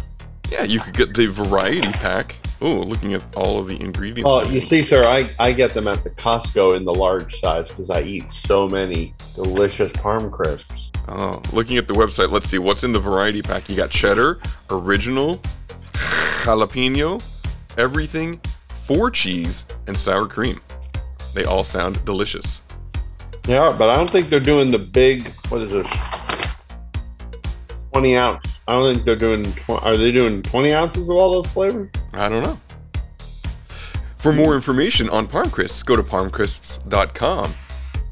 [0.51, 2.37] Yeah, you could get the variety pack.
[2.63, 4.25] Oh, looking at all of the ingredients.
[4.27, 7.69] Oh, you see, sir, I, I get them at the Costco in the large size
[7.69, 10.91] because I eat so many delicious parm crisps.
[11.07, 13.69] Oh, looking at the website, let's see what's in the variety pack.
[13.69, 14.41] You got cheddar,
[14.71, 15.37] original,
[15.93, 17.23] jalapeno,
[17.77, 18.41] everything,
[18.87, 20.63] four cheese, and sour cream.
[21.35, 22.63] They all sound delicious.
[23.43, 25.29] They are, but I don't think they're doing the big.
[25.51, 26.18] What is this?
[27.93, 28.61] Twenty ounce.
[28.69, 29.53] I don't think they're doing.
[29.53, 31.91] Tw- are they doing twenty ounces of all those flavors?
[32.13, 32.61] I don't know.
[34.19, 37.55] For more information on Parm Crisps, go to parmcrisps.com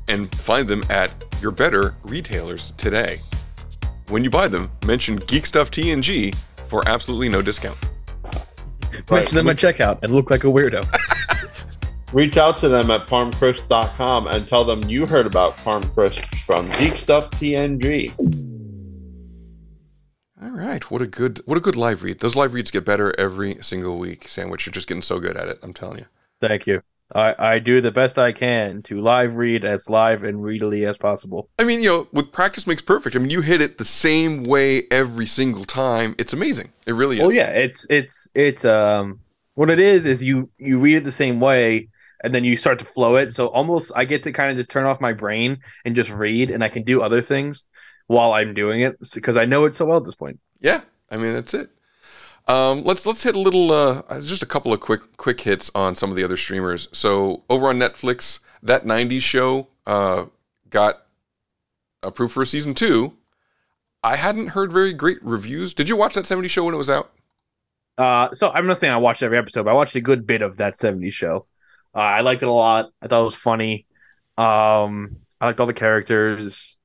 [0.08, 1.12] and find them at
[1.42, 3.18] your better retailers today.
[4.08, 6.32] When you buy them, mention Geek Stuff TNG
[6.68, 7.76] for absolutely no discount.
[9.10, 10.82] Mention them at checkout and look like a weirdo.
[12.12, 16.68] Reach out to them at parmcrisp.com and tell them you heard about Parm Crisps from
[16.78, 18.55] Geek Stuff TNG.
[20.42, 22.20] All right, what a good what a good live read.
[22.20, 24.28] Those live reads get better every single week.
[24.28, 25.58] Sandwich, you're just getting so good at it.
[25.62, 26.06] I'm telling you.
[26.42, 26.82] Thank you.
[27.14, 30.98] I, I do the best I can to live read as live and readily as
[30.98, 31.48] possible.
[31.58, 33.14] I mean, you know, with practice makes perfect.
[33.14, 36.14] I mean, you hit it the same way every single time.
[36.18, 36.72] It's amazing.
[36.84, 37.22] It really is.
[37.22, 39.20] Oh yeah, it's it's it's um
[39.54, 41.88] what it is is you you read it the same way
[42.22, 43.32] and then you start to flow it.
[43.32, 46.50] So almost I get to kind of just turn off my brain and just read
[46.50, 47.64] and I can do other things
[48.06, 50.40] while I'm doing it because I know it so well at this point.
[50.60, 51.70] Yeah, I mean that's it.
[52.48, 55.96] Um, let's let's hit a little, uh, just a couple of quick quick hits on
[55.96, 56.88] some of the other streamers.
[56.92, 60.26] So over on Netflix, that '90s show uh,
[60.70, 61.06] got
[62.02, 63.14] approved for a season two.
[64.02, 65.74] I hadn't heard very great reviews.
[65.74, 67.10] Did you watch that 70 show when it was out?
[67.98, 70.42] Uh, so I'm not saying I watched every episode, but I watched a good bit
[70.42, 71.46] of that 70s show.
[71.94, 72.90] Uh, I liked it a lot.
[73.02, 73.86] I thought it was funny.
[74.38, 76.75] Um, I liked all the characters.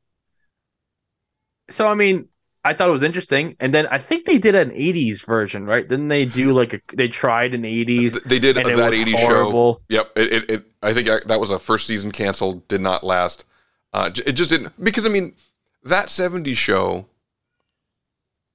[1.71, 2.27] So I mean,
[2.63, 3.55] I thought it was interesting.
[3.59, 5.87] And then I think they did an 80s version, right?
[5.87, 6.81] Didn't they do like a?
[6.93, 8.23] They tried an 80s.
[8.23, 9.75] They did that it was 80s horrible.
[9.75, 9.81] show.
[9.89, 10.11] Yep.
[10.15, 13.45] It, it, it, I think that was a first season canceled, did not last.
[13.93, 15.35] Uh, it just didn't, because I mean,
[15.83, 17.07] that 70s show,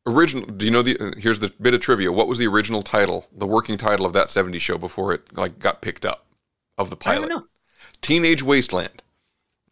[0.06, 2.10] original, do you know the, here's the bit of trivia.
[2.10, 5.58] What was the original title, the working title of that 70s show before it like
[5.58, 6.26] got picked up
[6.78, 7.28] of the I don't pilot?
[7.28, 7.46] know.
[8.00, 9.02] Teenage Wasteland,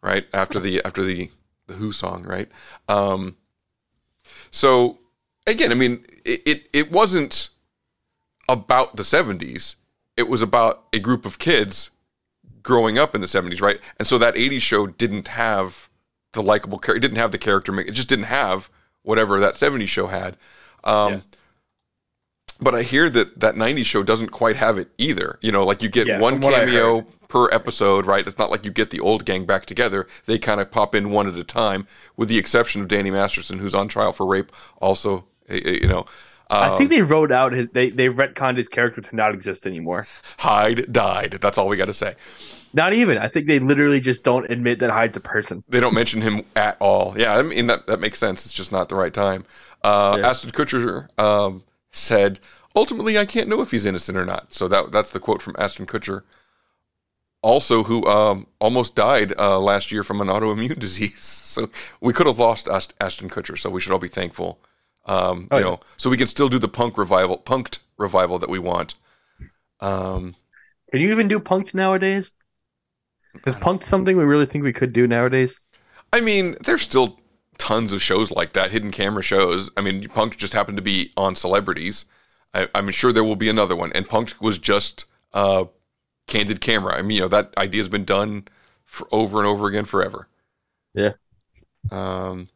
[0.03, 0.27] right?
[0.33, 1.31] After the, after the,
[1.67, 2.49] the Who song, right?
[2.87, 3.37] Um,
[4.51, 4.99] so
[5.47, 7.49] again, I mean, it, it, it wasn't
[8.47, 9.75] about the 70s.
[10.17, 11.91] It was about a group of kids
[12.61, 13.79] growing up in the 70s, right?
[13.97, 15.89] And so that 80s show didn't have
[16.33, 18.69] the likable character, it didn't have the character, it just didn't have
[19.03, 20.37] whatever that 70s show had.
[20.83, 21.23] Um,
[22.59, 25.37] But I hear that that 90s show doesn't quite have it either.
[25.41, 28.25] You know, like you get Yeah, one I cameo per episode, right?
[28.25, 30.07] It's not like you get the old gang back together.
[30.25, 33.59] They kind of pop in one at a time, with the exception of Danny Masterson,
[33.59, 34.51] who's on trial for rape.
[34.79, 36.05] Also, eh, eh, you know,
[36.49, 37.69] I um, think they wrote out his.
[37.69, 40.07] They they retconned his character to not exist anymore.
[40.37, 41.39] Hyde died.
[41.41, 42.15] That's all we got to say.
[42.73, 43.17] Not even.
[43.17, 45.63] I think they literally just don't admit that Hyde's a person.
[45.69, 47.15] They don't mention him at all.
[47.17, 48.45] Yeah, I mean that that makes sense.
[48.45, 49.45] It's just not the right time.
[49.83, 51.63] Uh, Ashton Kutcher um,
[51.95, 52.39] said,
[52.75, 55.55] "Ultimately, I can't know if he's innocent or not." So that that's the quote from
[55.59, 56.23] Ashton Kutcher.
[57.41, 61.23] Also, who um, almost died uh, last year from an autoimmune disease.
[61.23, 61.69] So
[62.01, 63.57] we could have lost Ash- Ashton Kutcher.
[63.57, 64.59] So we should all be thankful.
[65.05, 65.69] Um, Oh, you yeah.
[65.69, 68.95] know, so we can still do the punk revival, punked revival that we want.
[69.79, 70.35] Um,
[70.91, 72.33] Can you even do punked nowadays?
[73.45, 75.59] Is punked something we really think we could do nowadays?
[76.13, 77.19] I mean, there's still
[77.57, 79.69] tons of shows like that, hidden camera shows.
[79.77, 82.05] I mean, Punk just happened to be on celebrities.
[82.53, 83.91] I, I'm sure there will be another one.
[83.93, 85.65] And Punk was just uh,
[86.27, 86.97] candid camera.
[86.97, 88.47] I mean, you know, that idea has been done
[88.83, 90.27] for over and over again forever.
[90.93, 91.13] Yeah.
[91.91, 92.49] Um,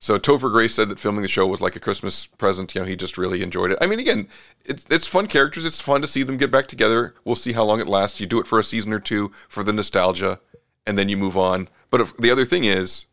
[0.00, 2.74] so Topher Grace said that filming the show was like a Christmas present.
[2.74, 3.78] You know, he just really enjoyed it.
[3.80, 4.28] I mean, again,
[4.64, 5.64] it's it's fun characters.
[5.64, 7.14] It's fun to see them get back together.
[7.24, 8.20] We'll see how long it lasts.
[8.20, 10.38] You do it for a season or two for the nostalgia,
[10.86, 11.68] and then you move on.
[11.90, 13.06] But if, the other thing is,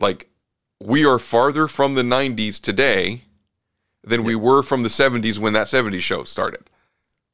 [0.00, 0.28] like,
[0.80, 3.22] we are farther from the '90s today
[4.04, 6.68] than we were from the '70s when that '70s show started.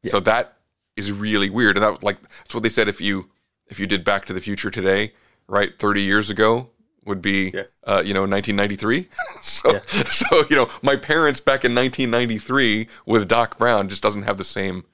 [0.06, 0.56] So that
[0.97, 2.89] is really weird, and that like that's what they said.
[2.89, 3.30] If you
[3.66, 5.12] if you did Back to the Future today,
[5.47, 6.68] right, 30 years ago
[7.05, 9.09] would be uh, you know 1993.
[9.43, 9.80] so
[10.10, 14.44] so you know my parents back in 1993 with Doc Brown just doesn't have the
[14.44, 14.84] same.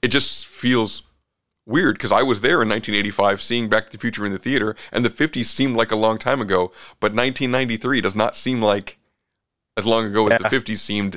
[0.00, 1.02] It just feels
[1.72, 4.76] weird because I was there in 1985 seeing Back to the Future in the theater,
[4.92, 6.70] and the 50s seemed like a long time ago,
[7.00, 8.98] but 1993 does not seem like
[9.76, 11.16] as long ago as the 50s seemed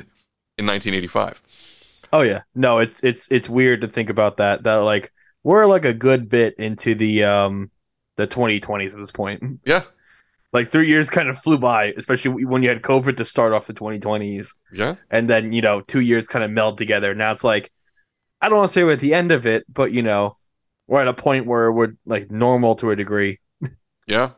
[0.58, 1.42] in 1985.
[2.12, 2.42] Oh yeah.
[2.54, 4.62] No, it's it's it's weird to think about that.
[4.62, 5.12] That like
[5.42, 7.70] we're like a good bit into the um
[8.16, 9.60] the 2020s at this point.
[9.64, 9.82] Yeah.
[10.52, 13.66] Like three years kind of flew by, especially when you had COVID to start off
[13.66, 14.48] the 2020s.
[14.72, 14.94] Yeah.
[15.10, 17.14] And then, you know, two years kind of meld together.
[17.14, 17.70] Now it's like,
[18.40, 20.38] I don't want to say we're at the end of it, but, you know,
[20.86, 23.38] we're at a point where we're like normal to a degree.
[24.06, 24.30] Yeah.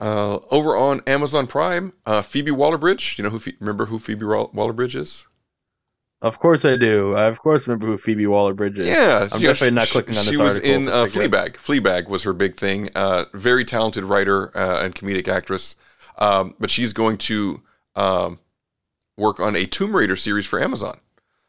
[0.00, 3.14] Uh, over on Amazon Prime, uh, Phoebe Waller-Bridge.
[3.16, 3.38] You know who?
[3.38, 5.26] Phe- remember who Phoebe Waller-Bridge is?
[6.20, 7.14] Of course I do.
[7.14, 8.88] I of course remember who Phoebe Waller Bridge is.
[8.88, 10.70] Yeah, I'm know, definitely she- not clicking on She this was article.
[10.74, 11.56] in uh, Fleabag.
[11.56, 12.88] Fleabag was her big thing.
[12.94, 15.74] Uh, very talented writer uh, and comedic actress.
[16.16, 17.62] Um, but she's going to
[17.94, 18.38] um,
[19.18, 20.98] work on a Tomb Raider series for Amazon.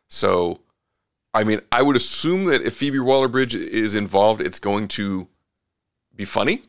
[0.09, 0.59] So,
[1.35, 5.27] I mean, I would assume that if Phoebe Waller-Bridge is involved, it's going to
[6.15, 6.63] be funny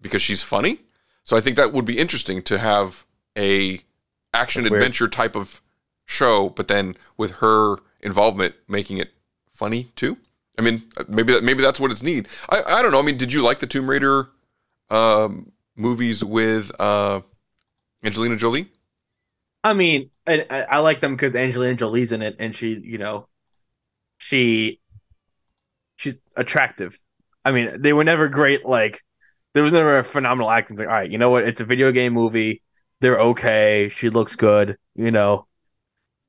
[0.00, 0.78] because she's funny.
[1.24, 3.04] So I think that would be interesting to have
[3.36, 3.82] a
[4.32, 4.82] action That's weird.
[4.82, 5.60] adventure type of
[6.06, 9.12] show, but then with her involvement, making it
[9.54, 10.16] funny too.
[10.56, 12.28] I mean, maybe that, maybe that's what it's need.
[12.48, 13.00] I I don't know.
[13.00, 14.28] I mean, did you like the Tomb Raider
[14.88, 17.22] um, movies with uh,
[18.04, 18.68] Angelina Jolie?
[19.64, 23.26] I mean, I I like them because Angelina Jolie's in it, and she, you know,
[24.22, 24.78] she,
[25.96, 26.96] she's attractive.
[27.44, 28.64] I mean, they were never great.
[28.64, 29.02] Like,
[29.52, 30.76] there was never a phenomenal acting.
[30.76, 31.44] Like, all right, you know what?
[31.44, 32.62] It's a video game movie.
[33.00, 33.90] They're okay.
[33.92, 34.78] She looks good.
[34.94, 35.48] You know,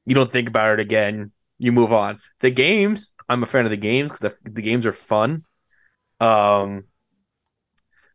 [0.05, 1.31] you don't think about it again.
[1.59, 2.19] You move on.
[2.39, 5.43] The games, I'm a fan of the games because the, the games are fun.
[6.19, 6.85] Um,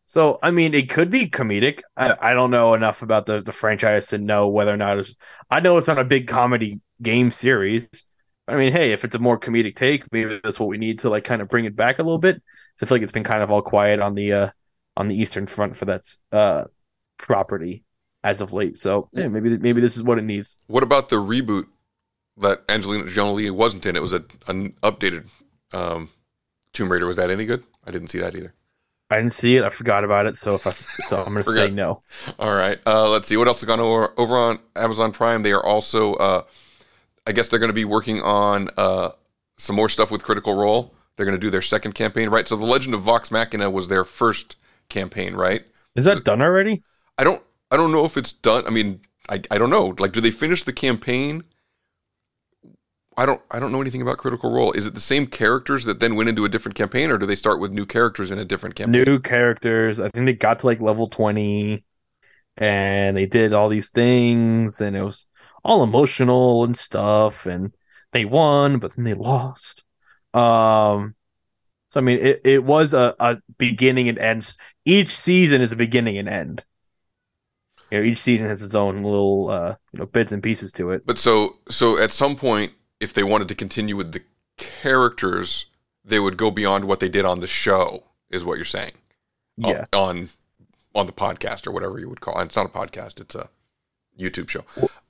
[0.06, 1.82] so I mean, it could be comedic.
[1.96, 5.14] I, I don't know enough about the, the franchise to know whether or not it's.
[5.50, 7.88] I know it's not a big comedy game series.
[8.48, 11.10] I mean, hey, if it's a more comedic take, maybe that's what we need to
[11.10, 12.42] like kind of bring it back a little bit.
[12.76, 14.50] So I feel like it's been kind of all quiet on the uh
[14.96, 16.64] on the Eastern Front for that uh
[17.18, 17.84] property.
[18.24, 18.78] as of late.
[18.78, 20.58] So yeah, maybe maybe this is what it needs.
[20.66, 21.66] What about the reboot
[22.38, 23.96] that Angelina Jolie wasn't in?
[23.96, 25.26] It was a, an updated
[25.72, 26.10] um,
[26.72, 27.06] Tomb Raider.
[27.06, 27.64] Was that any good?
[27.86, 28.54] I didn't see that either.
[29.10, 29.64] I didn't see it.
[29.64, 30.36] I forgot about it.
[30.36, 30.74] So if I,
[31.06, 32.02] so I'm gonna say no.
[32.38, 32.78] All right.
[32.86, 35.42] Uh, let's see what else has gone over over on Amazon Prime.
[35.42, 36.42] They are also, uh,
[37.28, 39.10] I guess, they're going to be working on uh,
[39.58, 40.94] some more stuff with Critical Role.
[41.16, 42.48] They're going to do their second campaign, right?
[42.48, 44.56] So the Legend of Vox Machina was their first
[44.88, 45.64] campaign, right?
[45.94, 46.82] Is that done already?
[47.18, 47.42] I don't.
[47.70, 48.66] I don't know if it's done.
[48.66, 49.94] I mean, I, I don't know.
[49.98, 51.44] Like, do they finish the campaign?
[53.16, 53.42] I don't.
[53.50, 54.72] I don't know anything about Critical Role.
[54.72, 57.36] Is it the same characters that then went into a different campaign, or do they
[57.36, 59.02] start with new characters in a different campaign?
[59.04, 60.00] New characters.
[60.00, 61.84] I think they got to like level twenty,
[62.56, 65.26] and they did all these things, and it was
[65.64, 67.72] all emotional and stuff, and
[68.12, 69.84] they won, but then they lost.
[70.34, 71.14] Um,
[71.88, 74.54] so I mean, it, it was a, a beginning and end.
[74.84, 76.64] Each season is a beginning and end.
[77.90, 80.90] You know, each season has its own little uh, you know bits and pieces to
[80.90, 81.06] it.
[81.06, 84.22] But so so at some point, if they wanted to continue with the
[84.58, 85.66] characters,
[86.04, 88.92] they would go beyond what they did on the show, is what you're saying.
[89.56, 89.86] Yeah.
[89.92, 90.28] On
[90.94, 92.44] on the podcast or whatever you would call it.
[92.44, 93.48] It's not a podcast, it's a
[94.18, 94.64] YouTube show.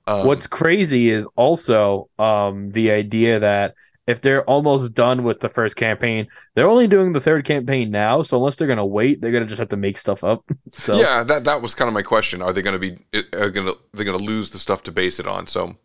[0.09, 3.75] Um, What's crazy is also um the idea that
[4.07, 8.23] if they're almost done with the first campaign, they're only doing the third campaign now.
[8.23, 10.49] So unless they're gonna wait, they're gonna just have to make stuff up.
[10.77, 12.41] so Yeah, that that was kind of my question.
[12.41, 12.97] Are they going to be
[13.33, 15.47] are going to they're going to lose the stuff to base it on?
[15.47, 15.77] So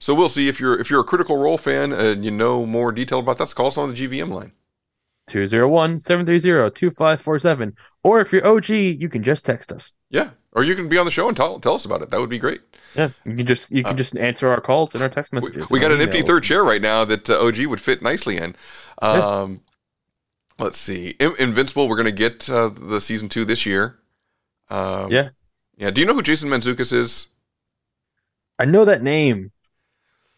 [0.00, 2.92] so we'll see if you're if you're a critical role fan and you know more
[2.92, 4.52] detail about that, call us on the GVM line.
[5.28, 7.72] 201-730-2547.
[8.02, 9.94] Or if you're OG, you can just text us.
[10.10, 12.10] Yeah, or you can be on the show and tell tell us about it.
[12.10, 12.60] That would be great.
[12.94, 15.64] Yeah, you can just you can just answer our calls and our text messages.
[15.64, 18.36] Uh, We got an empty third chair right now that uh, OG would fit nicely
[18.36, 18.54] in.
[19.00, 19.60] Um,
[20.58, 21.88] Let's see, In- Invincible.
[21.88, 23.98] We're gonna get uh, the season two this year.
[24.70, 25.28] Um, Yeah.
[25.76, 25.90] yeah.
[25.90, 27.28] Do you know who Jason Mantzoukas is?
[28.58, 29.52] I know that name.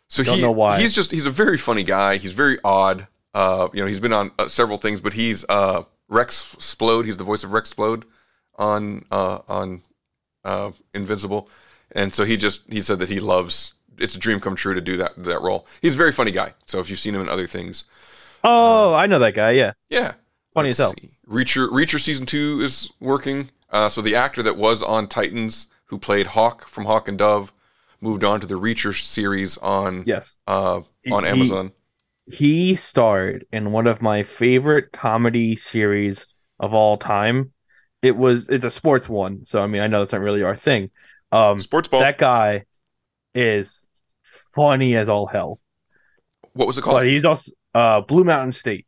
[0.08, 0.78] So Don't he, know why.
[0.80, 2.16] he's just he's a very funny guy.
[2.18, 3.06] He's very odd.
[3.32, 7.06] Uh, you know, he's been on uh, several things, but he's uh, Rex Splode.
[7.06, 8.02] He's the voice of Rex Splode
[8.58, 9.82] on uh, on
[10.44, 11.48] uh, Invincible,
[11.92, 13.72] and so he just he said that he loves.
[13.98, 15.66] It's a dream come true to do that that role.
[15.82, 16.54] He's a very funny guy.
[16.66, 17.84] So if you've seen him in other things,
[18.42, 19.50] Oh, I know that guy.
[19.52, 19.72] Yeah.
[19.90, 20.14] yeah,
[20.54, 20.94] Funny as hell.
[20.98, 21.10] see.
[21.28, 23.50] Reacher Reacher season two is working.
[23.70, 27.52] Uh, so the actor that was on Titans, who played Hawk from Hawk and Dove,
[28.00, 30.38] moved on to the Reacher series on Yes.
[30.48, 30.80] uh,
[31.12, 31.72] on He- Amazon.
[32.32, 36.26] He starred in one of my favorite comedy series
[36.60, 37.52] of all time.
[38.02, 40.56] It was it's a sports one, so I mean I know that's not really our
[40.56, 40.90] thing.
[41.32, 42.00] Um Sports ball.
[42.00, 42.64] That guy
[43.34, 43.86] is
[44.54, 45.60] funny as all hell.
[46.52, 46.96] What was it called?
[46.96, 48.86] But he's also uh Blue Mountain State.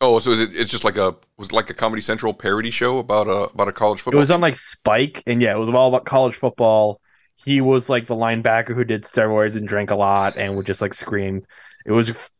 [0.00, 0.50] Oh, so is it?
[0.54, 3.68] It's just like a was it like a Comedy Central parody show about a about
[3.68, 4.18] a college football.
[4.18, 7.00] It was on like Spike, and yeah, it was all about college football.
[7.36, 10.80] He was like the linebacker who did steroids and drank a lot and would just
[10.80, 11.46] like scream.
[11.86, 12.30] It was f-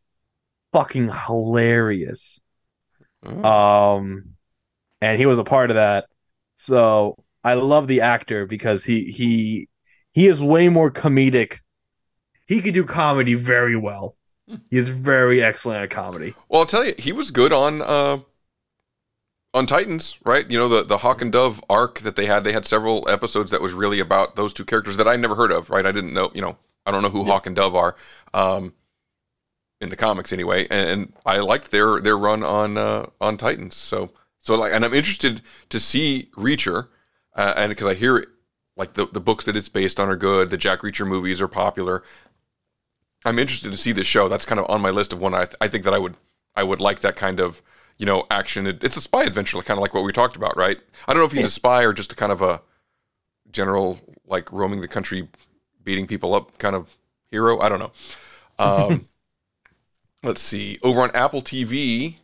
[0.73, 2.41] fucking hilarious.
[3.25, 3.45] Oh.
[3.45, 4.35] Um,
[5.03, 6.07] and he was a part of that.
[6.55, 9.69] So I love the actor because he he
[10.13, 11.59] he is way more comedic.
[12.47, 14.17] He could do comedy very well.
[14.71, 16.35] He is very excellent at comedy.
[16.49, 18.19] Well, I'll tell you, he was good on uh,
[19.53, 20.49] on Titans, right?
[20.49, 22.45] You know the the Hawk and Dove arc that they had.
[22.45, 25.51] They had several episodes that was really about those two characters that I never heard
[25.51, 25.69] of.
[25.69, 25.85] Right?
[25.85, 26.31] I didn't know.
[26.33, 26.57] You know,
[26.87, 27.97] I don't know who Hawk and Dove are.
[28.33, 28.75] Um,
[29.81, 33.75] in the comics anyway, and, and I liked their their run on uh, on Titans.
[33.75, 34.13] So
[34.43, 35.41] so like, and I'm interested
[35.71, 36.89] to see Reacher,
[37.35, 38.29] uh, and because I hear it,
[38.77, 40.51] like the the books that it's based on are good.
[40.51, 42.03] The Jack Reacher movies are popular.
[43.25, 44.29] I'm interested to see this show.
[44.29, 46.17] That's kind of on my list of one I, I think that I would
[46.57, 47.63] I would like that kind of
[47.99, 48.67] you know action.
[48.67, 50.79] It, it's a spy adventure, kind of like what we talked about, right?
[51.07, 52.61] I don't know if he's a spy or just a kind of a
[53.53, 55.29] general like roaming the country,
[55.85, 56.89] beating people up kind of
[57.31, 57.61] hero.
[57.61, 57.93] I don't know.
[58.59, 59.09] Um,
[60.25, 60.81] let's see.
[60.83, 62.17] Over on Apple TV,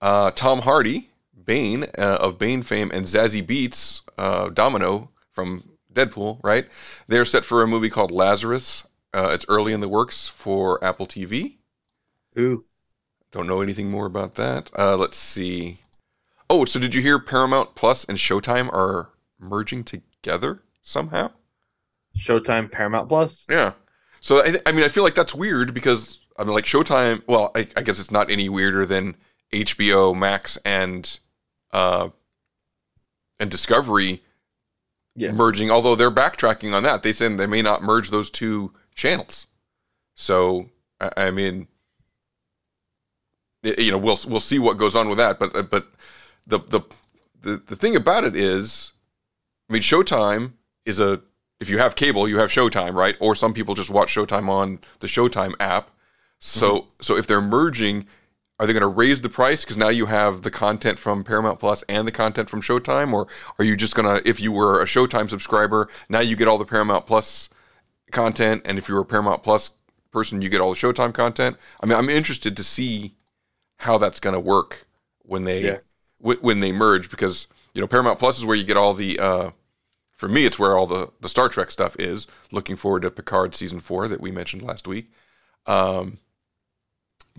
[0.00, 1.10] uh, Tom Hardy,
[1.48, 5.64] Bane uh, of Bane fame, and Zazie Beetz, uh, Domino from
[5.94, 6.68] Deadpool, right?
[7.08, 8.86] They're set for a movie called Lazarus.
[9.14, 11.56] Uh, it's early in the works for Apple TV.
[12.38, 12.66] Ooh.
[13.32, 14.70] Don't know anything more about that.
[14.78, 15.78] Uh, let's see.
[16.50, 19.08] Oh, so did you hear Paramount Plus and Showtime are
[19.38, 21.30] merging together somehow?
[22.18, 23.46] Showtime, Paramount Plus.
[23.48, 23.72] Yeah.
[24.20, 27.22] So I, th- I mean, I feel like that's weird because I mean, like Showtime.
[27.26, 29.16] Well, I, I guess it's not any weirder than
[29.50, 31.18] HBO Max and
[31.72, 32.08] uh,
[33.38, 34.22] and Discovery
[35.32, 35.70] merging.
[35.70, 39.46] Although they're backtracking on that, they said they may not merge those two channels.
[40.14, 40.70] So
[41.00, 41.68] I, I mean,
[43.62, 45.38] you know, we'll we'll see what goes on with that.
[45.38, 45.88] But but
[46.46, 46.80] the the
[47.40, 48.92] the, the thing about it is,
[49.68, 50.52] I mean, Showtime
[50.84, 51.20] is a
[51.60, 53.16] if you have cable, you have Showtime, right?
[53.20, 55.90] Or some people just watch Showtime on the Showtime app.
[56.40, 58.06] So so if they're merging,
[58.60, 61.58] are they going to raise the price because now you have the content from Paramount
[61.60, 63.26] Plus and the content from Showtime, or
[63.58, 66.64] are you just gonna if you were a Showtime subscriber, now you get all the
[66.64, 67.48] Paramount Plus
[68.10, 69.70] content, and if you're a Paramount Plus
[70.10, 71.56] person, you get all the Showtime content.
[71.80, 73.14] I mean, I'm interested to see
[73.78, 74.86] how that's going to work
[75.22, 75.78] when they Yeah.
[76.20, 79.18] wh- when they merge because you know Paramount Plus is where you get all the
[79.20, 79.50] uh,
[80.16, 82.26] for me it's where all the the Star Trek stuff is.
[82.50, 85.10] Looking forward to Picard season four that we mentioned last week.
[85.66, 86.18] Um,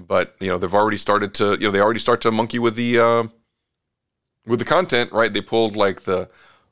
[0.08, 2.76] but you know they've already started to you know they already start to monkey with
[2.76, 3.24] the uh,
[4.46, 5.32] with the content right.
[5.32, 6.30] They pulled like the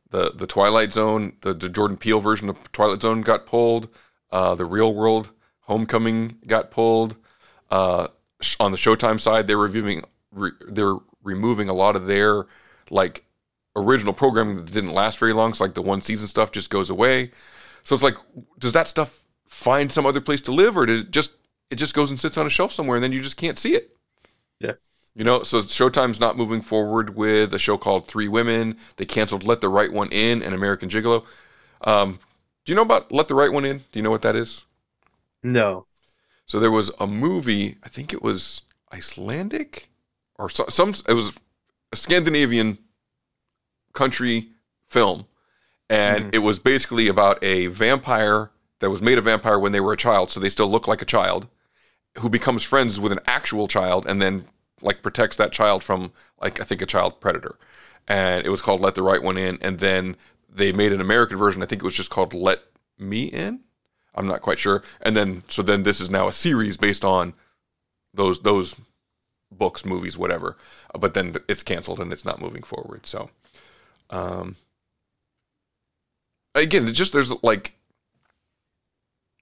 [0.09, 3.89] the the Twilight Zone, the, the Jordan Peele version of Twilight Zone got pulled.
[4.31, 5.31] Uh, the Real World
[5.61, 7.15] Homecoming got pulled.
[7.69, 8.07] Uh,
[8.59, 12.45] on the Showtime side, they're reviewing re- they're removing a lot of their
[12.89, 13.25] like
[13.75, 15.53] original programming that didn't last very long.
[15.53, 17.31] So like the one season stuff just goes away.
[17.83, 18.17] So it's like,
[18.59, 21.31] does that stuff find some other place to live, or did it just
[21.69, 23.75] it just goes and sits on a shelf somewhere, and then you just can't see
[23.75, 23.95] it?
[24.59, 24.73] Yeah.
[25.15, 28.77] You know, so Showtime's not moving forward with a show called Three Women.
[28.97, 31.25] They canceled Let the Right One In and American Gigolo.
[31.81, 32.19] Um,
[32.65, 33.77] do you know about Let the Right One In?
[33.77, 34.65] Do you know what that is?
[35.43, 35.85] No.
[36.45, 38.61] So there was a movie, I think it was
[38.93, 39.89] Icelandic
[40.35, 41.31] or so, some, it was
[41.91, 42.77] a Scandinavian
[43.93, 44.49] country
[44.85, 45.25] film.
[45.89, 49.93] And it was basically about a vampire that was made a vampire when they were
[49.93, 51.47] a child, so they still look like a child,
[52.19, 54.45] who becomes friends with an actual child and then
[54.81, 56.11] like protects that child from
[56.41, 57.57] like I think a child predator.
[58.07, 59.57] And it was called Let the Right One In.
[59.61, 60.15] And then
[60.49, 61.61] they made an American version.
[61.61, 62.61] I think it was just called Let
[62.97, 63.61] Me In.
[64.15, 64.83] I'm not quite sure.
[65.01, 67.33] And then so then this is now a series based on
[68.13, 68.75] those those
[69.51, 70.57] books, movies, whatever.
[70.97, 73.05] But then it's canceled and it's not moving forward.
[73.05, 73.29] So
[74.09, 74.55] um
[76.55, 77.73] again, just there's like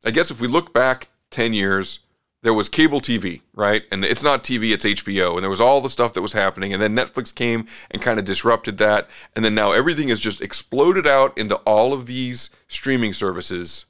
[0.03, 1.99] I guess if we look back 10 years,
[2.45, 3.85] there was cable TV, right?
[3.91, 5.33] And it's not TV, it's HBO.
[5.33, 6.73] And there was all the stuff that was happening.
[6.73, 9.09] And then Netflix came and kind of disrupted that.
[9.35, 13.85] And then now everything has just exploded out into all of these streaming services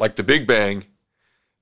[0.00, 0.86] like the Big Bang.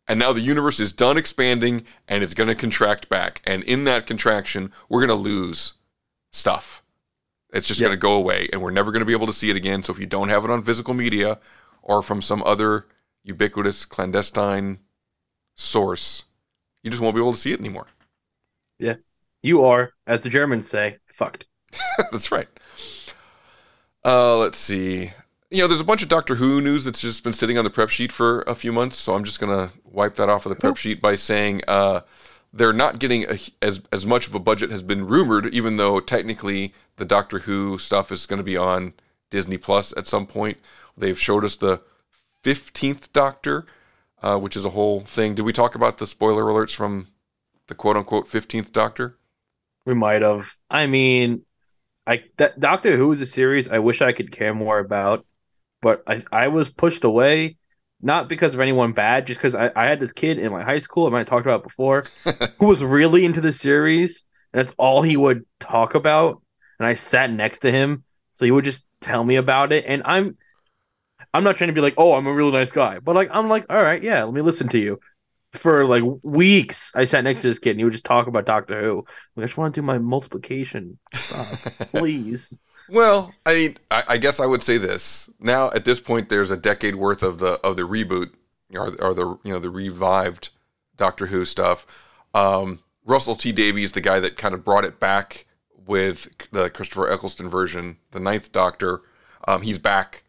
[0.08, 3.42] And now the universe is done expanding and it's going to contract back.
[3.44, 5.74] And in that contraction, we're going to lose
[6.32, 6.82] stuff.
[7.52, 9.50] It's just going to go away and we're never going to be able to see
[9.50, 9.82] it again.
[9.82, 11.38] So if you don't have it on physical media
[11.82, 12.86] or from some other
[13.24, 14.78] ubiquitous clandestine
[15.54, 16.22] source,
[16.82, 17.86] you just won't be able to see it anymore.
[18.78, 18.94] Yeah.
[19.42, 21.46] You are, as the Germans say, fucked.
[22.10, 22.48] That's right.
[24.04, 25.12] Uh, let's see.
[25.50, 27.70] You know, there's a bunch of Doctor Who news that's just been sitting on the
[27.70, 30.56] prep sheet for a few months, so I'm just gonna wipe that off of the
[30.56, 32.02] prep sheet by saying uh,
[32.52, 35.98] they're not getting a, as as much of a budget has been rumored, even though
[35.98, 38.94] technically the Doctor Who stuff is going to be on
[39.30, 40.58] Disney Plus at some point.
[40.96, 41.82] They've showed us the
[42.44, 43.66] 15th Doctor,
[44.22, 45.34] uh, which is a whole thing.
[45.34, 47.08] Did we talk about the spoiler alerts from
[47.66, 49.18] the quote unquote 15th Doctor?
[49.86, 50.54] We might have.
[50.70, 51.42] I mean,
[52.06, 55.26] I that Doctor Who is a series I wish I could care more about,
[55.80, 57.56] but I I was pushed away
[58.02, 60.78] not because of anyone bad, just because I, I had this kid in my high
[60.78, 62.04] school, I might have talked about it before,
[62.58, 66.42] who was really into the series, and that's all he would talk about.
[66.78, 69.84] And I sat next to him, so he would just tell me about it.
[69.86, 70.38] And I'm
[71.32, 73.48] I'm not trying to be like, oh, I'm a really nice guy, but like I'm
[73.48, 75.00] like, all right, yeah, let me listen to you.
[75.52, 78.46] For like weeks, I sat next to this kid, and he would just talk about
[78.46, 78.96] Doctor Who.
[79.34, 80.98] Like, I just want to do my multiplication.
[81.12, 81.46] Stop,
[81.90, 82.56] please.
[82.88, 85.28] Well, I mean, I, I guess I would say this.
[85.40, 88.32] Now, at this point, there's a decade worth of the of the reboot,
[88.72, 90.50] or, or the you know the revived
[90.96, 91.86] Doctor Who stuff.
[92.32, 95.46] Um, Russell T Davies, the guy that kind of brought it back
[95.86, 99.02] with the Christopher Eccleston version, the Ninth Doctor,
[99.48, 100.22] um, he's back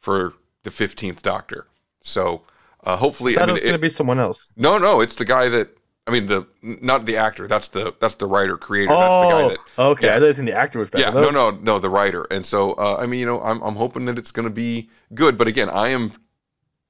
[0.00, 0.34] for
[0.68, 1.66] the Fifteenth Doctor.
[2.02, 2.42] So
[2.84, 4.50] uh, hopefully, I I mean, it was gonna be someone else.
[4.56, 5.68] no, no, it's the guy that
[6.06, 7.46] I mean the not the actor.
[7.46, 8.90] That's the that's the writer creator.
[8.90, 10.06] that's the guy Oh, that okay.
[10.06, 10.16] yeah.
[10.16, 11.04] I were saying the actor was better.
[11.04, 12.24] Yeah, no, no, no, the writer.
[12.30, 14.90] And so, uh, I mean, you know, I'm, I'm hoping that it's going to be
[15.14, 15.36] good.
[15.38, 16.12] But again, I am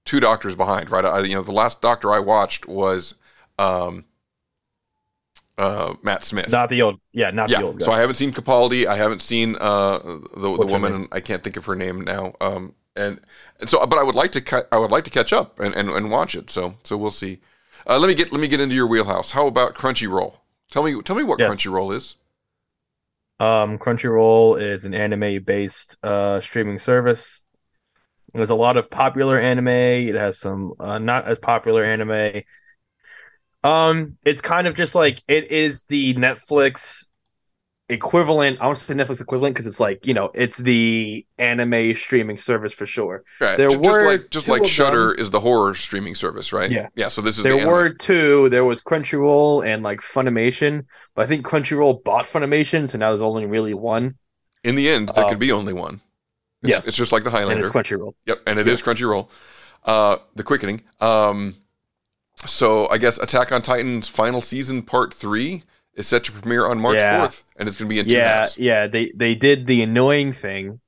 [0.05, 1.05] two doctors behind, right?
[1.05, 3.15] I, you know, the last doctor I watched was
[3.59, 4.05] um,
[5.59, 6.51] uh, Matt Smith.
[6.51, 7.59] Not the old, yeah, not yeah.
[7.59, 7.87] the old guy.
[7.87, 8.87] So I haven't seen Capaldi.
[8.87, 11.09] I haven't seen uh, the, the What's woman.
[11.11, 12.35] I can't think of her name now.
[12.41, 13.21] Um, and,
[13.61, 15.75] and so, but I would like to, ca- I would like to catch up and,
[15.75, 16.51] and, and watch it.
[16.51, 17.41] So, so we'll see.
[17.87, 19.31] Uh, let me get, let me get into your wheelhouse.
[19.31, 20.35] How about Crunchyroll?
[20.71, 21.55] Tell me, tell me what Yes.
[21.55, 22.17] Crunchyroll is.
[23.41, 27.45] Um, Crunchyroll is an anime-based uh, streaming service.
[28.35, 29.69] There's a lot of popular anime.
[29.69, 32.43] It has some uh, not as popular anime.
[33.65, 37.07] Um, it's kind of just like it is the Netflix
[37.89, 38.61] equivalent.
[38.61, 42.39] I want to say Netflix equivalent because it's like you know it's the anime streaming
[42.39, 43.25] service for sure.
[43.41, 43.57] Right.
[43.57, 46.71] There ju- were just like just like Shudder is the horror streaming service, right?
[46.71, 46.89] Yeah.
[46.97, 47.09] Yeah.
[47.09, 48.49] So this is there the were two.
[48.51, 50.85] There was Crunchyroll and like Funimation,
[51.15, 54.17] but I think Crunchyroll bought Funimation, so now there's only really one.
[54.65, 56.01] In the end, there Um, can be only one.
[56.63, 56.89] It's, yes.
[56.89, 57.63] it's just like the And Highlander.
[57.67, 58.15] it's Crunchyroll.
[58.27, 58.83] Yep, and it is Yes.
[58.87, 59.29] Crunchyroll.
[59.85, 60.83] Uh, the Quickening.
[61.01, 61.55] Um,
[62.45, 65.63] so I guess Attack on Titan's final season, part three,
[65.99, 67.21] is set to premiere on March Yeah.
[67.21, 68.57] fourth, and it's going to be in two yeah, halves.
[68.57, 68.87] yeah.
[68.87, 70.81] They they did the annoying thing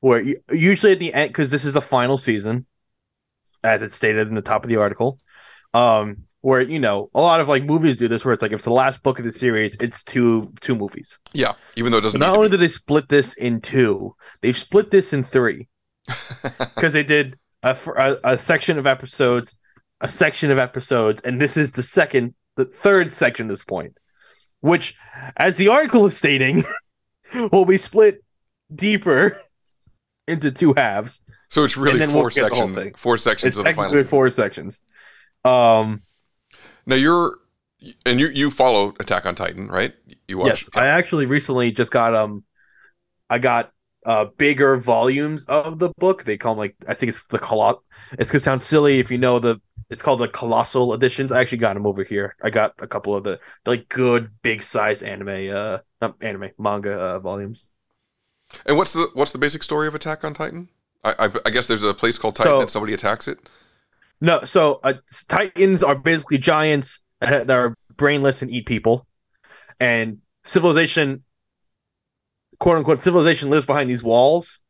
[0.00, 2.66] where you, usually at the end because this is the final season,
[3.64, 5.20] as it's stated in the top of the article.
[5.74, 8.56] Um, where you know a lot of like movies do this, where it's like if
[8.56, 11.18] it's the last book of the series, it's two two movies.
[11.32, 12.20] Yeah, even though it doesn't.
[12.20, 15.68] not need to only did they split this in two, they've split this in three
[16.58, 19.58] because they did a, a a section of episodes,
[20.00, 23.98] a section of episodes, and this is the second, the third section at this point,
[24.60, 24.96] which,
[25.36, 26.64] as the article is stating,
[27.52, 28.24] will be split
[28.74, 29.40] deeper
[30.26, 31.22] into two halves.
[31.50, 34.04] So it's really four we'll get the whole section- four sections It's of the final
[34.04, 34.82] four sections.
[35.44, 36.02] Um,
[36.86, 37.38] Now you're,
[38.04, 39.94] and you you follow Attack on Titan, right?
[40.26, 40.48] You watch.
[40.48, 42.44] Yes, I actually recently just got um,
[43.30, 43.72] I got
[44.04, 46.24] uh bigger volumes of the book.
[46.24, 47.78] They call them like I think it's the coloss.
[48.18, 49.60] It's gonna sound silly if you know the.
[49.90, 51.32] It's called the colossal editions.
[51.32, 52.36] I actually got them over here.
[52.42, 56.50] I got a couple of the, the like good big size anime uh not anime
[56.58, 57.64] manga uh, volumes.
[58.66, 60.68] And what's the what's the basic story of Attack on Titan?
[61.04, 63.38] I I, I guess there's a place called Titan So- and somebody attacks it.
[64.20, 64.94] No, so uh,
[65.28, 69.06] titans are basically giants that are brainless and eat people,
[69.78, 71.22] and civilization,
[72.58, 74.60] quote unquote, civilization lives behind these walls,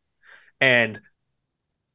[0.60, 1.00] and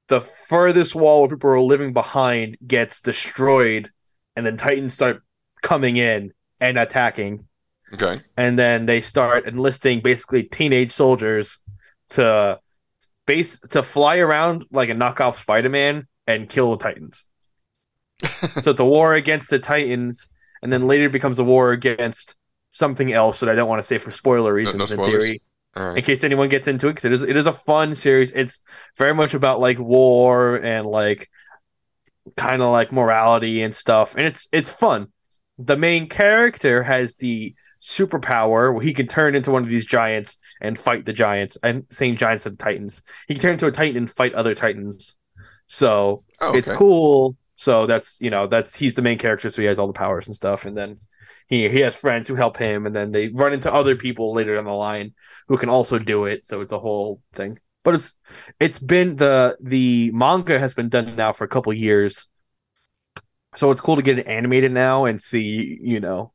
[0.08, 3.92] the furthest wall where people are living behind gets destroyed,
[4.36, 5.24] and then titans start
[5.62, 7.48] coming in and attacking,
[7.94, 8.22] Okay.
[8.38, 11.60] and then they start enlisting basically teenage soldiers
[12.10, 12.60] to
[13.26, 17.28] base to fly around like a knockoff Spider-Man and kill the titans.
[18.62, 20.30] so it's a war against the titans,
[20.62, 22.36] and then later it becomes a war against
[22.72, 25.24] something else that I don't want to say for spoiler reasons in spoilers?
[25.24, 25.42] theory.
[25.76, 25.98] Right.
[25.98, 28.32] In case anyone gets into it, because it is it is a fun series.
[28.32, 28.62] It's
[28.98, 31.30] very much about like war and like
[32.38, 35.08] kind of like morality and stuff, and it's it's fun.
[35.58, 40.38] The main character has the superpower where he can turn into one of these giants
[40.62, 43.02] and fight the giants and same giants and titans.
[43.28, 45.18] He can turn into a titan and fight other titans.
[45.68, 47.36] So Oh, it's cool.
[47.56, 50.28] So that's you know that's he's the main character, so he has all the powers
[50.28, 50.98] and stuff, and then
[51.48, 54.56] he he has friends who help him, and then they run into other people later
[54.56, 55.14] down the line
[55.48, 56.46] who can also do it.
[56.48, 57.60] So it's a whole thing.
[57.84, 58.14] But it's
[58.60, 62.28] it's been the the manga has been done now for a couple years,
[63.56, 66.32] so it's cool to get it animated now and see you know.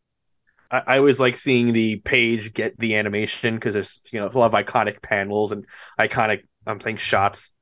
[0.70, 4.38] I, I always like seeing the page get the animation because there's you know a
[4.38, 5.64] lot of iconic panels and
[5.98, 7.54] iconic I'm saying shots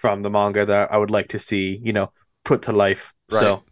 [0.00, 2.12] from the manga that I would like to see you know
[2.44, 3.12] put to life.
[3.30, 3.62] So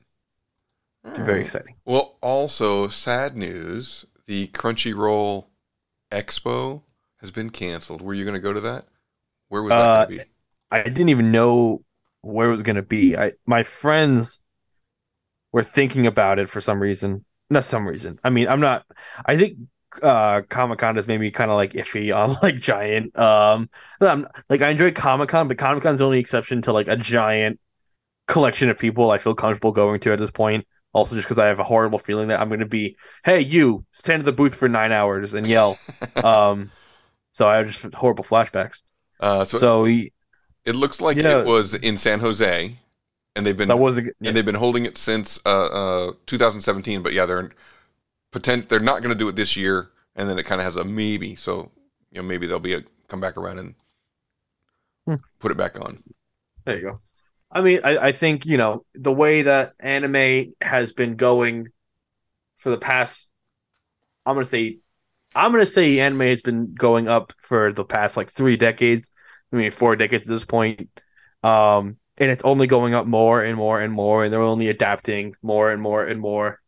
[1.14, 1.76] very exciting.
[1.86, 5.46] Well, also sad news: the Crunchyroll
[6.12, 6.82] Expo
[7.18, 8.02] has been canceled.
[8.02, 8.86] Were you going to go to that?
[9.48, 10.30] Where was that Uh, going to be?
[10.70, 11.84] I didn't even know
[12.22, 13.16] where it was gonna be.
[13.16, 14.40] I my friends
[15.52, 17.24] were thinking about it for some reason.
[17.50, 18.18] Not some reason.
[18.24, 18.84] I mean, I'm not.
[19.24, 19.58] I think
[20.02, 23.16] uh Comic Con has made me kind of like iffy on like giant.
[23.18, 23.70] Um,
[24.00, 26.96] I'm, like I enjoy Comic Con, but Comic Con's the only exception to like a
[26.96, 27.60] giant
[28.28, 30.66] collection of people I feel comfortable going to at this point.
[30.96, 33.84] Also, just because I have a horrible feeling that I'm going to be, hey, you
[33.92, 35.78] stand at the booth for nine hours and yell.
[36.24, 36.72] um,
[37.32, 38.82] so I have just horrible flashbacks.
[39.20, 40.12] Uh, so so he,
[40.64, 41.40] It looks like Yeah.
[41.40, 42.78] it was in San Jose,
[43.36, 44.30] and they've been That was a yeah.
[44.30, 45.66] and they've been holding it since uh,
[46.08, 47.02] uh, 2017.
[47.02, 47.50] But yeah, they're
[48.32, 48.68] potent.
[48.68, 50.84] They're not going to do it this year, and then it kind of has a
[50.84, 51.36] maybe.
[51.36, 51.72] So
[52.12, 53.74] you know, maybe they'll be a come back around and
[55.06, 55.16] Hmm.
[55.38, 56.02] put it back on.
[56.64, 57.00] There you go.
[57.56, 61.68] I mean, I, I think, you know, the way that anime has been going
[62.58, 63.28] for the past
[64.24, 64.78] I'm gonna say
[65.34, 69.10] I'm gonna say anime has been going up for the past like three decades,
[69.52, 70.90] I mean four decades at this point.
[71.42, 75.34] Um and it's only going up more and more and more, and they're only adapting
[75.42, 76.60] more and more and more.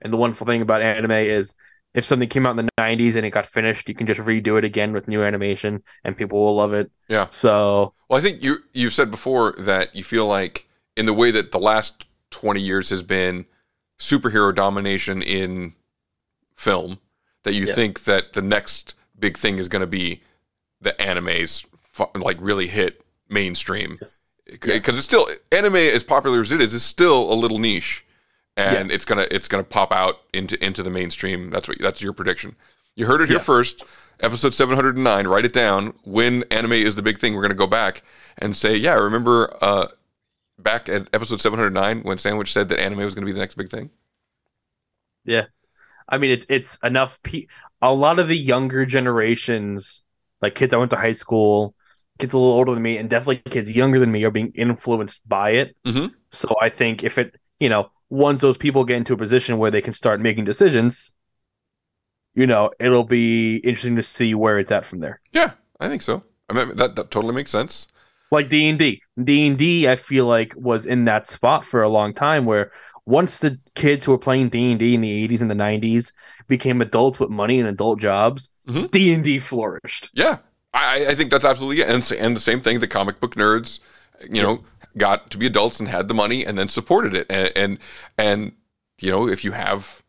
[0.00, 1.54] And the wonderful thing about anime is
[1.94, 4.56] if something came out in the 90s and it got finished, you can just redo
[4.58, 6.90] it again with new animation and people will love it.
[7.08, 7.26] Yeah.
[7.30, 10.66] So Well, I think you you've said before that you feel like
[10.96, 13.44] in the way that the last 20 years has been
[13.98, 15.74] superhero domination in
[16.54, 16.98] film,
[17.44, 17.74] that you Yes.
[17.74, 20.22] think that the next big thing is going to be
[20.80, 21.64] the animes
[22.14, 23.98] like really hit mainstream.
[24.60, 28.04] Because it's still anime as popular as it is, is still a little niche,
[28.56, 31.50] and it's gonna it's gonna pop out into into the mainstream.
[31.50, 32.56] That's what that's your prediction.
[32.94, 33.46] You heard it here Yes.
[33.46, 33.84] first.
[34.20, 35.26] Episode 709.
[35.26, 35.94] Write it down.
[36.04, 38.02] When anime is the big thing, we're going to go back
[38.38, 39.88] and say, yeah, remember uh,
[40.58, 43.56] back at episode 709 when Sandwich said that anime was going to be the next
[43.56, 43.90] big thing?
[45.24, 45.46] Yeah,
[46.08, 47.22] I mean it's it's enough.
[47.22, 47.46] Pe-
[47.80, 50.02] a lot of the younger generations,
[50.40, 51.74] like kids I went to high school,
[52.18, 55.20] kids a little older than me, and definitely kids younger than me, are being influenced
[55.26, 55.76] by it.
[55.86, 56.14] Mm-hmm.
[56.32, 59.70] So I think if it, you know, once those people get into a position where
[59.70, 61.14] they can start making decisions,
[62.34, 65.18] you know, it'll be interesting to see where it's at from there.
[65.32, 66.22] Yeah, I think so.
[66.50, 67.86] I mean, that, that totally makes sense.
[68.30, 71.80] Like D and D, D and D, I feel like was in that spot for
[71.80, 72.70] a long time where
[73.06, 76.12] once the kids who were playing D and D in the eighties and the nineties
[76.48, 78.88] became adults with money and adult jobs, mm-hmm.
[78.88, 80.10] D and D flourished.
[80.12, 80.38] Yeah,
[80.74, 81.88] I, I think that's absolutely it.
[81.88, 83.80] And, and the same thing, the comic book nerds,
[84.30, 84.58] you know,
[84.96, 87.26] got to be adults and had the money and then supported it.
[87.30, 87.78] And, and,
[88.18, 88.52] and,
[89.00, 90.02] you know, if you have,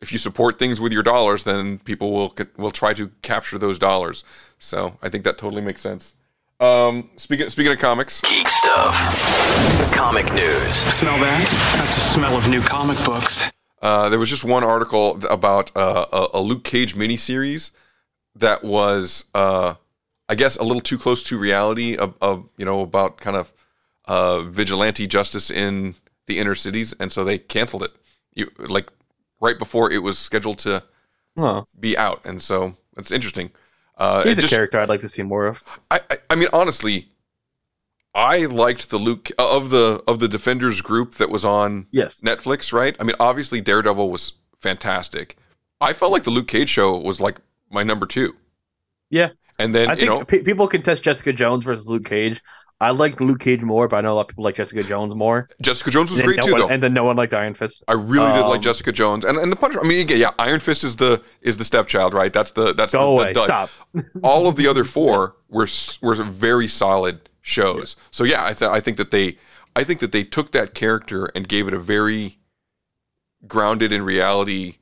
[0.00, 3.78] if you support things with your dollars, then people will, will try to capture those
[3.78, 4.24] dollars.
[4.58, 6.14] So I think that totally makes sense.
[6.60, 9.92] Um, speaking, speaking of comics, Geek stuff.
[9.94, 10.76] Comic news.
[10.76, 11.74] Smell that?
[11.76, 13.50] That's the smell of new comic books.
[13.80, 17.70] Uh, there was just one article about uh, a, a Luke Cage miniseries
[18.34, 19.74] that was, uh,
[20.28, 23.52] I guess, a little too close to reality of, of you know, about kind of
[24.08, 25.94] uh, vigilante justice in
[26.26, 27.92] the inner cities, and so they canceled it.
[28.34, 28.88] You like
[29.40, 30.82] right before it was scheduled to
[31.38, 31.62] Huh.
[31.78, 33.52] be out, and so it's interesting.
[33.96, 35.62] Uh, He's a just- character I'd like to see more of.
[35.90, 37.08] I, I, I mean, honestly,
[38.14, 42.72] I liked the Luke of the of the Defenders group that was on yes Netflix,
[42.72, 42.96] right?
[42.98, 45.36] I mean, obviously Daredevil was fantastic.
[45.80, 47.36] I felt like the Luke Cage show was like
[47.70, 48.34] my number two,
[49.10, 52.04] Yeah, and then I you think know, pe- people can test Jessica Jones versus Luke
[52.06, 52.40] Cage.
[52.80, 55.12] I like Luke Cage more, but I know a lot of people like Jessica Jones
[55.14, 55.48] more.
[55.60, 56.68] Jessica Jones was And great no too, one- though.
[56.68, 57.82] And then no one liked Iron Fist.
[57.88, 59.80] I really did like Um, Jessica Jones, and and the Punisher.
[59.84, 62.32] I mean, yeah, Iron Fist is the is the stepchild, right?
[62.32, 63.70] That's the that's Go the, away, the stop.
[64.22, 65.66] All of the other four were
[66.02, 67.96] were very solid shows.
[68.12, 69.38] So yeah, I th- I think that they
[69.74, 72.38] I think that they took that character and gave it a very
[73.46, 74.76] grounded in reality.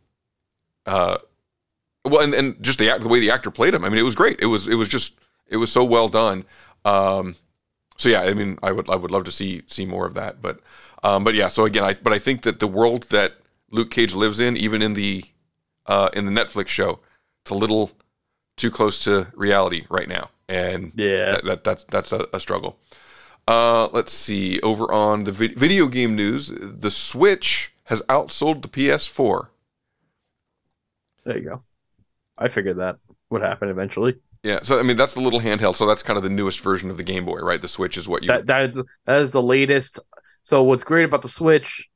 [0.85, 1.18] Uh,
[2.05, 3.85] well, and, and just the act, the way the actor played him.
[3.85, 4.39] I mean, it was great.
[4.40, 5.14] It was it was just
[5.48, 6.44] it was so well done.
[6.85, 7.36] Um,
[7.97, 10.43] so yeah, I mean, I would I would love to see see more of that.
[10.43, 10.60] But
[11.02, 13.35] um, but yeah, so again, I but I think that the world that
[13.70, 15.24] Luke Cage lives in, even in the
[15.86, 17.01] uh, in the Netflix show,
[17.43, 17.93] it's a little
[18.56, 22.78] too close to reality right now, and yeah, that, that that's that's a, a struggle.
[23.48, 24.60] Uh, let's see.
[24.60, 29.48] Over on the vid- video game news, the Switch has outsold the PS4.
[31.24, 31.62] There you go.
[32.39, 32.98] I figured that
[33.31, 34.16] would happen eventually.
[34.47, 35.74] Yeah, so I mean that's the little handheld.
[35.74, 37.60] So that's kind of the newest version of the Game Boy, right?
[37.60, 38.28] The Switch is what you.
[38.28, 39.98] That that is that is the latest.
[40.44, 41.89] So what's great about the Switch?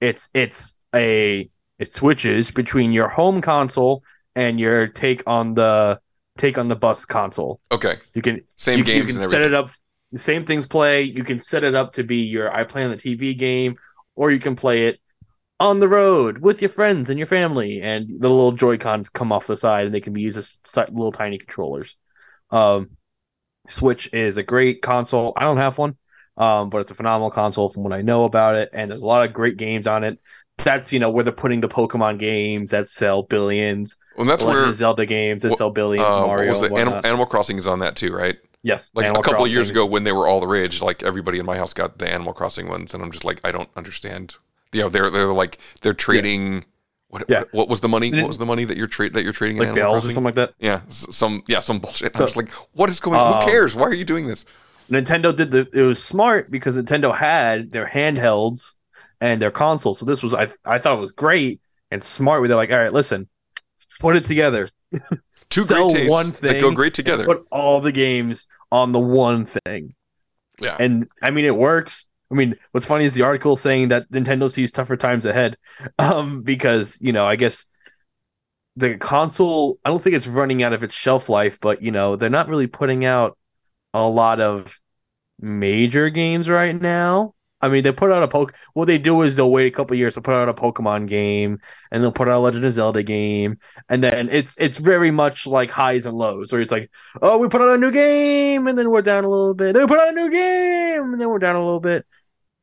[0.00, 1.48] It's it's a
[1.78, 4.02] it switches between your home console
[4.34, 6.00] and your take on the
[6.38, 7.60] take on the bus console.
[7.70, 7.98] okay.
[8.14, 9.70] You can Same you, games You can and set it up.
[10.10, 11.02] The same things play.
[11.02, 13.76] You can set it up to be your I play on the TV game,
[14.16, 14.98] or you can play it
[15.60, 17.80] on the road with your friends and your family.
[17.80, 20.58] And the little Joy Cons come off the side, and they can be used as
[20.76, 21.96] little tiny controllers.
[22.50, 22.90] Um,
[23.68, 25.32] Switch is a great console.
[25.36, 25.96] I don't have one,
[26.36, 28.70] um, but it's a phenomenal console from what I know about it.
[28.72, 30.18] And there's a lot of great games on it.
[30.58, 33.96] That's you know where they're putting the Pokemon games that sell billions.
[34.16, 36.06] Well, that's where- Zelda games that What- sell billions.
[36.06, 37.00] uh, Mario, Animal.
[37.04, 38.36] Animal Crossing is on that too, right?
[38.62, 41.02] Yes, Like Animal a couple of years ago when they were all the rage, like
[41.02, 43.68] everybody in my house got the Animal Crossing ones, and I'm just like, I don't
[43.76, 44.36] understand.
[44.74, 46.64] You know, they're they're like they're trading.
[47.08, 47.44] What, Yeah.
[47.52, 48.10] what was the money?
[48.10, 50.08] What was the money that you're tra- that you're trading in Like Animal bells or
[50.08, 50.54] something like that?
[50.58, 52.12] Yeah, some yeah some bullshit.
[52.16, 53.18] So- just like, what is going?
[53.18, 53.34] on?
[53.34, 53.74] Um, Who cares?
[53.76, 54.44] Why are you doing this?
[54.90, 58.72] Nintendo did the it was smart because Nintendo had their handhelds
[59.20, 60.00] and their consoles.
[60.00, 61.60] So this was I I thought it was great
[61.90, 63.28] and smart where they're like, all right, listen,
[64.00, 64.68] put it together.
[65.50, 67.24] Two Sell great tastes one that thing go great together.
[67.24, 69.94] Put all the games on the one thing.
[70.60, 70.76] Yeah.
[70.80, 72.06] And I mean it works.
[72.30, 75.56] I mean, what's funny is the article saying that Nintendo sees tougher times ahead.
[75.98, 77.66] Um, because, you know, I guess
[78.76, 82.16] the console I don't think it's running out of its shelf life, but you know,
[82.16, 83.38] they're not really putting out
[83.92, 84.80] a lot of
[85.40, 87.33] major games right now.
[87.64, 88.54] I mean, they put out a poke.
[88.74, 91.60] What they do is they'll wait a couple years to put out a Pokemon game,
[91.90, 93.58] and they'll put out a Legend of Zelda game,
[93.88, 96.52] and then it's it's very much like highs and lows.
[96.52, 96.90] Where it's like,
[97.22, 99.72] oh, we put out a new game, and then we're down a little bit.
[99.72, 102.06] Then we put out a new game, and then we're down a little bit.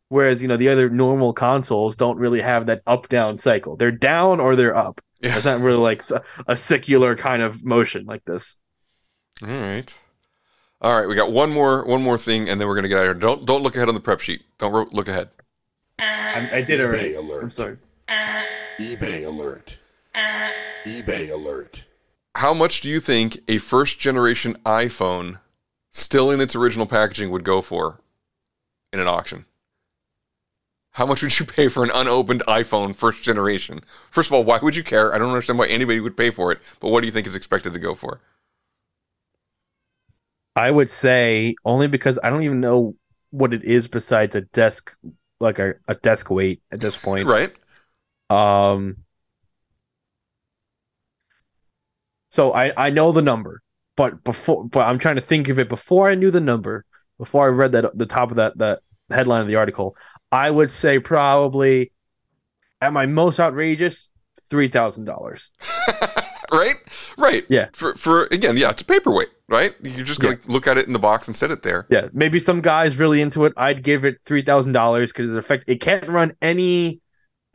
[0.09, 3.75] Whereas you know the other normal consoles don't really have that up down cycle.
[3.75, 5.01] They're down or they're up.
[5.21, 5.37] Yeah.
[5.37, 6.03] It's not really like
[6.47, 8.59] a secular kind of motion like this.
[9.41, 9.97] All right.
[10.81, 13.01] All right, we got one more one more thing, and then we're gonna get out
[13.01, 13.13] of here.
[13.13, 14.43] Don't don't look ahead on the prep sheet.
[14.57, 15.29] Don't ro- look ahead.
[15.99, 17.11] I, I did already.
[17.11, 17.43] eBay alert.
[17.43, 17.77] I'm sorry.
[18.79, 19.77] eBay alert.
[20.85, 21.83] eBay alert.
[22.35, 25.39] how much do you think a first generation iPhone,
[25.91, 27.99] still in its original packaging, would go for
[28.91, 29.45] in an auction?
[30.95, 33.81] How much would you pay for an unopened iPhone first generation?
[34.09, 35.13] First of all, why would you care?
[35.13, 37.35] I don't understand why anybody would pay for it, but what do you think is
[37.35, 38.19] expected to go for?
[40.55, 42.95] I would say only because I don't even know
[43.29, 44.95] what it is besides a desk,
[45.39, 47.27] like a, a desk weight at this point.
[47.27, 47.53] Right.
[48.29, 48.97] Um.
[52.29, 53.61] So I I know the number,
[53.95, 56.85] but before but I'm trying to think of it before I knew the number,
[57.17, 58.79] before I read that the top of that that
[59.09, 59.95] headline of the article,
[60.31, 61.91] I would say probably
[62.81, 64.09] at my most outrageous
[64.49, 65.51] three thousand dollars.
[66.51, 66.75] right?
[67.17, 67.45] Right.
[67.49, 67.67] Yeah.
[67.73, 69.75] For for again, yeah, it's a paperweight, right?
[69.81, 71.87] You're just gonna look at it in the box and set it there.
[71.89, 73.53] Yeah, maybe some guys really into it.
[73.57, 77.01] I'd give it three thousand dollars because it affect it can't run any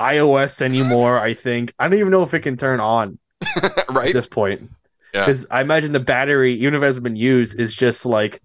[0.01, 1.19] iOS anymore.
[1.19, 3.19] I think I don't even know if it can turn on
[3.89, 4.71] right at this point.
[5.15, 5.25] Yeah.
[5.25, 8.43] Because I imagine the battery, even if it hasn't been used, is just like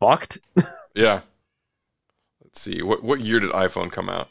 [0.00, 0.38] fucked.
[0.94, 1.20] Yeah.
[2.42, 2.82] Let's see.
[2.82, 4.28] What what year did iPhone come out?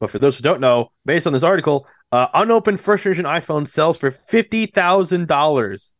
[0.00, 1.86] But for those who don't know, based on this article,
[2.16, 5.94] uh, unopened first generation iPhone sells for fifty thousand dollars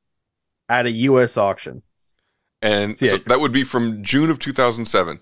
[0.69, 1.37] at a U.S.
[1.37, 1.83] auction.
[2.63, 3.13] And Yeah.
[3.13, 5.21] so that would be from June of 2007.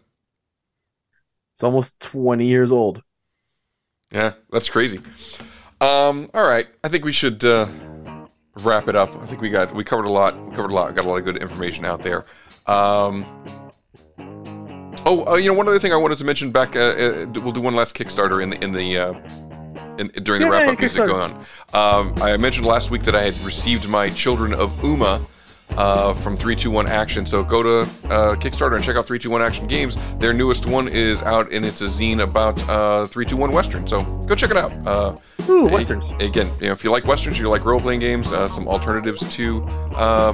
[1.55, 3.03] It's almost twenty years old.
[4.13, 5.01] Yeah, that's crazy.
[5.81, 7.67] Um, all right, I think we should uh,
[8.59, 9.15] wrap it up.
[9.17, 10.33] I think we got we covered a lot.
[10.49, 10.95] We covered a lot.
[10.95, 12.25] Got a lot of good information out there.
[12.67, 13.27] Um,
[15.05, 16.77] oh, uh, you know, one other thing I wanted to mention back.
[16.77, 19.44] Uh, uh, we'll do one last Kickstarter in the in the.
[19.99, 23.15] In, during the Yeah, wrap up music going on, um, I mentioned last week that
[23.15, 25.25] I had received my Children of Uma
[25.71, 27.27] uh, from 321 Action.
[27.27, 29.97] So go to uh, Kickstarter and check out 321 Action Games.
[30.19, 33.87] Their newest one is out, and it's a zine about uh, 321 Western.
[33.87, 34.73] So go check it out.
[34.87, 35.17] Uh,
[35.49, 36.11] Ooh, westerns.
[36.21, 39.21] Again, you know, if you like westerns, you like role playing games, uh, some alternatives
[39.37, 39.63] to
[39.95, 40.33] uh,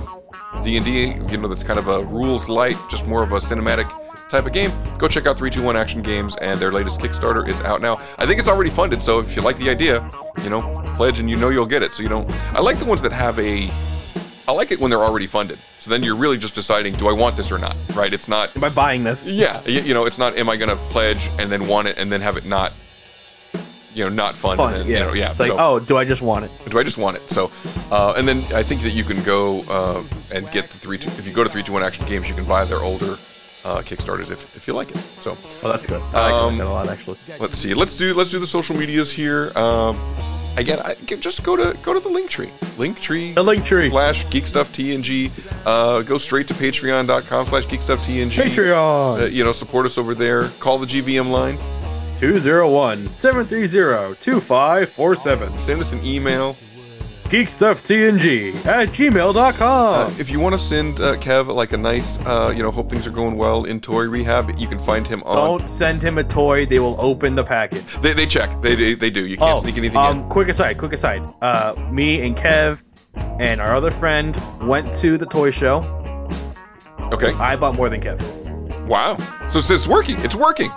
[0.62, 1.14] D and D.
[1.30, 3.88] You know, that's kind of a rules light, just more of a cinematic
[4.30, 4.72] type of game.
[4.98, 7.98] Go check out 321 Action Games, and their latest Kickstarter is out now.
[8.18, 10.08] I think it's already funded, so if you like the idea,
[10.42, 11.92] you know, pledge and you know you'll get it.
[11.92, 12.30] So you don't.
[12.54, 13.70] I like the ones that have a.
[14.48, 15.58] I like it when they're already funded.
[15.80, 17.74] So then you're really just deciding, do I want this or not?
[17.94, 18.12] Right?
[18.12, 18.54] It's not.
[18.56, 19.26] Am I buying this?
[19.26, 20.36] Yeah, you, you know, it's not.
[20.36, 22.72] Am I going to pledge and then want it and then have it not,
[23.94, 24.34] you know, not?
[24.36, 24.58] Fun.
[24.60, 24.98] and then, yeah.
[24.98, 25.30] You know, yeah.
[25.30, 26.50] It's like, so- oh, do I just want it?
[26.68, 27.30] do I just want it?
[27.30, 27.50] So,
[27.90, 30.02] uh, and then I think that you can go uh,
[30.34, 30.98] and get the three.
[30.98, 33.16] Two, if you go to three two one Action Games, you can buy their older
[33.64, 34.96] uh, Kickstarters if, if you like it.
[35.20, 36.00] So, Oh, that's good.
[36.14, 37.18] I like Um, that a lot actually.
[37.38, 37.74] let's see.
[37.74, 39.52] Let's do let's do the social medias here.
[39.56, 39.98] Um,
[40.56, 42.50] again, I, just go to go to the link tree.
[42.78, 43.32] Link tree.
[43.32, 43.90] The link tree.
[43.90, 45.30] slash geekstufftng.
[45.66, 48.30] Uh, go straight to patreon.com slash geekstufftng.
[48.30, 49.20] Patreon.
[49.22, 50.48] Uh, you know, support us over there.
[50.60, 51.58] Call the GVM line.
[52.20, 55.58] 201 730 2547.
[55.58, 56.56] Send us an email.
[57.30, 59.94] Geekstufftng at gmail.com.
[60.10, 62.90] Uh, if you want to send uh, Kev like a nice, uh, you know, hope
[62.90, 65.58] things are going well in toy rehab, you can find him on.
[65.60, 66.66] Don't send him a toy.
[66.66, 67.84] They will open the package.
[68.00, 68.60] They, they check.
[68.62, 69.26] They, they they do.
[69.26, 71.22] You can't sneak anything um, quick aside, quick aside.
[71.40, 72.82] Uh, me and Kev
[73.38, 74.36] and our other friend
[74.66, 75.78] went to the toy show.
[77.12, 77.32] Okay.
[77.34, 78.20] I bought more than Kev.
[78.86, 79.16] Wow.
[79.48, 80.18] So, so it's working.
[80.20, 80.70] It's working.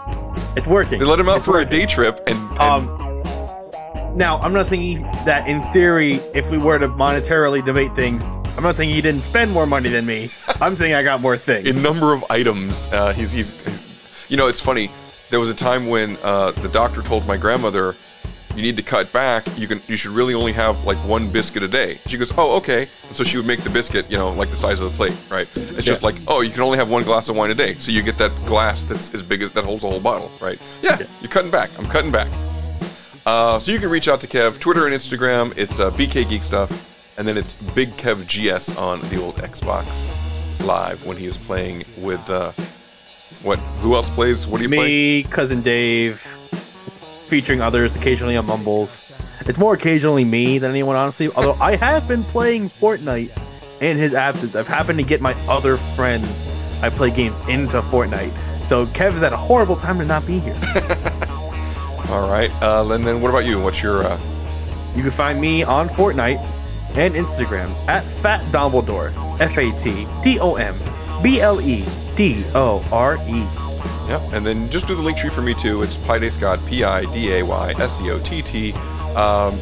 [0.56, 1.00] It's working.
[1.00, 1.68] They let him out It's for working.
[1.68, 3.03] a day trip, and, and Um,
[4.16, 4.96] now I'm not saying he,
[5.26, 8.24] that in theory, if we were to monetarily debate things,
[8.56, 10.32] I'm not saying he didn't spend more money than me.
[10.62, 11.68] I'm saying I got more things.
[11.68, 14.30] in number of items, uh, he's, he's he's.
[14.30, 14.90] You know, it's funny.
[15.30, 17.96] There was a time when uh, the doctor told my grandmother,
[18.56, 19.46] "You need to cut back.
[19.58, 19.82] You can.
[19.88, 23.18] You should really only have like one biscuit a day." She goes, "Oh, okay." And
[23.18, 25.48] so she would make the biscuit, you know, like the size of the plate, right?
[25.56, 27.92] It's just like, oh, you can only have one glass of wine a day, so
[27.92, 30.60] you get that glass that's as big as that holds a whole bottle, right?
[30.84, 31.72] Yeah, you're cutting back.
[31.80, 32.28] I'm cutting back.
[33.26, 35.58] Uh, so you can reach out to Kev, Twitter and Instagram.
[35.58, 36.72] It's uh, BK Geek Stuff,
[37.18, 40.12] and then it's Big Kev GS on the old Xbox
[40.66, 42.52] Live when he is playing with uh,
[43.42, 43.60] what?
[43.82, 44.48] Who else plays?
[44.48, 44.88] What do you play?
[44.88, 46.22] me, cousin Dave,
[47.28, 49.10] featuring others occasionally on Mumbles.
[49.46, 51.30] It's more occasionally me than anyone, honestly.
[51.36, 53.32] Although I have been playing Fortnite
[53.82, 54.56] in his absence.
[54.56, 56.48] I've happened to get my other friends
[56.82, 58.34] I play games into Fortnite.
[58.68, 60.56] So Kev has had a horrible time to not be here.
[62.10, 63.60] All right, uh, and then what about you?
[63.60, 64.04] What's your?
[64.04, 64.20] Uh,
[64.96, 66.38] You can find me on Fortnite
[66.96, 69.12] and Instagram at Fat Dumbledore.
[69.40, 70.78] F A T D O M
[71.24, 71.86] B L E
[72.16, 73.40] D O R E.
[74.08, 75.82] yeah, and then just do the link tree for me too.
[75.82, 78.74] It's Pi Day Scott, P I D A Y S E O T T.
[79.16, 79.60] Um,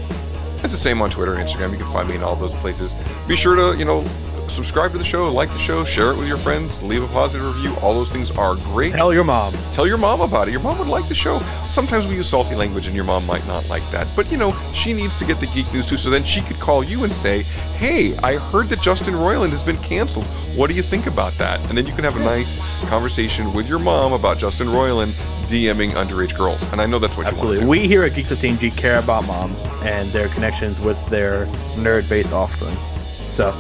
[0.56, 1.72] it's the same on Twitter and Instagram.
[1.72, 2.94] You can find me in all those places.
[3.28, 4.04] Be sure to you know
[4.52, 7.48] subscribe to the show, like the show, share it with your friends, leave a positive
[7.56, 7.76] review.
[7.82, 8.94] All those things are great.
[8.94, 9.56] Tell your mom.
[9.72, 10.52] Tell your mom about it.
[10.52, 11.40] Your mom would like the show.
[11.66, 14.08] Sometimes we use salty language and your mom might not like that.
[14.16, 16.60] But you know, she needs to get the geek news too, so then she could
[16.60, 17.44] call you and say,
[17.78, 20.26] Hey, I heard that Justin Roiland has been canceled.
[20.56, 21.60] What do you think about that?
[21.70, 22.58] And then you can have a nice
[22.88, 25.12] conversation with your mom about Justin Roiland
[25.48, 26.62] DMing underage girls.
[26.72, 27.62] And I know that's what Absolutely.
[27.62, 30.80] you want to We here at Geek Stuff TNG care about moms and their connections
[30.80, 31.46] with their
[31.76, 32.76] nerd based offspring.
[33.32, 33.52] So.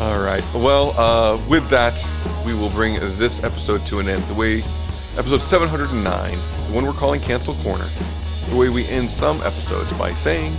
[0.00, 0.42] All right.
[0.54, 2.02] Well, uh, with that,
[2.46, 4.24] we will bring this episode to an end.
[4.28, 4.62] The way,
[5.18, 7.84] episode 709, the one we're calling Cancel Corner,
[8.48, 10.56] the way we end some episodes by saying,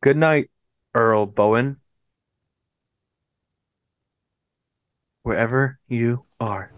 [0.00, 0.50] good night,
[0.94, 1.76] Earl Bowen.
[5.24, 6.72] Wherever you are.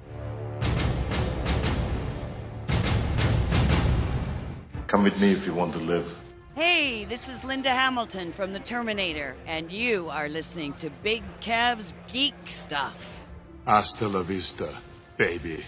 [4.89, 6.24] Come with me if you want to live.
[6.55, 11.93] Hey, this is Linda Hamilton from The Terminator, and you are listening to Big Kev's
[12.12, 13.26] Geek Stuff.
[13.66, 14.81] Hasta la vista,
[15.18, 15.64] baby.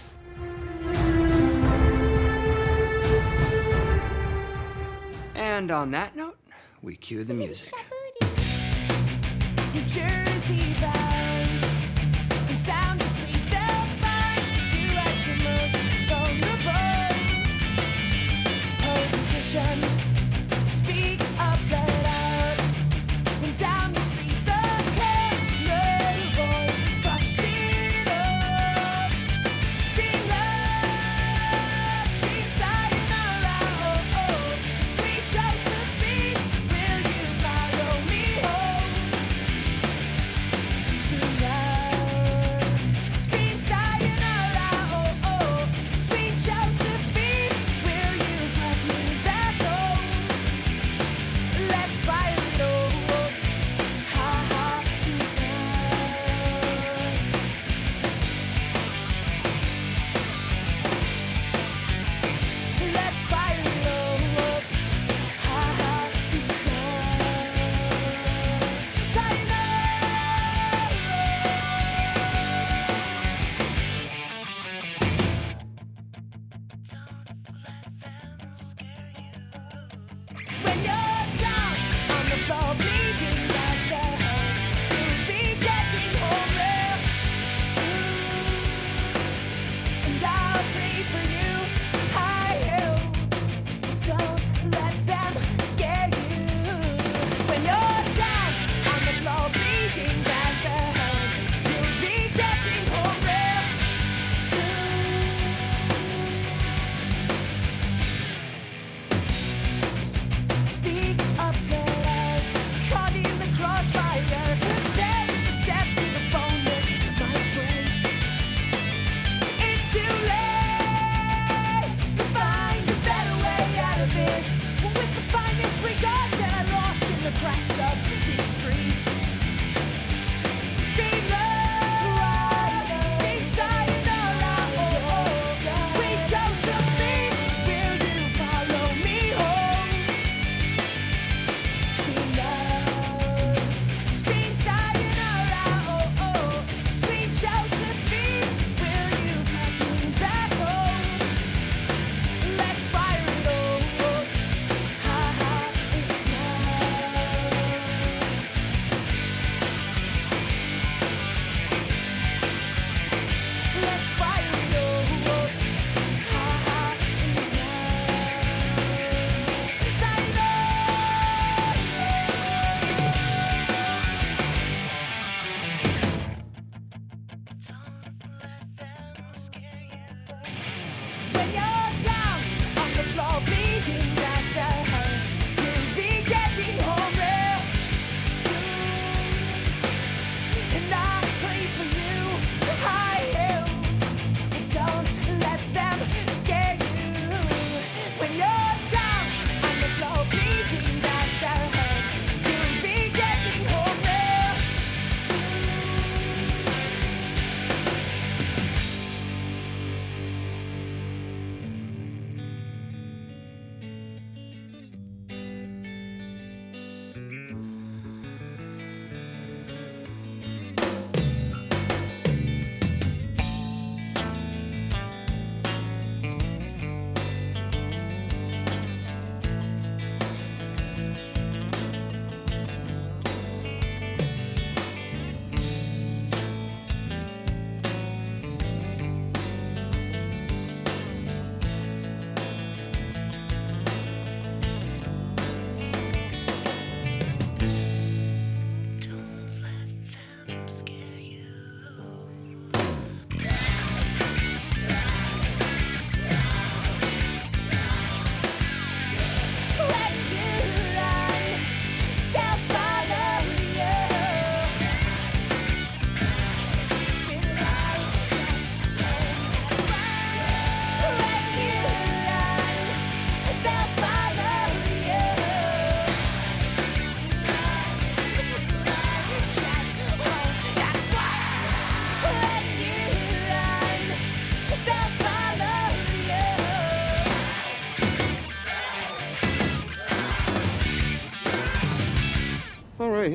[5.35, 6.37] And on that note,
[6.81, 7.73] we cue the music.